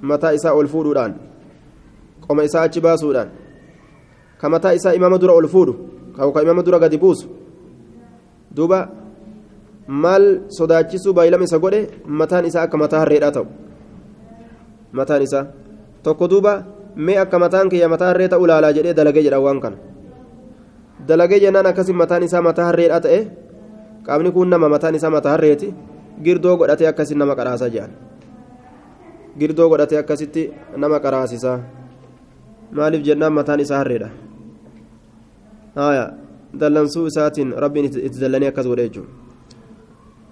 mataa 0.00 0.30
isaa 0.30 0.52
ol 0.52 0.66
fuudhuudhaan 0.66 1.14
qoma 2.26 2.42
isaa 2.42 2.62
achi 2.62 2.80
imaama 4.48 5.18
dura 5.18 5.34
ol 5.34 5.48
fuudhu 5.48 5.74
ka 6.16 6.42
imaama 6.42 6.62
dura 6.62 6.78
gadi 6.78 6.98
buusu 6.98 7.28
duuba 8.56 8.88
maal 9.86 10.24
sodaachisuu 10.48 11.12
baay'ilama 11.12 11.44
isa 11.44 11.58
godhe 11.58 11.80
mataan 12.06 12.44
isaa 12.46 12.64
akka 12.66 12.76
mataa 12.78 13.00
harreedhaa 13.04 13.32
ta'u 13.36 13.46
mataan 14.92 15.22
isaa 15.22 15.44
tokko 16.02 16.28
duuba 16.30 16.52
mee 16.96 17.18
akka 17.18 17.38
mataan 17.38 17.68
kiyya 17.68 17.88
mataa 17.88 18.08
harree 18.12 18.28
ta'u 18.28 18.46
laalaa 18.46 18.72
jedhee 18.72 18.94
dalagee 18.94 19.22
jedha 19.26 19.40
waan 19.40 19.60
kana 19.60 19.76
dalagee 21.08 21.40
jennaan 21.44 21.66
akkasii 21.66 21.96
mataan 22.02 22.22
isaa 22.22 22.42
mataa 22.42 22.70
harreedhaa 22.70 23.00
ta'e 23.06 23.20
qaamni 24.06 24.30
kun 24.32 24.48
nama 24.48 24.68
mataan 24.68 24.94
isaa 24.94 25.10
mataa 25.10 25.34
harreeti 25.36 25.74
girdoo 26.24 26.56
godhatee 26.56 26.88
akkasii 26.88 27.18
nama 27.18 27.34
qaraasaa 27.36 27.68
jedhan 27.74 27.92
girdoo 29.38 29.68
godhatee 29.68 29.98
akkasitti 29.98 30.42
nama 30.76 31.00
qaraasisaa 31.04 31.58
maaliif 32.72 33.02
jennaan 33.08 33.32
mataan 33.32 33.60
isaa 33.60 33.78
harreedha 33.82 34.08
isaatiin 37.06 37.54
rabbiin 37.64 37.84
itti 37.84 38.20
dallanii 38.20 38.52
akkas 38.52 38.66
godhe 38.66 38.88
jechuudha 38.88 39.24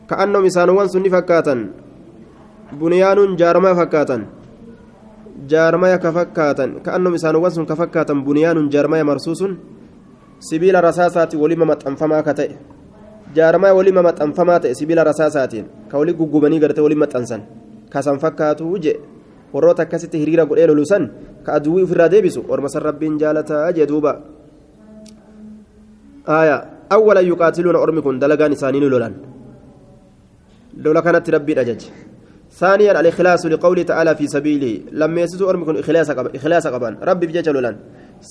ka'annoom 0.06 0.46
isaanowwan 0.46 0.88
sun 0.88 1.02
ni 1.02 1.10
fakkaatan 1.10 1.70
buniyaanuun 2.78 3.36
jaarmaya 3.36 3.74
fakkaatan 3.74 4.26
jaarmaya 5.48 5.98
ka 5.98 6.12
fakkaatan 6.12 6.80
ka'annoom 6.84 7.14
isaanowwan 7.14 7.52
sun 7.52 7.66
ka 7.66 7.76
fakkaatan 7.76 8.24
buniyaanuun 8.24 8.70
jaarmaya 8.70 9.04
marsuu 9.04 9.34
sun 9.34 9.58
sibiila 10.38 10.80
rasaasaati 10.80 11.36
walima 11.36 11.64
maxxanfamaa 11.64 12.22
ka 12.22 12.34
ta'e 12.34 12.56
sibiila 14.74 15.04
rasaasaatiin 15.04 15.66
ka 15.88 15.98
walii 15.98 16.14
guggubanii 16.14 16.60
gartee 16.60 16.82
walii 16.82 16.98
maxxansan 16.98 17.42
kasan 17.90 18.18
fakkaatu 18.18 18.78
je 18.78 19.00
warroota 19.52 19.82
akkasitti 19.82 20.18
hiriira 20.18 20.46
godhee 20.46 20.66
lolusan 20.66 21.10
ka 21.44 21.56
aduwwii 21.56 21.84
ofirraa 21.84 22.08
deebisu 22.08 22.44
ormasan 22.48 22.82
rabbiin 22.82 23.18
jaalataa 23.18 23.72
jee 23.72 23.86
duuba 23.86 24.20
آية 26.28 26.64
أولا 26.92 27.20
يقاتلون 27.20 27.76
أرمكم 27.76 28.18
دلقان 28.18 28.52
إسانين 28.52 28.82
لولان 28.82 29.14
لولا 30.76 31.00
كانت 31.00 31.30
ربي 31.30 31.60
أجج 31.60 31.82
ثانيا 32.60 33.00
الإخلاص 33.00 33.46
لقوله 33.46 33.82
تعالى 33.82 34.12
في 34.16 34.26
سبيله 34.26 34.80
لما 34.92 35.20
يسسوا 35.20 35.50
أرمكم 35.50 35.74
إخلاص 36.34 36.66
قبان 36.66 36.94
ربي 37.02 37.26
بجج 37.26 37.48
لولان 37.48 37.76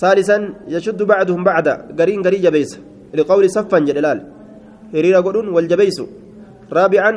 ثالثا 0.01 0.37
يشد 0.67 1.03
بعضهم 1.03 1.43
بعدا 1.43 1.73
قرين 1.99 2.21
قري 2.25 2.37
جبيس 2.37 2.71
لقول 3.13 3.49
صفا 3.49 3.79
جلال 3.79 4.19
هريرا 4.95 5.19
قلون 5.25 5.47
والجبيس 5.55 5.97
رابعا 6.73 7.11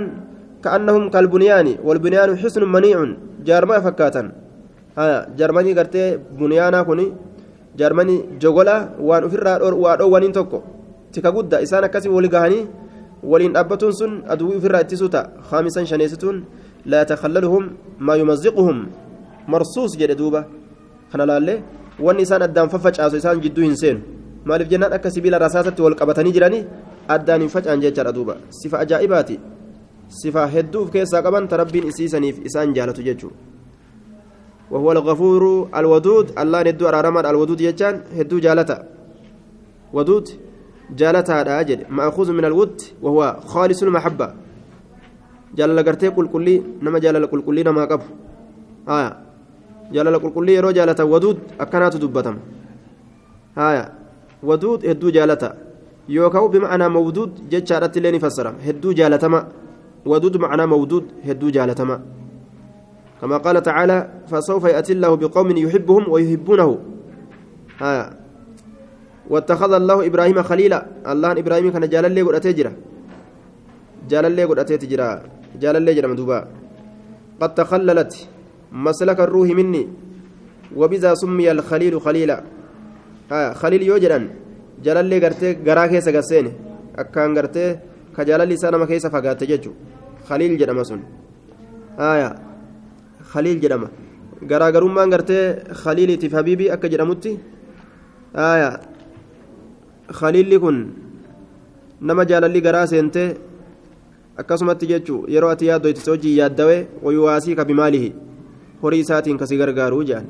كأنهم 0.64 1.10
كالبنيان 1.14 1.68
والبنيان 1.86 2.30
حسن 2.36 2.62
منيع 2.74 2.98
جارما 3.46 3.80
فكاتا 3.84 4.22
آية 4.98 5.18
جرماني 5.38 5.72
قرتي 5.78 6.04
بنيانا 6.38 6.82
كوني 6.82 7.06
jaarmanii 7.78 8.20
jogola 8.42 8.76
waan 9.08 9.24
ofirraa 9.28 9.58
waa 9.84 9.96
dhoowwaniin 10.00 10.32
tokko 10.32 10.62
tika 11.12 11.32
guddaa 11.36 11.60
isaan 11.66 11.84
akkasii 11.84 12.08
wali 12.16 12.28
gahanii 12.34 12.66
waliin 13.30 13.52
dhaabbatuun 13.56 13.92
sun 14.00 14.12
aduwwii 14.32 14.58
ofirraa 14.60 14.80
ittisuu 14.86 15.08
ta'a 15.14 15.28
haamisan 15.50 15.86
shaneessituun 15.90 16.44
laa 16.90 16.98
yatakhallaluhum 17.04 17.64
maa 17.98 18.16
yumaziquhum 18.22 18.78
marsuus 19.52 19.96
jedhe 20.00 20.14
duuba 20.20 20.44
kana 21.12 21.26
laallee 21.30 21.58
wanni 22.06 22.22
isaan 22.26 22.42
addaan 22.48 22.68
faffacaasu 22.74 23.16
isaan 23.22 23.40
jidduu 23.44 23.64
hin 23.64 23.76
seenu 23.82 24.00
maaliif 24.44 24.68
jennaan 24.72 24.92
akka 24.98 25.10
sibiila 25.14 25.38
rasaasatti 25.46 25.82
wal 25.86 25.96
qabatanii 26.00 26.32
jiranii 26.36 26.64
addaan 27.16 27.40
hin 27.46 27.50
facaan 27.56 27.80
jechaadha 27.84 28.12
duuba 28.18 28.36
sifa 28.60 28.78
ajaa'ibaati 28.84 29.38
sifa 30.20 30.46
hedduu 30.54 30.82
of 30.84 30.90
keessaa 30.96 31.22
qaban 31.26 31.48
tarabbiin 31.48 31.88
isiisaniif 31.90 32.38
isaan 32.48 32.74
jaalatu 32.76 33.02
jechuudha. 33.02 33.36
وهو 34.74 34.92
الغفور 34.92 35.42
الودود. 35.78 36.26
الله 36.34 36.60
ندو 36.62 36.84
أرارما 36.90 37.20
الودود 37.30 37.60
يجان 37.60 37.94
هدو 38.18 38.38
جالتا. 38.42 38.76
ودود 39.94 40.26
جالتا 40.98 41.32
هذا 41.40 41.60
أجل 41.60 41.80
مأخوذ 41.90 42.28
من 42.34 42.44
الود 42.44 42.82
وهو 43.02 43.20
خالص 43.46 43.82
المحبة. 43.82 44.26
جلال 45.54 45.78
قرتي 45.86 46.10
كل 46.10 46.26
كلي 46.34 46.62
نما 46.82 46.98
جلال 46.98 47.26
كل 47.30 47.40
كلي 47.46 47.62
نما 47.62 47.84
قب. 47.84 48.02
آية. 48.88 49.10
جلال 49.94 50.18
كل 50.22 50.30
كلي 50.30 50.54
يرو 50.54 50.70
جالتا. 50.70 51.02
ودود 51.02 51.38
أكنات 51.60 51.96
دبتم. 52.02 52.36
آية. 53.58 53.84
ودود 54.42 54.86
هدو 54.86 55.10
جالتا. 55.10 55.50
يوكاو 56.08 56.48
بمعنى 56.48 56.88
مودود 56.88 57.30
جتشارت 57.50 57.98
لين 57.98 58.18
فسرم. 58.18 58.54
هدو 58.66 58.92
جالتما. 58.92 59.40
ودود 60.06 60.36
معنى 60.36 60.66
مودود 60.66 61.04
هدو 61.24 61.48
جالتما. 61.50 61.96
كما 63.20 63.36
قال 63.36 63.62
تعالى 63.62 64.08
فسوف 64.26 64.64
يأتي 64.64 64.92
الله 64.92 65.14
بقوم 65.16 65.56
يحبهم 65.56 66.04
ويحبونه. 66.10 66.78
آه. 67.82 68.10
واتخذ 69.30 69.72
الله 69.72 70.06
إبراهيم 70.06 70.42
خليلا. 70.42 70.86
الله 71.08 71.32
إبراهيم 71.32 71.72
كان 71.72 71.88
جال 71.88 72.04
اللي 72.04 72.22
قد 72.22 72.34
أتجرى 72.34 72.72
جال 74.08 74.24
اللي 74.26 74.44
قد 74.44 74.58
أتجرى 74.58 75.22
جال 75.60 75.76
اللي 75.76 75.94
جرى 75.94 76.08
مدوبا 76.08 76.48
قد 77.40 77.54
تخللت 77.54 78.28
مسلك 78.72 79.20
الروح 79.20 79.48
مني 79.48 79.88
وبذا 80.76 81.14
سمي 81.14 81.50
الخليل 81.50 82.00
خليلا. 82.00 82.42
آه. 83.32 83.52
خليل 83.52 83.82
يوجرا 83.82 84.28
جال 84.84 84.96
اللي 84.96 85.18
قرتي 85.24 85.54
قراكي 85.54 86.00
سقسيني 86.00 86.52
أكان 86.98 87.38
قرتي 87.38 87.78
كجال 88.16 88.40
اللي 88.40 88.56
سانما 88.56 88.86
كيس 88.86 89.06
فقات 89.06 89.44
ججو. 89.44 89.72
خليل 90.28 90.58
جرى 90.58 90.72
مسون. 90.72 91.02
آية 91.98 92.53
خليل 93.34 93.56
jedhama 93.64 93.88
garaagarummaan 94.50 95.10
gartee 95.14 95.44
khaliiliitiif 95.82 96.32
habiibii 96.38 96.70
akka 96.74 96.88
jedhamutti 96.92 97.32
aya 98.34 98.70
khaliilli 100.18 100.58
kun 100.64 100.76
nama 102.08 102.22
jaalalli 102.30 102.60
garaa 102.66 102.86
seentee 102.92 103.28
akkasumatti 104.40 104.86
jechuu 104.92 105.20
yeroo 105.34 105.50
ati 105.54 105.66
yaaddoyti 105.70 106.00
si 106.04 106.10
hojii 106.12 106.34
yaaddawee 106.40 106.80
wayuwaasii 107.04 107.54
ka 107.58 107.64
bimaalihi 107.70 108.10
horii 108.82 109.02
isaatiin 109.04 109.38
kasi 109.42 109.56
gargaaruu 109.60 110.02
jedhan 110.08 110.26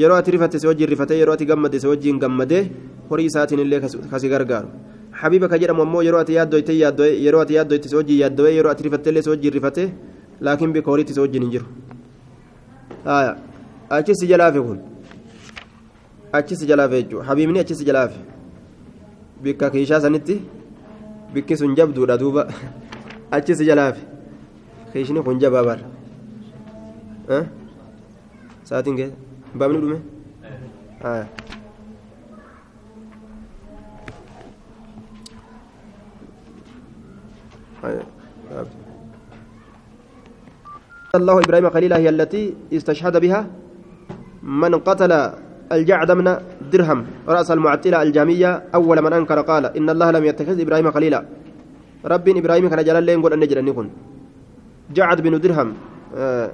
yeroo 0.00 0.18
ati 0.20 0.30
rifatte 0.36 0.58
si 0.62 0.66
hojiin 0.70 0.90
rifatee 0.94 1.18
yeroo 1.22 1.34
ati 1.38 1.46
gammade 1.50 1.78
si 1.82 1.86
hojiin 1.92 2.18
gammadee 2.24 2.62
horii 3.10 3.26
isaatiin 3.30 3.60
illee 3.64 3.80
kasi 4.12 4.28
gargaaru 4.34 4.68
habiiba 5.22 5.48
ka 5.52 5.58
jedhamu 5.62 5.82
ammoo 5.86 6.02
yeroo 6.08 6.20
ati 6.24 6.34
yaaddoyte 6.38 6.72
yeroo 7.24 7.40
ati 7.46 7.54
yaaddoyte 7.58 7.88
si 7.90 7.96
hojiin 8.00 8.20
yaaddawee 8.22 8.54
yeroo 8.58 8.72
ati 8.74 8.82
rifatte 8.88 9.10
illee 9.10 9.22
si 9.26 9.30
hojiin 9.34 9.54
rifatee 9.58 9.88
laakiin 10.48 10.72
bika 10.76 10.90
horiitti 10.94 11.14
si 11.16 11.20
hojiin 11.24 11.42
hin 11.46 11.52
jiru 11.56 11.66
achis 13.06 14.20
jalaafe 14.28 14.60
kun 14.60 14.80
achis 16.32 16.66
jalaafe 16.66 17.02
jechuudha 17.02 17.24
habiibni 17.28 17.58
achis 17.60 17.84
jalaafe 17.88 18.18
bikka 19.42 19.70
kiishaa 19.70 20.00
sanitti 20.00 20.40
bikki 21.34 21.56
sun 21.56 21.74
jabduudha 21.76 22.18
duuba 22.18 22.48
achis 23.30 23.62
jalaafe 23.68 24.02
kiishni 24.92 25.22
kun 25.22 25.38
jabaa 25.38 25.64
bara 25.68 25.84
saatiin 28.64 28.96
kee 28.96 29.10
baabni 29.54 29.80
dhume 29.80 29.98
الله 41.16 41.38
إبراهيم 41.38 41.70
خليلا 41.70 41.96
هي 41.96 42.08
التي 42.08 42.54
استشهد 42.72 43.16
بها؟ 43.20 43.46
من 44.42 44.74
قتل 44.74 45.12
الجعد 45.72 46.10
من 46.10 46.36
درهم 46.72 47.06
رأس 47.28 47.50
المعتلة 47.50 48.02
الجامية 48.02 48.62
أول 48.74 49.02
من 49.02 49.12
أنكر 49.12 49.40
قال 49.40 49.64
إن 49.76 49.90
الله 49.90 50.10
لم 50.10 50.24
يتخذ 50.24 50.60
إبراهيم 50.60 50.90
خليلا. 50.90 51.24
رب 52.04 52.28
إبراهيم 52.28 52.68
كان 52.68 52.84
جلال 52.84 53.04
لين 53.04 53.22
قول 53.22 53.32
أن 53.32 53.40
نجر 53.40 53.58
أن 53.58 53.90
جعد 54.94 55.20
بن 55.20 55.40
درهم 55.40 55.74
آه 56.16 56.50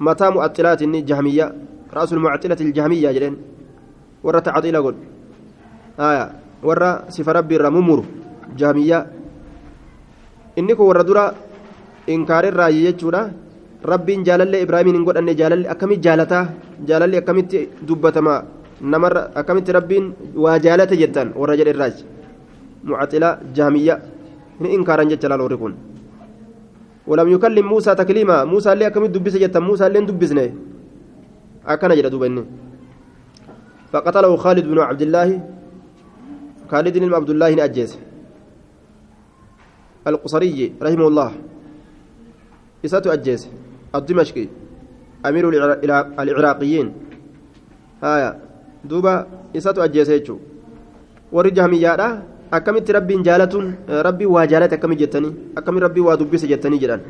متى 0.00 0.30
مؤتلات 0.30 0.82
الجهمية 0.82 1.54
رأس 1.94 2.12
المعتلة 2.12 2.56
الجهمية 2.60 3.10
جلين. 3.12 3.36
ورى 4.22 4.40
تعطيل 4.40 4.76
قول. 4.76 4.94
آية. 6.00 6.32
ورى 6.62 6.90
سفر 7.08 7.36
ربي 7.36 7.56
الرممر 7.56 8.04
جهمية. 8.56 9.06
إنكو 10.58 10.82
ورى 10.84 11.02
درا 11.02 11.34
inkaarirraa 12.14 12.70
jechuudha 12.72 13.22
rabbiin 13.92 14.24
jaalallee 14.28 14.62
ibraahimiin 14.66 14.96
hin 14.98 15.06
godhanne 15.08 15.34
jaalalli 15.40 15.68
akkamitti 15.74 16.06
jaalataa 16.08 16.44
jaalalli 16.88 17.20
akkamitti 17.20 17.58
dubbatama 17.88 18.34
namarra 18.94 19.22
akkamitti 19.40 19.76
rabbiin 19.78 20.06
waa 20.44 20.58
jaalate 20.66 20.96
jettan 21.02 21.34
warra 21.40 21.58
jedhe 21.60 21.74
irraaj 21.76 21.96
mucaxila 22.88 23.30
jaamiyya 23.58 24.00
ni 24.60 24.74
inkaaran 24.78 25.10
jecha 25.12 25.28
laal 25.28 25.44
warri 25.46 25.60
kun 25.64 25.76
ولم 27.08 27.28
يكلم 27.40 27.64
موسى 27.64 27.94
تكليما 27.94 28.44
موسى 28.44 28.68
اللي 28.72 28.86
أكمل 28.92 29.08
دبس 29.08 29.40
جتا 29.40 29.64
موسى 29.64 29.86
اللي 29.86 30.12
دبسني 30.12 30.46
أكن 31.64 31.90
جل 31.96 32.10
دوبني 32.12 32.44
فقتله 33.92 34.36
خالد 34.36 34.64
بن 34.68 34.78
عبد 34.78 35.02
الله 35.08 35.28
خالد 36.68 36.94
بن 37.00 37.14
عبد 37.16 37.30
القصري 40.08 40.72
رحمه 40.82 41.06
الله 41.08 41.30
إساتو 42.84 43.10
أجيس 43.10 43.48
الدمشقي 43.94 44.46
أمير 45.26 45.44
العراقيين 46.22 46.88
هايا 48.02 48.30
دوبا 48.84 49.14
أجيس 49.56 50.08
يجو 50.08 50.36
warri 51.32 51.52
jahmiyyaadha 51.52 52.08
akkamitti 52.50 52.92
rabbiin 52.96 53.24
jaalatuun 53.24 53.66
rabbiin 54.06 54.30
waa 54.32 54.46
jaalate 54.46 54.74
akkami 54.78 54.96
jettanii 54.96 55.32
akkami 55.60 55.80
rabbiin 55.84 56.06
waa 56.06 56.16
dubbise 56.16 56.48
jettanii 56.48 56.80
jedhan 56.84 57.02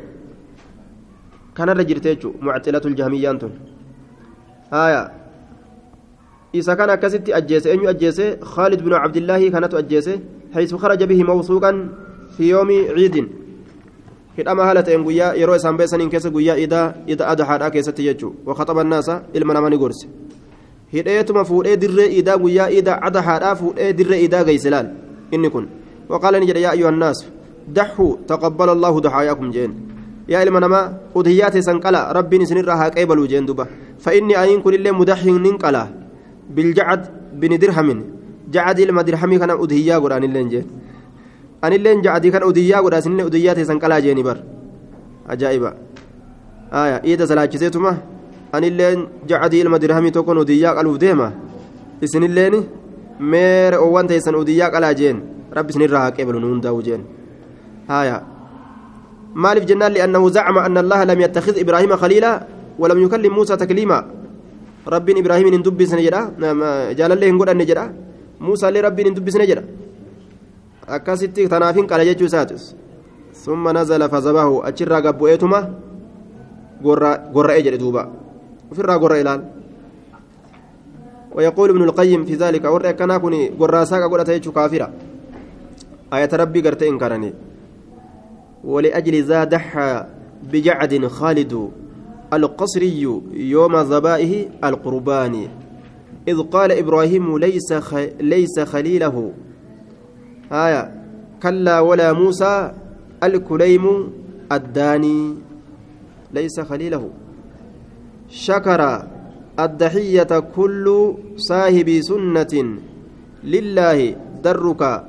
kanarra 1.53 1.83
jirte 1.89 2.09
jechuun 2.11 2.35
mucxilatul 2.47 2.95
jahmiyyaan 2.99 3.39
tun 3.39 3.53
haaya 4.71 5.01
isa 6.53 6.75
kan 6.75 6.89
akkasitti 6.95 7.33
ajjeese 7.39 7.71
eenyu 7.71 7.89
ajjeese 7.93 8.25
khaalid 8.53 8.83
bin 8.83 8.93
cabdillaahi 9.03 9.51
kanatu 9.55 9.79
ajjeese 9.81 10.13
haysu 10.55 10.77
kharaja 10.83 11.07
bihi 11.07 11.23
mawsuuqan 11.31 11.81
fi 12.35 12.49
yoomi 12.49 12.79
ciidin 12.97 13.27
hidhama 14.39 14.65
haala 14.67 14.83
ta'een 14.83 15.03
guyyaa 15.07 15.33
yeroo 15.41 15.55
isaan 15.61 15.77
beesaniin 15.79 16.09
keessa 16.13 16.29
guyyaa 16.35 16.57
idaa 16.65 16.85
ida 17.07 17.27
adahaadhaa 17.33 17.71
keessatti 17.75 18.07
jechuun 18.07 18.33
waqaxaba 18.47 18.83
naasa 18.83 19.21
ilma 19.33 19.53
nama 19.57 19.69
ni 19.69 19.77
gorse 19.83 20.07
hidheetuma 20.93 21.43
fuudhee 21.49 21.75
dirree 21.83 22.09
idaa 22.21 22.37
guyyaa 22.45 22.69
idaa 22.79 22.99
adahaadhaa 23.09 23.55
fuudhee 23.61 23.91
dirree 23.97 24.21
idaa 24.27 24.43
geeyse 24.47 24.69
laal 24.75 24.89
inni 25.31 25.49
kun 25.49 25.67
waqaala 26.13 26.39
ni 26.39 26.49
jedhe 26.51 26.65
yaa 26.67 26.73
ayyuha 26.77 26.91
annaas 26.95 27.21
daxuu 27.79 28.11
taqabbala 28.31 28.71
allaahu 28.77 29.05
daxaayakum 29.07 29.51
jeen 29.57 29.77
yaa 30.33 30.41
ilma 30.47 30.63
namaa 30.65 30.85
udhiyyaa 31.21 31.51
teessan 31.57 31.83
qala 31.85 32.01
rabbiin 32.19 32.47
isinirraa 32.47 32.79
haa 32.81 32.89
qeebaluu 32.97 33.27
jeen 33.33 33.45
duba 33.51 33.67
فإني 33.99 34.41
أين 34.41 34.61
كل 34.61 34.75
اللي 34.75 34.91
مدحين 34.91 35.43
ننقلا 35.43 35.87
بالجعد 36.55 37.01
بن 37.33 37.57
درهم 37.59 38.03
جعد 38.51 38.79
ilma 38.79 39.03
dirhamii 39.03 39.39
kana 39.39 39.53
udhiyyaa 39.59 39.99
godhaan 39.99 40.23
illeen 40.23 40.49
jeen 40.49 40.65
anilleen 41.61 42.01
jacdii 42.01 42.31
kan 42.31 42.43
udiyyaa 42.43 42.81
godha 42.81 42.99
isinillee 42.99 43.27
udiyyaa 43.31 43.55
teessan 43.55 43.79
qalaa 43.79 44.01
jeeni 44.01 44.23
bar 44.23 44.37
ajaa'iba 45.27 45.73
aya 46.71 46.97
iida 47.05 47.27
salaachiseetuma 47.27 47.93
anilleen 48.51 49.07
jacdii 49.27 49.61
ilma 49.63 49.81
dirhamii 49.81 50.11
tokkon 50.11 50.37
udiyyaa 50.43 50.75
qaluuf 50.75 50.99
deema 50.99 51.31
isinilleen 52.01 52.63
meere 53.19 53.77
owwan 53.77 54.07
teessan 54.07 54.35
udiyyaa 54.35 54.71
qalaa 54.75 54.93
jeen 54.93 55.23
rabbi 55.51 55.75
isinirraa 55.75 56.03
haa 56.05 56.15
qeebalu 56.15 56.39
nu 56.39 56.53
hundaa'u 56.53 56.81
jeen 56.87 57.03
aya 57.87 58.21
maaliif 59.33 59.65
jennaan 59.69 59.93
li'annahu 59.97 60.31
zacma 60.37 60.63
anna 60.67 60.79
allaha 60.85 61.05
lam 61.11 61.19
yattakhid 61.25 61.57
ibraahiima 61.57 61.97
khaliila 61.97 62.31
ولم 62.79 62.99
يكلم 63.05 63.33
موسى 63.35 63.55
تكليما 63.59 63.99
رب 64.87 65.07
إبراهيم 65.09 65.47
إن 65.53 65.61
دبسنا 65.61 66.01
جرا 66.01 66.21
جال 66.95 67.11
الله 67.11 67.27
إن 67.29 67.37
قد 67.39 67.49
جرا 67.69 67.85
موسى 68.39 68.67
لرب 68.71 68.97
إن 68.99 69.13
دبسنا 69.19 69.45
جرا 69.49 69.63
akkasitti 70.89 71.47
tanaafin 71.47 71.87
qala 71.87 72.05
jechuu 72.05 72.25
isaatis. 72.25 72.75
Summa 73.33 73.73
nazala 73.73 74.09
fazabahu 74.09 74.63
achirraa 74.63 75.01
gabbu'eetuma 75.01 75.59
gorra'ee 76.81 77.63
jedhe 77.63 77.77
duuba. 77.77 78.09
Ofirraa 78.71 78.99
gorra 78.99 79.19
ilaal. 79.19 79.41
ويقول 81.29 81.69
ابن 81.69 81.83
القيم 81.83 82.25
في 82.25 82.35
ذلك 82.35 82.65
ورأي 82.65 82.93
كان 82.93 83.17
كوني 83.17 83.49
قراساك 83.49 84.03
قد 84.11 84.19
أتيت 84.19 84.49
كافرة 84.49 84.89
آية 86.13 86.29
ربي 86.33 86.61
قرت 86.61 86.83
إنكرني 86.83 87.33
ولأجل 88.63 89.23
ذا 89.23 89.43
دحى 89.43 90.05
بجعد 90.51 91.07
خالد 91.07 91.69
القصري 92.33 93.01
يوم 93.33 93.75
ذبائه 93.75 94.45
القربان 94.63 95.47
إذ 96.27 96.41
قال 96.41 96.71
إبراهيم 96.71 97.37
ليس 97.37 97.73
خ... 97.73 97.95
ليس 98.19 98.59
خليله 98.59 99.31
آية. 100.51 100.83
كلا 101.43 101.79
ولا 101.79 102.13
موسى 102.13 102.71
الكليم 103.23 103.85
الداني. 104.51 105.35
ليس 106.33 106.59
خليله. 106.59 107.09
شكر 108.29 108.81
الضحية 109.59 110.31
كل 110.55 110.87
صاحب 111.37 111.89
سنة. 112.01 112.53
لله 113.43 114.15
درك 114.43 115.03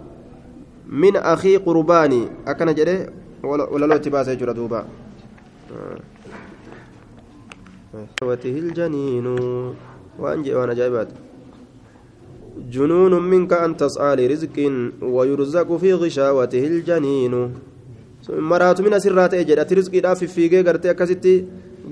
من 0.88 1.16
أخي 1.16 1.56
قرباني. 1.56 2.22
أكن 2.46 2.74
جري 2.74 3.06
ولا 3.42 3.86
لو 3.86 3.96
تباس 3.96 4.28
يجرى 4.28 4.52
دوبا. 4.52 4.84
وته 8.22 8.54
الجنين. 8.58 9.26
وأنجي 10.18 10.54
وأنا 10.54 10.74
جايبات. 10.74 11.08
جنون 12.70 13.22
منك 13.30 13.52
أن 13.52 13.76
تسعى 13.76 14.16
لرزق 14.16 14.56
ويرزق 15.02 15.76
في 15.76 15.94
غشاوته 15.94 16.66
الجنين 16.66 17.34
maraatu 18.28 18.82
mina 18.82 19.00
sirraa 19.00 19.28
ta'e 19.28 19.44
jedha 19.44 19.62
ati 19.62 19.74
rizqiidhaaf 19.74 20.18
fiffiigee 20.22 20.62
gartee 20.62 20.90
akkasitti 20.92 21.32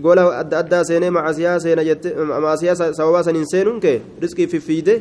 gola 0.04 0.24
adda 0.40 0.58
addaa 0.62 0.84
seenee 0.84 1.10
macaasiyaa 1.10 1.58
seena 1.64 1.84
jette 1.88 2.08
macaasiyaa 2.28 2.92
sababaa 2.98 3.22
saniin 3.28 3.46
seenuun 3.52 3.80
kee 3.80 3.96
rizqii 4.22 4.46
fiffiide 4.52 4.94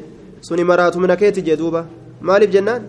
suni 0.47 0.63
maraatu 0.63 0.99
mina 1.03 1.15
keeti 1.21 1.41
jee 1.47 1.57
duuba 1.61 1.85
maaliif 2.21 2.51
jennaan 2.55 2.81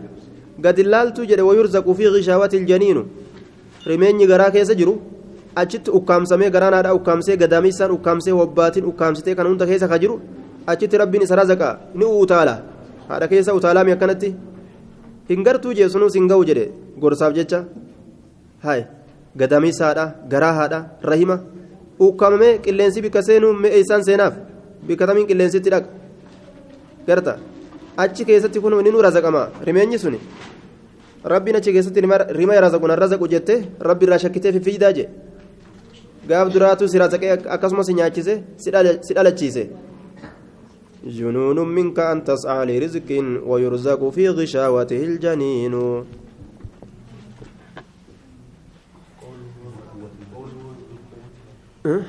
gadi 0.64 0.82
laaltuu 0.92 1.26
jedhe 1.30 1.48
wayurzaqu 1.48 1.94
fi 1.98 2.10
gishaawati 2.16 2.56
iljaniinu 2.60 3.02
rimeenyi 3.90 4.26
garaa 4.32 4.50
keessa 4.56 4.74
jiru 4.80 4.94
achitti 5.62 5.90
ukkaamsamee 5.98 6.50
garaan 6.56 6.74
haadha 6.78 6.94
ukkaamsee 6.98 7.36
gadaamiisaan 7.42 7.90
ukkaamsee 7.98 8.34
wabbaatiin 8.40 8.86
ukkaamsitee 8.92 9.34
kan 9.34 9.46
hunda 9.50 9.66
keessa 9.70 9.88
ka 9.92 9.98
jiru 9.98 10.20
achitti 10.72 11.00
rabbiin 11.02 11.24
isa 11.26 11.36
razaqa 11.40 11.68
ni 11.98 12.06
utaala 12.24 12.54
haadha 13.08 13.28
keessa 13.32 13.56
utaalaami 13.58 13.92
akkanatti 13.96 14.30
hin 15.30 15.42
gartuu 15.46 15.72
jee 15.78 15.88
sunuus 15.94 16.14
hin 16.18 16.28
ga'u 16.32 16.44
jedhe 16.50 16.64
gorsaaf 17.02 17.32
jecha 17.38 17.60
hay 18.66 18.80
gadaamiisaadha 19.40 20.04
garaa 20.32 20.54
haadha 20.58 20.80
rahima 21.12 21.36
ukkaamamee 22.08 22.52
qilleensi 22.64 23.04
bikka 23.06 23.22
seenuu 23.28 23.52
mi'e 23.62 23.80
isaan 23.84 24.04
seenaaf 24.08 24.34
bikka 24.88 25.06
tamiin 25.10 25.28
qilleensitti 25.30 25.70
dhaqa 25.74 25.88
garta 27.08 27.38
achi 28.04 28.24
keessatti 28.28 28.60
kun 28.60 28.78
ni 28.84 28.90
nu 28.94 29.02
razaqama 29.08 29.42
rimeenyi 29.68 29.98
suni 30.04 30.20
rabbiin 31.32 31.56
achi 31.60 31.72
keessatti 31.72 32.00
rima 32.40 32.60
razaquna 32.66 32.96
razaqu 33.04 33.28
jette 33.34 33.54
rabbi 33.88 34.04
irraa 34.06 34.18
shakkitee 34.24 34.52
fiffiidaa 34.56 34.92
jee 34.98 35.08
gaaf 36.30 36.52
duraatu 36.54 36.88
si 36.88 36.98
razaqee 37.04 37.30
akkasumas 37.56 37.88
nyaachise 37.98 38.34
si 38.62 39.14
dhalachiise 39.16 39.62
جنون 41.04 41.68
منك 41.68 41.98
أن 41.98 42.24
تسعى 42.24 42.66
لرزق 42.78 43.40
ويرزق 43.46 44.08
في 44.08 44.28
غشاوته 44.28 45.04
الجنين 45.04 45.74
أه؟ 51.86 52.02